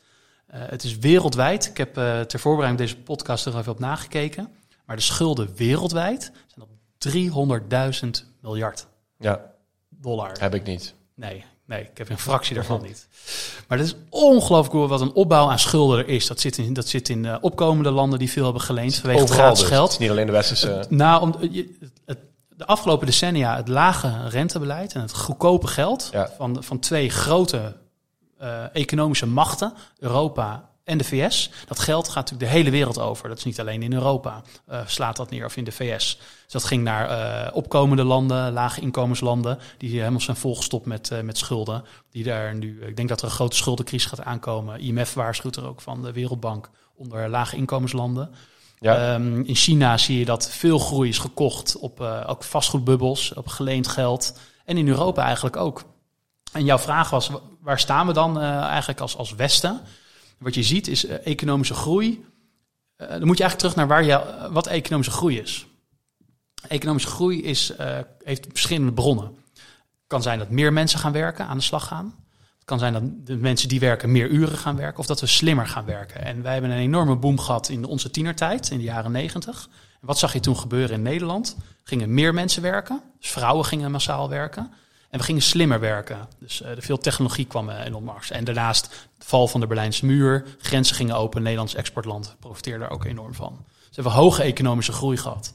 Eh, 0.47 0.61
het 0.67 0.85
is 0.85 0.99
wereldwijd. 0.99 1.67
Ik 1.67 1.77
heb 1.77 1.97
eh, 1.97 2.21
ter 2.21 2.41
voorbereiding 2.41 2.89
deze 2.89 3.03
podcast 3.03 3.47
er 3.47 3.59
even 3.59 3.73
op 3.73 3.79
nagekeken. 3.79 4.49
Maar 4.85 4.97
de 4.97 5.03
schulden 5.03 5.55
wereldwijd 5.57 6.33
zijn 6.47 6.67
op 6.67 6.71
300.000 8.09 8.27
miljard 8.41 8.87
ja, 9.19 9.53
dollar. 9.89 10.37
heb 10.41 10.55
ik 10.55 10.65
niet. 10.65 10.95
Nee, 11.15 11.45
nee, 11.65 11.83
ik 11.83 11.99
heb 11.99 12.09
een 12.09 12.19
fractie 12.19 12.55
daarvan 12.55 12.83
niet. 12.83 13.09
Maar 13.69 13.79
dat 13.79 13.87
is 13.87 13.95
ongelooflijk 14.09 14.75
hoe 14.75 14.87
wat 14.87 15.01
een 15.01 15.13
opbouw 15.13 15.51
aan 15.51 15.59
schulden 15.59 15.99
er 15.99 16.09
is. 16.09 16.27
Dat 16.27 16.41
zit 16.41 16.59
in, 16.59 16.73
dat 16.73 16.89
zit 16.89 17.09
in 17.09 17.25
eh, 17.25 17.37
opkomende 17.41 17.91
landen 17.91 18.19
die 18.19 18.31
veel 18.31 18.45
hebben 18.45 18.63
geleend 18.63 18.95
vanwege 18.95 19.21
het 19.21 19.31
gratis 19.31 19.59
dus. 19.59 19.69
geld. 19.69 19.83
Het 19.83 19.93
is 19.93 19.99
niet 19.99 20.11
alleen 20.11 20.27
de 20.27 20.33
westerse... 20.33 20.87
Nou, 20.89 21.23
om, 21.23 21.35
je, 21.51 21.77
het, 22.05 22.19
de 22.61 22.67
afgelopen 22.67 23.07
decennia 23.07 23.57
het 23.57 23.69
lage 23.69 24.29
rentebeleid 24.29 24.93
en 24.93 25.01
het 25.01 25.15
goedkope 25.15 25.67
geld 25.67 26.09
Ja. 26.13 26.31
van, 26.37 26.63
van 26.63 26.79
twee 26.79 27.11
grote 27.11 27.77
eh, 28.39 28.75
economische 28.75 29.27
machten, 29.27 29.73
Europa 29.99 30.69
en 30.85 30.99
de 30.99 31.05
VS. 31.05 31.51
Dat 31.67 31.79
geld 31.79 32.07
gaat 32.07 32.15
natuurlijk 32.31 32.51
de 32.51 32.57
hele 32.59 32.71
wereld 32.71 32.99
over. 32.99 33.29
Dat 33.29 33.39
is 33.39 33.45
niet 33.45 33.61
alleen 33.61 33.83
in 33.83 33.93
Europa, 33.93 34.43
eh, 34.67 34.81
slaat 34.87 35.17
dat 35.17 35.31
neer, 35.31 35.45
of 35.45 35.57
in 35.57 35.65
de 35.65 35.73
VS. 35.73 36.17
Dus 36.45 36.53
dat 36.53 36.65
ging 36.65 36.83
naar 36.83 37.09
eh, 37.09 37.57
opkomende 37.57 38.05
landen, 38.05 38.53
lage 38.53 38.81
inkomenslanden, 38.81 39.59
die 39.79 39.99
helemaal 39.99 40.21
zijn 40.21 40.37
volgestopt 40.37 40.87
met, 40.87 41.11
met 41.23 41.39
schulden. 41.39 41.85
Die 42.11 42.25
daar 42.25 42.55
nu, 42.55 42.83
ik 42.87 42.97
denk 42.97 43.09
dat 43.09 43.19
er 43.21 43.25
een 43.25 43.31
grote 43.31 43.57
schuldencrisis 43.57 44.09
gaat 44.11 44.23
aankomen. 44.25 44.81
IMF 44.81 45.15
waarschuwt 45.15 45.57
er 45.57 45.67
ook 45.67 45.81
van, 45.81 46.03
de 46.03 46.13
Wereldbank, 46.13 46.71
onder 46.95 47.29
lage 47.29 47.57
inkomenslanden. 47.57 48.31
Ehm, 48.81 49.41
in 49.41 49.55
China 49.55 49.99
zie 49.99 50.19
je 50.19 50.25
dat 50.25 50.51
veel 50.51 50.79
groei 50.79 51.09
is 51.09 51.19
gekocht 51.19 51.77
op 51.77 52.01
uh, 52.01 52.25
ook 52.27 52.45
vastgoedbubbels, 52.45 53.33
op 53.35 53.47
geleend 53.47 53.89
geld. 53.89 54.39
En 54.65 54.77
in 54.77 54.89
Europa 54.89 55.25
eigenlijk 55.25 55.57
ook. 55.57 55.85
En 56.53 56.65
jouw 56.65 56.79
vraag 56.79 57.11
was, 57.11 57.31
waar 57.61 57.79
staan 57.79 58.07
we 58.07 58.13
dan 58.13 58.39
uh, 58.39 58.61
eigenlijk 58.61 59.01
als, 59.01 59.17
als 59.17 59.35
Westen? 59.35 59.81
Wat 60.39 60.55
je 60.55 60.63
ziet 60.63 60.89
is 60.89 61.05
uh, 61.05 61.27
economische 61.27 61.75
groei. 61.75 62.25
dan 62.97 63.27
moet 63.27 63.39
je 63.39 63.43
eigenlijk 63.45 63.59
terug 63.59 63.77
naar 63.77 63.87
waar 63.87 64.05
je, 64.05 64.49
wat 64.51 64.67
economische 64.67 65.13
groei 65.13 65.39
is. 65.39 65.67
Economische 66.69 67.09
groei 67.09 67.43
is, 67.43 67.73
heeft 68.25 68.47
verschillende 68.49 68.93
bronnen. 68.93 69.25
Het 69.55 70.07
kan 70.07 70.23
zijn 70.23 70.39
dat 70.39 70.51
meer 70.51 70.73
mensen 70.73 70.99
gaan 70.99 71.13
werken, 71.13 71.47
aan 71.47 71.57
de 71.57 71.63
slag 71.63 71.87
gaan. 71.87 72.15
Kan 72.71 72.79
zijn 72.79 72.93
dat 72.93 73.27
de 73.27 73.37
mensen 73.37 73.69
die 73.69 73.81
werken 73.81 74.13
meer 74.13 74.29
uren 74.29 74.59
gaan 74.59 74.77
werken 74.77 74.99
of 74.99 75.07
dat 75.07 75.21
we 75.21 75.27
slimmer 75.27 75.67
gaan 75.67 75.85
werken. 75.85 76.25
En 76.25 76.43
wij 76.43 76.53
hebben 76.53 76.71
een 76.71 76.79
enorme 76.79 77.17
boom 77.17 77.39
gehad 77.39 77.69
in 77.69 77.85
onze 77.85 78.11
tienertijd, 78.11 78.71
in 78.71 78.79
de 78.79 78.85
jaren 78.85 79.13
negentig. 79.13 79.69
En 80.01 80.07
wat 80.07 80.19
zag 80.19 80.33
je 80.33 80.41
toen 80.41 80.57
gebeuren 80.57 80.95
in 80.95 81.03
Nederland? 81.03 81.57
Gingen 81.85 82.15
meer 82.15 82.35
mensen 82.35 82.63
werken, 82.63 83.03
dus 83.21 83.31
vrouwen 83.31 83.65
gingen 83.65 83.91
massaal 83.91 84.29
werken. 84.29 84.73
En 85.09 85.19
we 85.19 85.25
gingen 85.25 85.43
slimmer 85.43 85.81
werken. 85.81 86.29
Dus 86.39 86.63
uh, 86.63 86.69
veel 86.79 86.99
technologie 86.99 87.45
kwam 87.45 87.69
uh, 87.69 87.87
in 87.87 87.95
opmars. 87.95 88.31
En 88.31 88.45
daarnaast 88.45 88.89
de 89.19 89.25
val 89.25 89.49
van 89.49 89.61
de 89.61 89.67
Berlijnse 89.67 90.07
muur, 90.07 90.45
grenzen 90.59 90.97
gingen 90.97 91.17
open, 91.17 91.43
Nederlands 91.43 91.75
exportland 91.75 92.37
profiteerde 92.41 92.81
daar 92.81 92.91
ook 92.91 93.05
enorm 93.05 93.35
van. 93.35 93.65
Dus 93.67 93.97
we 93.97 94.03
hebben 94.03 94.13
hoge 94.13 94.43
economische 94.43 94.93
groei 94.93 95.17
gehad. 95.17 95.55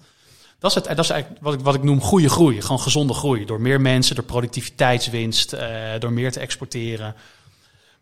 Dat 0.73 0.75
is, 0.75 0.95
dat 0.95 1.05
is 1.05 1.09
eigenlijk 1.09 1.43
wat 1.43 1.53
ik, 1.53 1.59
wat 1.59 1.75
ik 1.75 1.83
noem 1.83 2.01
goede 2.01 2.29
groei. 2.29 2.61
Gewoon 2.61 2.79
gezonde 2.79 3.13
groei. 3.13 3.45
Door 3.45 3.61
meer 3.61 3.81
mensen, 3.81 4.15
door 4.15 4.23
productiviteitswinst, 4.23 5.53
uh, 5.53 5.59
door 5.99 6.11
meer 6.11 6.31
te 6.31 6.39
exporteren. 6.39 7.15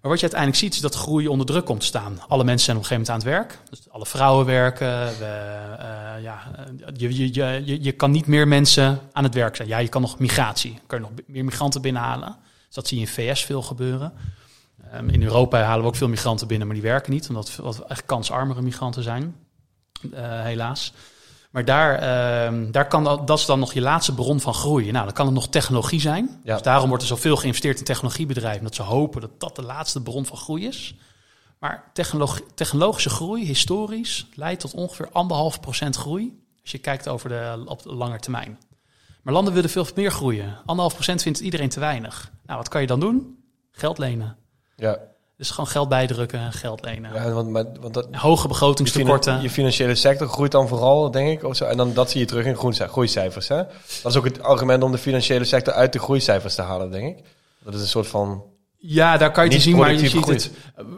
Maar 0.01 0.11
wat 0.11 0.19
je 0.19 0.21
uiteindelijk 0.21 0.59
ziet, 0.59 0.73
is 0.73 0.81
dat 0.81 0.95
groei 0.95 1.27
onder 1.27 1.45
druk 1.45 1.65
komt 1.65 1.79
te 1.79 1.85
staan. 1.85 2.19
Alle 2.27 2.43
mensen 2.43 2.65
zijn 2.65 2.77
op 2.77 2.83
een 2.83 2.89
gegeven 2.89 3.13
moment 3.13 3.27
aan 3.27 3.33
het 3.33 3.49
werk. 3.49 3.69
Dus 3.69 3.89
alle 3.89 4.05
vrouwen 4.05 4.45
werken. 4.45 5.05
We, 5.05 5.55
uh, 5.79 6.23
ja, 6.23 6.51
je, 6.93 7.33
je, 7.33 7.65
je, 7.65 7.83
je 7.83 7.91
kan 7.91 8.11
niet 8.11 8.27
meer 8.27 8.47
mensen 8.47 8.99
aan 9.11 9.23
het 9.23 9.33
werk 9.33 9.55
zijn. 9.55 9.67
Ja, 9.67 9.77
je 9.77 9.87
kan 9.87 10.01
nog 10.01 10.19
migratie. 10.19 10.79
Kan 10.87 10.99
je 10.99 11.05
nog 11.05 11.13
meer 11.25 11.45
migranten 11.45 11.81
binnenhalen. 11.81 12.37
Dus 12.65 12.75
dat 12.75 12.87
zie 12.87 12.99
je 12.99 13.05
in 13.05 13.11
VS 13.11 13.45
veel 13.45 13.61
gebeuren. 13.61 14.13
Um, 14.95 15.09
in 15.09 15.23
Europa 15.23 15.61
halen 15.61 15.81
we 15.81 15.87
ook 15.87 15.95
veel 15.95 16.09
migranten 16.09 16.47
binnen, 16.47 16.67
maar 16.67 16.75
die 16.75 16.85
werken 16.85 17.11
niet. 17.11 17.29
Omdat 17.29 17.55
we 17.55 17.85
echt 17.87 18.05
kansarmere 18.05 18.61
migranten 18.61 19.03
zijn. 19.03 19.35
Uh, 20.13 20.41
helaas. 20.41 20.93
Maar 21.53 21.65
daar, 21.65 21.93
uh, 22.53 22.71
daar 22.71 22.87
kan 22.87 23.03
dat, 23.03 23.27
dat 23.27 23.39
is 23.39 23.45
dan 23.45 23.59
nog 23.59 23.73
je 23.73 23.81
laatste 23.81 24.13
bron 24.13 24.39
van 24.39 24.53
groei. 24.53 24.91
Nou, 24.91 25.05
dan 25.05 25.13
kan 25.13 25.25
het 25.25 25.35
nog 25.35 25.47
technologie 25.47 25.99
zijn. 25.99 26.39
Ja. 26.43 26.53
Dus 26.53 26.61
daarom 26.61 26.87
wordt 26.87 27.03
er 27.03 27.09
zoveel 27.09 27.35
geïnvesteerd 27.35 27.79
in 27.79 27.83
technologiebedrijven. 27.83 28.63
Dat 28.63 28.75
ze 28.75 28.81
hopen 28.81 29.21
dat 29.21 29.39
dat 29.39 29.55
de 29.55 29.61
laatste 29.61 30.01
bron 30.01 30.25
van 30.25 30.37
groei 30.37 30.67
is. 30.67 30.95
Maar 31.59 31.91
technologische 32.53 33.09
groei, 33.09 33.45
historisch, 33.45 34.27
leidt 34.35 34.61
tot 34.61 34.73
ongeveer 34.73 35.09
anderhalf 35.11 35.59
procent 35.59 35.95
groei. 35.95 36.43
Als 36.61 36.71
je 36.71 36.77
kijkt 36.77 37.07
over 37.07 37.29
de, 37.29 37.63
op 37.65 37.83
de 37.83 37.93
lange 37.93 38.19
termijn. 38.19 38.59
Maar 39.21 39.33
landen 39.33 39.53
willen 39.53 39.69
veel 39.69 39.87
meer 39.95 40.11
groeien. 40.11 40.57
Anderhalf 40.65 40.93
procent 40.93 41.21
vindt 41.21 41.39
iedereen 41.39 41.69
te 41.69 41.79
weinig. 41.79 42.31
Nou, 42.45 42.57
wat 42.57 42.69
kan 42.69 42.81
je 42.81 42.87
dan 42.87 42.99
doen? 42.99 43.37
Geld 43.71 43.97
lenen. 43.97 44.37
Ja. 44.75 44.99
Dus 45.37 45.49
gewoon 45.49 45.67
geld 45.67 45.89
bijdrukken, 45.89 46.51
geld 46.51 46.85
lenen. 46.85 47.13
Ja, 47.13 47.31
want, 47.31 47.49
maar, 47.49 47.65
want 47.79 47.93
dat, 47.93 48.07
Hoge 48.11 48.47
begrotingstekorten. 48.47 49.41
Je 49.41 49.49
financiële 49.49 49.95
sector 49.95 50.27
groeit 50.27 50.51
dan 50.51 50.67
vooral, 50.67 51.11
denk 51.11 51.29
ik. 51.29 51.43
Of 51.43 51.55
zo. 51.55 51.65
En 51.65 51.77
dan, 51.77 51.93
dat 51.93 52.11
zie 52.11 52.19
je 52.19 52.25
terug 52.25 52.45
in 52.45 52.55
groeicijfers. 52.87 53.47
Hè? 53.47 53.63
Dat 54.01 54.11
is 54.11 54.15
ook 54.15 54.23
het 54.23 54.43
argument 54.43 54.83
om 54.83 54.91
de 54.91 54.97
financiële 54.97 55.43
sector 55.43 55.73
uit 55.73 55.93
de 55.93 55.99
groeicijfers 55.99 56.55
te 56.55 56.61
halen, 56.61 56.91
denk 56.91 57.17
ik. 57.17 57.23
Dat 57.63 57.73
is 57.73 57.81
een 57.81 57.87
soort 57.87 58.07
van... 58.07 58.43
Ja, 58.77 59.17
daar 59.17 59.31
kan 59.31 59.43
je 59.43 59.49
het 59.49 59.57
Niet 59.57 59.67
zien, 59.67 59.81
maar 59.81 59.91
je 59.91 60.09
ziet 60.09 60.25
het. 60.25 60.51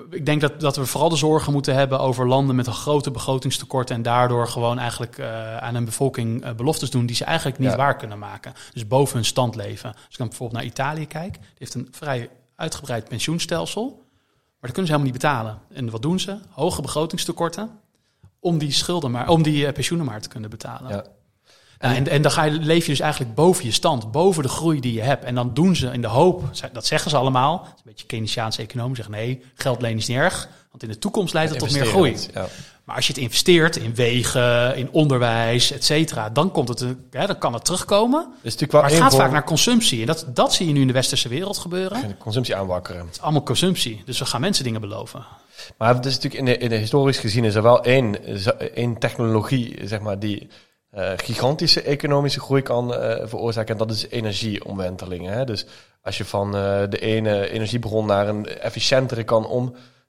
Ik 0.09 0.25
denk 0.25 0.41
dat, 0.41 0.59
dat 0.59 0.75
we 0.75 0.85
vooral 0.85 1.09
de 1.09 1.15
zorgen 1.15 1.53
moeten 1.53 1.75
hebben 1.75 1.99
over 1.99 2.27
landen 2.27 2.55
met 2.55 2.67
een 2.67 2.73
grote 2.73 3.11
begrotingstekort 3.11 3.89
en 3.89 4.01
daardoor 4.01 4.47
gewoon 4.47 4.79
eigenlijk 4.79 5.17
uh, 5.17 5.57
aan 5.57 5.75
een 5.75 5.85
bevolking 5.85 6.45
uh, 6.45 6.51
beloftes 6.51 6.89
doen 6.89 7.05
die 7.05 7.15
ze 7.15 7.23
eigenlijk 7.23 7.59
niet 7.59 7.69
Ja. 7.69 7.75
waar 7.75 7.95
kunnen 7.97 8.19
maken. 8.19 8.53
Dus 8.73 8.87
boven 8.87 9.15
hun 9.15 9.25
stand 9.25 9.55
leven. 9.55 9.89
Als 9.93 10.03
ik 10.09 10.17
dan 10.17 10.27
bijvoorbeeld 10.27 10.59
naar 10.59 10.69
Italië 10.69 11.07
kijk, 11.07 11.33
die 11.33 11.41
heeft 11.57 11.73
een 11.73 11.87
vrij 11.91 12.29
uitgebreid 12.55 13.07
pensioenstelsel. 13.07 14.03
Maar 14.59 14.69
dat 14.69 14.71
kunnen 14.71 14.85
ze 14.85 14.91
helemaal 14.91 15.11
niet 15.11 15.21
betalen. 15.21 15.59
En 15.73 15.89
wat 15.89 16.01
doen 16.01 16.19
ze? 16.19 16.37
Hoge 16.49 16.81
begrotingstekorten 16.81 17.69
om 18.39 18.57
die 18.57 18.71
schulden 18.71 19.11
maar, 19.11 19.29
om 19.29 19.43
die 19.43 19.65
eh, 19.65 19.73
pensioenen 19.73 20.07
maar 20.07 20.21
te 20.21 20.29
kunnen 20.29 20.49
betalen. 20.49 20.89
Ja. 20.89 21.03
En, 21.77 22.07
en 22.07 22.21
dan 22.21 22.31
ga 22.31 22.43
je, 22.43 22.51
leef 22.51 22.85
je 22.85 22.91
dus 22.91 22.99
eigenlijk 22.99 23.35
boven 23.35 23.65
je 23.65 23.71
stand, 23.71 24.11
boven 24.11 24.43
de 24.43 24.49
groei 24.49 24.79
die 24.79 24.93
je 24.93 25.01
hebt. 25.01 25.23
En 25.23 25.35
dan 25.35 25.53
doen 25.53 25.75
ze 25.75 25.87
in 25.87 26.01
de 26.01 26.07
hoop, 26.07 26.43
dat 26.73 26.85
zeggen 26.85 27.09
ze 27.09 27.17
allemaal, 27.17 27.67
een 27.75 27.81
beetje 27.83 28.05
Keynesiaanse 28.05 28.61
economen 28.61 28.95
zeggen 28.95 29.13
nee, 29.13 29.43
geld 29.55 29.81
lenen 29.81 29.97
is 29.97 30.07
niet 30.07 30.17
erg, 30.17 30.49
want 30.71 30.83
in 30.83 30.89
de 30.89 30.97
toekomst 30.97 31.33
leidt 31.33 31.49
het 31.49 31.59
tot 31.59 31.71
meer 31.71 31.85
groei. 31.85 32.17
Ja. 32.33 32.47
Maar 32.85 32.95
als 32.95 33.07
je 33.07 33.13
het 33.13 33.21
investeert 33.21 33.75
in 33.75 33.95
wegen, 33.95 34.75
in 34.75 34.89
onderwijs, 34.91 35.71
et 35.71 35.83
cetera, 35.83 36.29
dan, 36.29 36.51
komt 36.51 36.67
het, 36.67 36.79
hè, 37.11 37.25
dan 37.27 37.37
kan 37.37 37.53
het 37.53 37.65
terugkomen. 37.65 38.27
Natuurlijk 38.43 38.71
wel 38.71 38.81
Maar 38.81 38.89
het 38.89 38.99
gaat 38.99 39.09
vorm- 39.09 39.21
vaak 39.23 39.31
naar 39.31 39.43
consumptie. 39.43 39.99
En 40.01 40.07
dat, 40.07 40.25
dat 40.33 40.53
zie 40.53 40.67
je 40.67 40.73
nu 40.73 40.81
in 40.81 40.87
de 40.87 40.93
westerse 40.93 41.29
wereld 41.29 41.57
gebeuren. 41.57 41.97
Het 41.97 42.07
de 42.09 42.17
consumptie 42.17 42.55
aanwakkeren. 42.55 43.07
is 43.11 43.21
allemaal 43.21 43.43
consumptie. 43.43 44.01
Dus 44.05 44.19
we 44.19 44.25
gaan 44.25 44.41
mensen 44.41 44.63
dingen 44.63 44.81
beloven. 44.81 45.25
Maar 45.77 45.95
het 45.95 46.05
is 46.05 46.13
natuurlijk 46.15 46.41
in 46.41 46.45
de, 46.45 46.57
in 46.57 46.69
de 46.69 46.75
historisch 46.75 47.17
gezien 47.17 47.43
is 47.43 47.55
er 47.55 47.61
wel 47.63 47.83
één, 47.83 48.17
één 48.75 48.97
technologie, 48.97 49.79
zeg 49.83 49.99
maar, 49.99 50.19
die 50.19 50.47
eh, 50.91 51.11
gigantische 51.15 51.81
economische 51.81 52.39
groei 52.39 52.61
kan 52.61 52.95
eh, 52.95 53.27
veroorzaken. 53.27 53.71
En 53.71 53.77
dat 53.87 53.91
is 53.91 54.07
energieomwentelingen. 54.09 55.33
Hè? 55.33 55.45
Dus 55.45 55.65
als 56.01 56.17
je 56.17 56.25
van 56.25 56.55
eh, 56.55 56.81
de 56.89 56.99
ene 56.99 57.49
energiebron 57.49 58.05
naar 58.05 58.27
een 58.27 58.45
efficiëntere 58.47 59.23
kan 59.23 59.45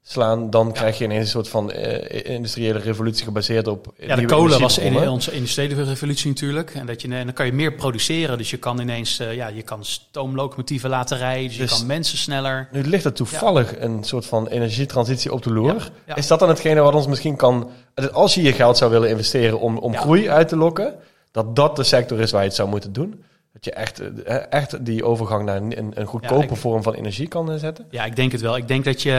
omslaan, 0.07 0.51
dan 0.51 0.73
krijg 0.73 0.99
je 0.99 1.05
ineens 1.05 1.25
een 1.25 1.31
soort 1.31 1.49
van 1.49 1.73
eh, 1.73 2.35
industriële 2.35 2.79
revolutie 2.79 3.25
gebaseerd 3.25 3.67
op. 3.67 3.93
Ja, 3.99 4.17
de 4.17 4.25
kolen 4.25 4.61
was 4.61 4.79
in 4.79 5.09
onze 5.09 5.33
industriële 5.33 5.83
revolutie 5.83 6.29
natuurlijk. 6.29 6.75
En, 6.75 6.87
dat 6.87 7.03
je, 7.03 7.09
en 7.09 7.25
dan 7.25 7.35
kan 7.35 7.47
je 7.47 7.53
meer 7.53 7.73
produceren. 7.73 8.39
Dus 8.39 8.51
je 8.51 8.57
kan 8.57 8.81
ineens 8.81 9.19
eh, 9.19 9.35
ja, 9.35 9.49
je 9.49 9.63
kan 9.63 9.85
stoomlocomotieven 9.85 10.91
laten 10.91 11.19
rijden. 11.19 11.47
Dus 11.47 11.57
je 11.57 11.63
Dus- 11.63 11.79
kan 11.79 11.87
mensen 11.87 12.19
sneller. 12.19 12.69
Nu 12.73 12.83
ligt 12.83 13.05
er 13.05 13.13
toevallig 13.13 13.75
een 13.79 14.05
soort 14.05 14.27
van 14.27 14.47
energietransitie 14.47 15.33
op 15.33 15.43
de 15.43 15.53
loer. 15.53 15.91
Ja. 16.07 16.17
Is 16.17 16.27
dat 16.27 16.39
dan 16.39 16.49
hetgene 16.49 16.81
wat 16.81 16.95
ons 16.95 17.07
misschien 17.07 17.37
kan... 17.37 17.71
Als 18.13 18.35
je 18.35 18.43
je 18.43 18.53
geld 18.53 18.77
zou 18.77 18.91
willen 18.91 19.09
investeren 19.09 19.61
om, 19.61 19.79
om 19.79 19.97
groei 19.97 20.31
uit 20.31 20.49
te 20.49 20.57
lokken... 20.57 20.95
dat 21.31 21.57
dat 21.57 21.77
de 21.77 21.85
sector 21.85 22.21
is 22.21 22.31
waar 22.31 22.41
je 22.41 22.47
het 22.47 22.57
zou 22.57 22.69
moeten 22.69 22.93
doen? 22.93 23.25
Dat 23.57 23.65
je 23.65 23.73
echt, 23.73 24.01
eh, 24.25 24.53
echt 24.53 24.85
die 24.85 25.05
overgang 25.05 25.45
naar 25.45 25.57
een, 25.57 26.01
een, 26.01 26.07
goedkope 26.07 26.47
Ja, 26.49 26.55
vorm 26.55 26.83
van 26.83 26.95
energie 26.95 27.29
kan 27.29 27.53
eh, 27.53 27.59
zetten? 27.59 27.87
Ja, 27.91 28.05
ik 28.05 28.17
denk 28.17 28.33
het 28.33 28.41
wel. 28.41 28.57
Ik 28.57 28.69
denk 28.69 28.85
dat 28.85 29.03
je. 29.03 29.13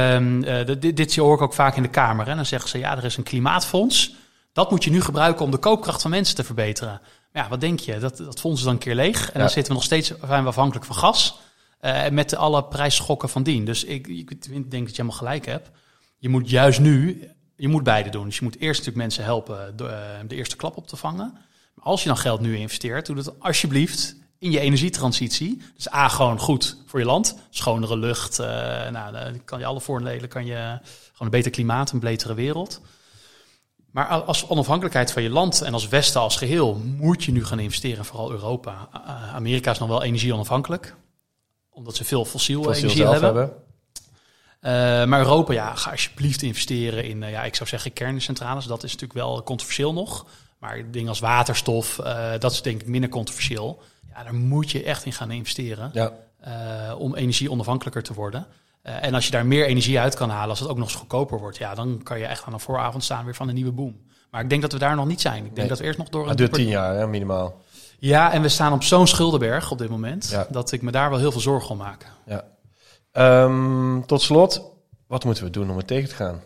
eh, 0.46 0.80
dit- 0.80 0.98
dit, 0.98 1.16
hoor 1.16 1.36
ik 1.36 1.42
ook 1.42 1.54
vaak 1.54 1.76
in 1.76 1.82
de 1.84 1.90
Kamer. 1.90 2.28
Hè. 2.28 2.36
Dan 2.36 2.46
zeggen 2.46 2.70
ze: 2.70 2.78
ja, 2.78 2.98
er 2.98 3.04
is 3.04 3.18
een 3.18 3.24
klimaatfonds. 3.24 4.16
Dat 4.54 4.72
moet 4.72 4.84
je 4.84 4.90
nu 4.90 5.02
gebruiken 5.02 5.46
om 5.46 5.52
de 5.52 5.58
koopkracht 5.58 6.02
van 6.02 6.12
mensen 6.12 6.36
te 6.36 6.44
verbeteren. 6.44 7.02
Maar 7.34 7.44
ja, 7.44 7.50
wat 7.50 7.62
denk 7.62 7.80
je? 7.80 8.00
Dat, 8.00 8.18
dat 8.18 8.40
fonds 8.40 8.60
is 8.60 8.66
dan 8.66 8.74
een 8.74 8.80
keer 8.80 8.96
leeg. 8.96 9.20
En 9.28 9.32
Ja. 9.34 9.40
dan 9.40 9.50
zitten 9.50 9.68
we 9.72 9.74
nog 9.74 9.84
steeds 9.84 10.08
zijn 10.28 10.44
we 10.44 10.50
afhankelijk 10.50 10.86
van 10.86 10.96
gas. 10.96 11.40
eh, 11.80 12.10
met 12.10 12.36
alle 12.36 12.64
prijsschokken 12.64 13.30
van 13.30 13.44
dien. 13.44 13.66
Dus 13.66 13.84
ik, 13.84 14.08
ik 14.08 14.30
denk 14.52 14.72
dat 14.72 14.72
je 14.72 15.02
helemaal 15.02 15.12
gelijk 15.12 15.46
hebt. 15.46 15.70
Je 16.18 16.30
moet 16.30 16.50
juist 16.50 16.80
nu. 16.80 17.28
Je 17.56 17.68
moet 17.68 17.84
beide 17.84 18.10
doen. 18.10 18.26
Dus 18.26 18.38
je 18.38 18.44
moet 18.44 18.56
eerst 18.60 18.78
natuurlijk 18.80 18.98
mensen 18.98 19.24
helpen 19.24 19.74
de, 19.76 20.00
de 20.28 20.36
eerste 20.36 20.56
klap 20.56 20.78
op 20.78 20.88
te 20.88 20.96
vangen. 20.96 21.32
Maar 21.74 21.86
als 21.86 22.02
je 22.02 22.08
dan 22.08 22.18
geld 22.18 22.40
nu 22.42 22.56
investeert, 22.58 23.06
doe 23.06 23.16
dat 23.16 23.40
alsjeblieft 23.40 24.16
in 24.40 24.52
je 24.52 24.60
energietransitie. 24.60 25.62
Dus 25.76 25.94
A, 25.94 26.08
gewoon 26.08 26.40
goed 26.40 26.78
voor 26.86 27.00
je 27.00 27.06
land. 27.06 27.38
Schonere 27.50 27.98
lucht. 27.98 28.40
eh, 28.40 28.48
nou, 28.90 29.12
dan 29.12 29.44
kan 29.46 29.60
je 29.60 29.66
alle 29.66 29.82
voordelen. 29.82 30.30
Kan 30.30 30.46
je 30.46 30.56
gewoon 30.56 31.18
een 31.18 31.30
beter 31.30 31.52
klimaat, 31.52 31.92
een 31.92 32.00
betere 32.00 32.34
wereld. 32.34 32.82
Maar 33.92 34.08
als 34.08 34.48
onafhankelijkheid 34.48 35.12
van 35.12 35.24
je 35.24 35.30
land 35.30 35.62
en 35.62 35.74
als 35.74 35.88
Westen 35.88 36.22
als 36.22 36.36
geheel 36.36 36.76
moet 36.76 37.24
je 37.24 37.32
nu 37.32 37.46
gaan 37.46 37.60
investeren, 37.60 38.06
vooral 38.06 38.32
Europa. 38.32 38.90
Amerika 39.34 39.72
is 39.72 39.78
nog 39.78 39.90
wel 39.90 40.04
energie 40.04 40.34
onafhankelijk, 40.34 40.96
omdat 41.70 41.96
ze 41.96 42.04
veel 42.04 42.26
fossiel, 42.26 42.64
Fossiel 42.64 42.90
energie 42.90 43.06
hebben. 43.06 43.24
hebben. 43.24 43.54
Eh, 44.60 45.06
maar 45.06 45.20
Europa, 45.20 45.54
ja, 45.54 45.76
ga 45.76 45.92
alsjeblieft 45.92 46.42
investeren 46.42 47.04
in, 47.04 47.24
eh, 47.24 47.32
ja, 47.32 47.44
ik 47.44 47.56
zou 47.56 47.70
zeggen 47.70 47.94
kerncentrales. 47.94 48.66
Dat 48.66 48.84
is 48.84 48.92
natuurlijk 48.92 49.20
wel 49.20 49.44
controversieel 49.44 49.94
nog. 49.94 50.26
Maar 50.60 50.92
dingen 50.92 51.10
als 51.10 51.20
waterstof, 51.20 52.00
eh, 52.00 52.30
dat 52.40 52.52
is 52.52 52.62
denk 52.62 52.82
ik 52.82 52.88
minder 52.88 53.10
controversieel. 53.10 53.82
Ja, 54.14 54.24
daar 54.24 54.34
moet 54.36 54.72
je 54.72 54.84
echt 54.84 55.06
in 55.06 55.12
gaan 55.14 55.32
investeren 55.32 55.90
Ja. 55.94 56.12
eh, 56.40 57.00
om 57.00 57.16
energie 57.16 57.52
onafhankelijker 57.52 58.04
te 58.04 58.14
worden. 58.14 58.46
Eh, 58.82 59.04
en 59.04 59.14
als 59.14 59.26
je 59.26 59.32
daar 59.32 59.46
meer 59.46 59.66
energie 59.66 60.00
uit 60.00 60.16
kan 60.16 60.30
halen, 60.30 60.50
als 60.50 60.60
het 60.60 60.70
ook 60.70 60.78
nog 60.78 60.88
eens 60.88 60.96
goedkoper 60.98 61.40
wordt, 61.40 61.58
ja, 61.58 61.76
dan 61.76 62.02
kan 62.04 62.20
je 62.20 62.26
echt 62.26 62.44
aan 62.46 62.54
de 62.54 62.60
vooravond 62.60 63.04
staan 63.04 63.26
weer 63.26 63.36
van 63.36 63.48
een 63.48 63.56
nieuwe 63.56 63.72
boom. 63.72 64.06
Maar 64.32 64.42
ik 64.44 64.50
denk 64.50 64.62
dat 64.62 64.72
we 64.72 64.80
daar 64.80 64.96
nog 64.96 65.08
niet 65.08 65.22
zijn. 65.22 65.38
Ik 65.38 65.44
denk 65.44 65.58
Nee. 65.58 65.68
dat 65.68 65.78
we 65.80 65.84
eerst 65.84 65.98
nog 65.98 66.10
door 66.10 66.22
een 66.24 66.30
Het 66.30 66.38
duurt 66.38 66.54
dieper- 66.54 66.72
tien 66.72 66.80
jaar, 66.82 66.96
hè, 66.96 67.08
minimaal. 67.08 67.62
Ja, 68.00 68.32
en 68.32 68.42
we 68.42 68.50
staan 68.50 68.74
op 68.74 68.84
zo'n 68.84 69.08
schuldenberg 69.08 69.72
op 69.72 69.78
dit 69.78 69.90
moment, 69.90 70.30
Ja. 70.30 70.48
dat 70.50 70.72
ik 70.72 70.82
me 70.82 70.92
daar 70.92 71.10
wel 71.10 71.20
heel 71.20 71.32
veel 71.32 71.42
zorgen 71.42 71.70
om 71.70 71.78
maak. 71.78 72.12
Ja. 72.26 72.44
Ehm, 73.12 74.02
tot 74.06 74.22
slot, 74.22 74.62
wat 75.08 75.24
moeten 75.26 75.44
we 75.44 75.50
doen 75.50 75.70
om 75.72 75.78
het 75.78 75.88
tegen 75.88 76.10
te 76.10 76.16
gaan? 76.16 76.42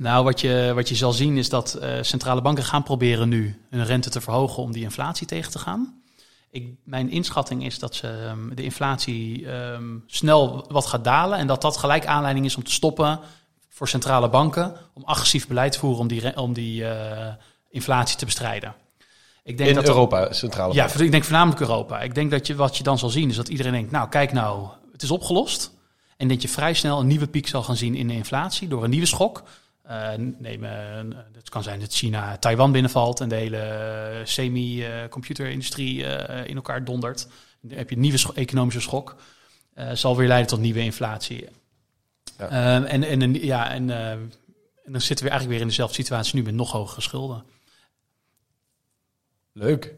Nou, 0.00 0.24
wat 0.24 0.40
je, 0.40 0.72
wat 0.74 0.88
je 0.88 0.94
zal 0.94 1.12
zien 1.12 1.36
is 1.36 1.48
dat 1.48 1.74
eh, 1.74 1.92
centrale 2.00 2.42
banken 2.42 2.64
gaan 2.64 2.82
proberen 2.82 3.28
nu 3.28 3.60
hun 3.70 3.84
rente 3.84 4.10
te 4.10 4.20
verhogen 4.20 4.62
om 4.62 4.72
die 4.72 4.82
inflatie 4.82 5.26
tegen 5.26 5.50
te 5.50 5.58
gaan. 5.58 6.02
Ik, 6.50 6.68
mijn 6.84 7.10
inschatting 7.10 7.64
is 7.64 7.78
dat 7.78 7.94
ze, 7.94 8.08
ehm, 8.08 8.54
de 8.54 8.62
inflatie 8.62 9.50
ehm, 9.50 9.84
snel 10.06 10.66
wat 10.68 10.86
gaat 10.86 11.04
dalen 11.04 11.38
en 11.38 11.46
dat 11.46 11.62
dat 11.62 11.76
gelijk 11.76 12.06
aanleiding 12.06 12.46
is 12.46 12.56
om 12.56 12.64
te 12.64 12.72
stoppen 12.72 13.20
voor 13.68 13.88
centrale 13.88 14.28
banken 14.28 14.76
om 14.94 15.04
agressief 15.04 15.46
beleid 15.46 15.72
te 15.72 15.78
voeren 15.78 16.00
om 16.00 16.08
die, 16.08 16.36
om 16.36 16.52
die 16.52 16.84
eh, 16.84 17.34
inflatie 17.68 18.16
te 18.16 18.24
bestrijden. 18.24 18.74
Ik 19.42 19.56
denk 19.56 19.68
In 19.68 19.74
dat 19.74 19.88
Europa, 19.88 20.32
centrale 20.32 20.74
ja, 20.74 20.86
bank. 20.86 20.98
ik 20.98 21.10
denk 21.10 21.24
voornamelijk 21.24 21.60
Europa. 21.60 22.00
Ik 22.00 22.14
denk 22.14 22.30
dat 22.30 22.46
je, 22.46 22.54
wat 22.54 22.76
je 22.76 22.82
dan 22.82 22.98
zal 22.98 23.08
zien 23.08 23.28
is 23.28 23.36
dat 23.36 23.48
iedereen 23.48 23.72
denkt, 23.72 23.90
nou 23.90 24.08
kijk 24.08 24.32
nou, 24.32 24.68
het 24.92 25.02
is 25.02 25.10
opgelost. 25.10 25.78
En 26.16 26.28
dat 26.28 26.42
je 26.42 26.48
vrij 26.48 26.74
snel 26.74 27.00
een 27.00 27.06
nieuwe 27.06 27.28
piek 27.28 27.48
zal 27.48 27.62
gaan 27.62 27.76
zien 27.76 27.94
in 27.94 28.08
de 28.08 28.14
inflatie 28.14 28.68
door 28.68 28.84
een 28.84 28.90
nieuwe 28.90 29.06
schok. 29.06 29.42
Eh 29.90 30.10
neem, 30.38 30.64
eh, 30.64 30.70
het 31.32 31.48
kan 31.48 31.62
zijn 31.62 31.80
dat 31.80 31.92
China 31.92 32.36
Taiwan 32.36 32.72
binnenvalt 32.72 33.20
en 33.20 33.28
de 33.28 33.34
hele 33.34 33.56
eh, 33.56 34.20
semi-computerindustrie 34.24 36.02
in 36.44 36.56
elkaar 36.56 36.84
dondert. 36.84 37.28
Dan 37.60 37.78
heb 37.78 37.88
je 37.90 37.94
een 37.94 38.00
nieuwe 38.00 38.18
scho- 38.18 38.32
economische 38.34 38.80
schok. 38.80 39.16
Zal 39.92 40.16
weer 40.16 40.28
leiden 40.28 40.48
tot 40.48 40.60
nieuwe 40.60 40.80
inflatie. 40.80 41.48
Ja. 42.38 42.48
Ehm, 42.48 42.84
en, 42.84 43.02
en, 43.22 43.44
ja, 43.44 43.70
en, 43.70 43.90
en 43.90 44.92
dan 44.92 45.00
zitten 45.00 45.24
we 45.24 45.30
eigenlijk 45.30 45.50
weer 45.50 45.60
in 45.60 45.66
dezelfde 45.68 45.94
situatie 45.94 46.34
nu 46.36 46.42
met 46.42 46.54
nog 46.54 46.72
hogere 46.72 47.00
schulden. 47.00 47.44
Leuk. 49.52 49.94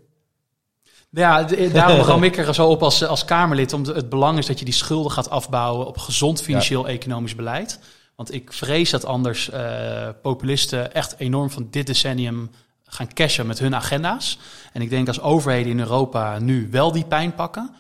Ja, 1.11 1.43
daarom 1.43 2.01
ram 2.11 2.23
ik 2.25 2.37
er 2.37 2.55
zo 2.55 2.69
op 2.69 2.83
als, 2.83 3.05
als 3.05 3.25
Kamerlid. 3.25 3.73
Om 3.73 3.83
de- 3.85 3.93
het 3.93 4.09
belang 4.09 4.39
is 4.39 4.47
dat 4.47 4.59
je 4.59 4.65
die 4.65 4.75
schulden 4.75 5.13
gaat 5.13 5.31
afbouwen 5.31 5.87
op 5.87 5.99
gezond 5.99 6.43
financieel-economisch 6.43 7.35
beleid. 7.35 7.79
Want 8.15 8.35
ik 8.35 8.53
vrees 8.53 8.91
dat 8.91 9.05
anders 9.05 9.51
eh, 9.51 10.09
populisten 10.23 10.95
echt 10.95 11.15
enorm 11.19 11.51
van 11.51 11.69
dit 11.71 11.87
decennium 11.87 12.51
gaan 12.85 13.13
cashen 13.15 13.47
met 13.47 13.59
hun 13.59 13.75
agenda's. 13.75 14.39
En 14.73 14.83
ik 14.83 14.91
denk 14.91 15.09
als 15.09 15.21
overheden 15.21 15.73
in 15.73 15.81
Europa 15.81 16.39
nu 16.39 16.69
wel 16.71 16.93
die 16.93 17.05
pijn 17.05 17.35
pakken. 17.35 17.71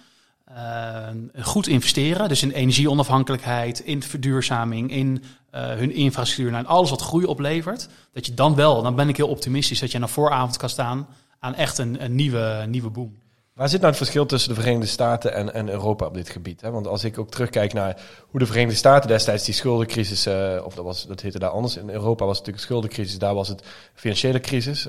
eh, 0.45 1.45
goed 1.45 1.67
investeren, 1.67 2.29
dus 2.29 2.43
in 2.43 2.51
energieonafhankelijkheid, 2.51 3.81
in 3.81 4.03
verduurzaming, 4.03 4.91
in 4.91 5.25
eh, 5.51 5.67
hun 5.67 5.93
infrastructuur 5.95 6.59
en 6.59 6.67
alles 6.67 6.91
wat 6.91 7.03
groei 7.03 7.25
oplevert. 7.25 7.89
Dat 8.13 8.27
je 8.27 8.35
dan 8.35 8.55
wel, 8.55 8.83
dan 8.83 8.95
ben 8.95 9.09
ik 9.09 9.17
heel 9.17 9.29
optimistisch, 9.29 9.81
dat 9.81 9.91
je 9.91 10.01
aan 10.01 10.09
vooravond 10.09 10.57
kan 10.57 10.69
staan 10.69 11.07
aan 11.39 11.55
echt 11.55 11.79
een, 11.79 12.05
een 12.05 12.15
nieuwe, 12.15 12.65
nieuwe 12.69 12.91
boom. 12.91 13.17
Waar 13.53 13.69
zit 13.69 13.79
nou 13.81 13.91
het 13.91 14.03
verschil 14.03 14.27
tussen 14.27 14.55
de 14.55 14.61
Verenigde 14.61 14.87
Staten 14.87 15.35
en, 15.35 15.55
en 15.55 15.69
Europa 15.69 16.07
op 16.07 16.15
dit 16.15 16.29
gebied? 16.29 16.61
Hè? 16.61 16.71
Want 16.71 16.87
als 16.87 17.05
ik 17.05 17.19
ook 17.19 17.31
terugkijk 17.31 17.73
naar 17.73 18.01
hoe 18.31 18.41
de 18.41 18.47
Verenigde 18.47 18.77
Staten 18.77 19.09
destijds 19.09 19.45
die 19.45 19.55
schuldencrisis, 19.55 20.27
eh, 20.27 20.61
of 20.65 20.75
dat, 20.75 20.85
was, 20.85 21.07
dat 21.07 21.21
heette 21.21 21.39
daar 21.39 21.51
anders, 21.51 21.77
in 21.77 21.91
Europa 21.91 22.25
was 22.25 22.39
het 22.39 22.47
natuurlijk 22.47 22.65
schuldencrisis, 22.65 23.19
daar 23.19 23.35
was 23.35 23.49
het 23.49 23.63
financiële 23.95 24.41
crisis. 24.41 24.89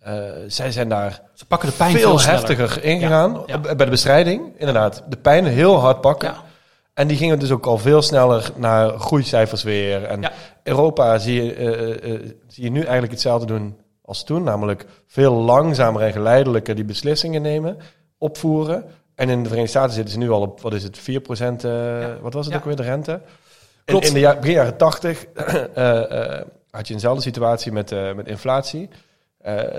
Eh, 0.00 0.14
zij 0.46 0.72
zijn 0.72 0.88
daar 0.88 1.22
Ze 1.34 1.46
pakken 1.46 1.68
de 1.68 1.74
pijn 1.74 1.92
veel, 1.92 2.20
heftiger 2.20 2.84
ingegaan 2.84 3.42
Ja, 3.46 3.60
ja. 3.62 3.74
bij 3.74 3.84
de 3.84 3.90
bestrijding. 3.90 4.52
Inderdaad, 4.56 5.02
de 5.08 5.16
pijn 5.16 5.44
heel 5.44 5.76
hard 5.76 6.00
pakken. 6.00 6.28
Ja. 6.28 6.42
En 6.94 7.06
die 7.06 7.16
gingen 7.16 7.38
dus 7.38 7.50
ook 7.50 7.66
al 7.66 7.78
veel 7.78 8.02
sneller 8.02 8.50
naar 8.56 8.98
groeicijfers 8.98 9.62
weer. 9.62 10.04
En. 10.04 10.32
Europa 10.62 11.18
zie 11.18 11.42
je, 11.42 11.54
eh, 11.54 12.30
zie 12.46 12.64
je 12.64 12.70
nu 12.70 12.80
eigenlijk 12.80 13.12
hetzelfde 13.12 13.46
doen 13.46 13.76
als 14.06 14.24
toen. 14.24 14.42
Namelijk 14.42 14.86
veel 15.06 15.32
langzamer 15.32 16.02
en 16.02 16.12
geleidelijker 16.12 16.74
die 16.74 16.84
beslissingen 16.84 17.42
nemen, 17.42 17.76
opvoeren. 18.18 18.84
En 19.14 19.28
in 19.28 19.42
de 19.42 19.48
Verenigde 19.48 19.70
Staten 19.78 19.94
zitten 19.94 20.12
ze 20.12 20.18
nu 20.18 20.30
al 20.30 20.40
op, 20.40 20.60
wat 20.60 20.74
is 20.74 20.82
het, 20.82 20.98
4%, 20.98 21.64
eh 21.64 22.06
wat 22.20 22.32
was 22.34 22.44
het 22.44 22.54
Ja. 22.54 22.60
ook 22.60 22.64
weer, 22.64 22.76
de 22.76 22.82
rente? 22.82 23.12
In, 23.12 23.20
Klopt. 23.84 24.06
in 24.06 24.12
de 24.14 24.18
ja- 24.20 24.36
begin 24.36 24.52
jaren 24.54 24.76
80 24.76 25.24
eh, 25.34 26.34
eh, 26.38 26.46
had 26.70 26.88
je 26.88 26.94
eenzelfde 26.94 27.22
situatie 27.22 27.72
met, 27.72 27.90
met 28.16 28.26
inflatie. 28.28 28.88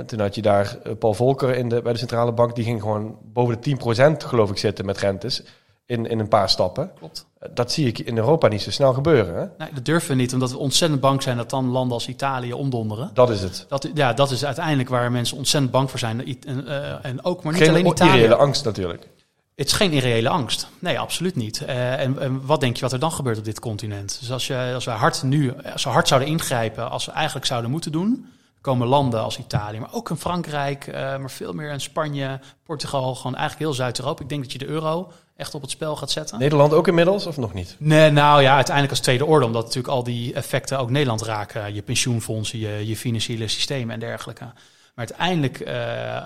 Toen 0.06 0.20
had 0.20 0.36
je 0.36 0.42
daar 0.42 0.78
Paul 1.00 1.14
Volcker 1.14 1.56
in 1.56 1.70
de, 1.70 1.82
bij 1.82 1.94
de 1.94 2.00
centrale 2.00 2.32
bank. 2.32 2.56
Die 2.56 2.64
ging 2.64 2.82
gewoon 2.82 3.18
boven 3.24 3.58
de 3.62 3.78
10% 4.24 4.26
geloof 4.28 4.50
ik 4.50 4.58
zitten 4.58 4.86
met 4.86 4.98
rentes. 4.98 5.44
In, 5.88 6.06
in 6.06 6.20
een 6.20 6.28
paar 6.28 6.50
stappen. 6.50 6.92
Klopt. 6.98 7.26
Dat 7.54 7.72
zie 7.72 7.88
ik 7.88 8.00
in 8.00 8.18
Europa 8.18 8.48
niet 8.48 8.62
zo 8.62 8.72
snel 8.72 8.94
gebeuren. 8.94 9.36
Hè? 9.36 9.46
Nee, 9.58 9.74
dat 9.74 9.86
durven 9.86 10.10
we 10.10 10.16
niet, 10.16 10.34
omdat 10.34 10.52
we 10.52 10.58
ontzettend 10.58 11.02
bang 11.02 11.24
zijn 11.24 11.38
dat 11.38 11.50
dan 11.50 11.68
landen 11.70 11.94
als 11.94 12.08
Italië 12.08 12.54
omdonderen. 12.54 13.12
Dat 13.14 13.30
is 13.30 13.42
het. 13.42 13.66
Dat, 13.70 13.90
ja, 13.94 14.14
dat 14.14 14.32
is 14.32 14.46
uiteindelijk 14.46 14.90
waar 14.90 15.12
mensen 15.12 15.38
ontzettend 15.38 15.72
bang 15.72 15.90
voor 15.90 16.00
zijn. 16.00 16.40
En, 16.46 16.68
eh, 16.68 17.06
en 17.06 17.24
ook, 17.24 17.44
maar 17.44 17.54
niet 17.54 17.62
Geen 17.62 17.72
alleen 17.72 17.86
Italië. 17.86 18.10
irreële 18.10 18.36
angst 18.36 18.66
natuurlijk. 18.66 19.08
Het 19.56 19.68
is 19.68 19.74
geen 19.74 19.92
irreële 19.92 20.30
angst. 20.30 20.68
Nee, 20.80 21.00
absoluut 21.00 21.36
niet. 21.36 21.66
Eh, 21.66 22.00
en, 22.00 22.20
en 22.20 22.46
wat 22.46 22.60
denk 22.60 22.76
je 22.76 22.82
wat 22.82 22.94
er 22.94 23.00
dan 23.00 23.12
gebeurt 23.12 23.38
op 23.38 23.44
dit 23.44 23.60
continent? 23.60 24.18
Dus 24.20 24.32
als, 24.32 24.48
je, 24.48 24.72
als 24.74 24.86
we 24.86 24.92
hard 24.92 25.24
nu 25.24 25.54
als 25.74 25.84
we 25.84 25.90
hard 25.90 26.08
zouden 26.08 26.30
ingrijpen, 26.30 26.90
als 26.90 27.06
we 27.06 27.12
eigenlijk 27.12 27.46
zouden 27.46 27.72
moeten 27.72 27.92
doen, 27.92 28.26
komen 28.62 28.88
landen 28.88 29.22
als 29.22 29.38
Italië, 29.38 29.80
maar 29.80 29.94
ook 29.94 30.10
in 30.10 30.16
Frankrijk, 30.16 30.88
eh, 30.88 30.94
maar 30.94 31.32
veel 31.32 31.54
meer 31.54 31.72
in 31.72 31.82
Spanje, 31.82 32.40
Portugal, 32.64 33.16
gewoon 33.16 33.36
eigenlijk 33.36 33.66
heel 33.66 33.74
Zuid-Europa. 33.74 34.24
Ik 34.24 34.30
denk 34.30 34.44
dat 34.44 34.52
je 34.52 34.58
de 34.58 34.66
euro 34.66 35.12
echt 35.38 35.56
op 35.56 35.62
het 35.62 35.72
spel 35.72 35.96
gaat 35.96 36.12
zetten. 36.12 36.40
Nederland 36.40 36.74
ook 36.74 36.88
inmiddels 36.88 37.26
of 37.26 37.38
nog 37.38 37.54
niet? 37.54 37.76
Nee, 37.80 38.10
nou 38.12 38.42
ja, 38.42 38.56
uiteindelijk 38.56 38.94
als 38.96 39.04
tweede 39.04 39.26
orde, 39.26 39.46
omdat 39.46 39.62
natuurlijk 39.64 39.94
al 39.94 40.04
die 40.04 40.34
effecten 40.34 40.80
ook 40.80 40.90
Nederland 40.90 41.22
raken. 41.22 41.74
Je 41.74 41.82
pensioenfondsen, 41.82 42.60
je, 42.60 42.88
je 42.88 42.98
financiële 42.98 43.48
systemen 43.48 43.94
en 43.94 44.00
dergelijke. 44.00 44.44
Maar 44.44 45.06
uiteindelijk 45.08 45.60
eh, 45.60 45.76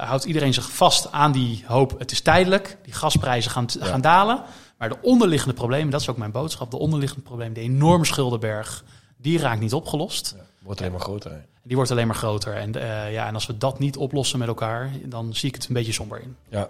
houdt 0.07 0.23
iedereen 0.23 0.53
zich 0.53 0.71
vast 0.71 1.11
aan 1.11 1.31
die 1.31 1.63
hoop, 1.67 1.99
het 1.99 2.11
is 2.11 2.21
tijdelijk, 2.21 2.77
die 2.83 2.93
gasprijzen 2.93 3.51
gaan, 3.51 3.65
Ja. 3.79 3.85
gaan 3.85 4.01
dalen. 4.01 4.43
Maar 4.77 4.89
de 4.89 4.97
onderliggende 5.01 5.53
problemen, 5.55 5.89
dat 5.91 6.01
is 6.01 6.09
ook 6.09 6.17
mijn 6.17 6.31
boodschap, 6.31 6.71
de 6.71 6.77
onderliggende 6.77 7.23
problemen, 7.23 7.53
de 7.53 7.61
enorme 7.61 8.05
schuldenberg, 8.05 8.83
die 9.17 9.39
raakt 9.39 9.59
niet 9.59 9.73
opgelost. 9.73 10.35
Wordt 10.59 10.79
alleen 10.79 10.91
maar 10.91 11.01
groter. 11.01 11.31
hè? 11.31 11.37
Die 11.63 11.75
wordt 11.75 11.91
alleen 11.91 12.07
maar 12.07 12.15
groter. 12.15 12.53
En, 12.55 12.75
eh, 12.75 13.11
ja, 13.13 13.27
en 13.27 13.33
als 13.33 13.45
we 13.45 13.57
dat 13.57 13.79
niet 13.79 13.97
oplossen 13.97 14.39
met 14.39 14.47
elkaar, 14.47 14.91
dan 15.05 15.33
zie 15.35 15.49
ik 15.49 15.55
het 15.55 15.67
een 15.67 15.73
beetje 15.73 15.91
somber 15.93 16.21
in. 16.21 16.35
Ja. 16.49 16.69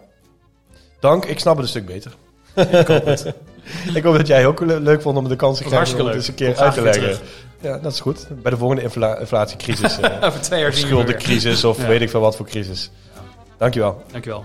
Dank, 0.99 1.25
ik 1.25 1.39
snap 1.39 1.53
het 1.55 1.63
een 1.63 1.69
stuk 1.69 1.85
beter. 1.85 2.15
ik 2.81 2.87
hoop 2.87 3.05
het. 3.05 3.33
ik 3.93 4.03
hoop 4.03 4.17
dat 4.17 4.27
jij 4.27 4.45
ook 4.45 4.59
le- 4.59 4.79
leuk 4.79 5.01
vond 5.01 5.17
om 5.17 5.27
de 5.27 5.35
kans 5.35 5.57
te 5.57 5.63
krijgen 5.63 5.99
om 5.99 6.05
het 6.05 6.15
eens 6.15 6.27
een 6.27 6.35
keer 6.35 6.57
uit 6.57 6.73
te 6.73 6.81
leggen. 6.81 7.17
Ja, 7.61 7.77
dat 7.77 7.91
is 7.93 7.99
goed. 7.99 8.27
Bij 8.41 8.51
de 8.51 8.57
volgende 8.57 8.81
infla- 8.81 9.17
inflatiecrisis. 9.19 9.99
eh, 9.99 10.09
Over 10.23 10.41
twee 10.41 10.59
jaar 10.61 10.73
schuldencrisis 10.73 11.63
of 11.63 11.77
Ja. 11.77 11.87
weet 11.87 12.01
ik 12.01 12.09
veel 12.09 12.19
wat 12.19 12.35
voor 12.35 12.45
crisis. 12.45 12.91
Dankjewel. 13.57 14.03
Dankjewel. 14.11 14.43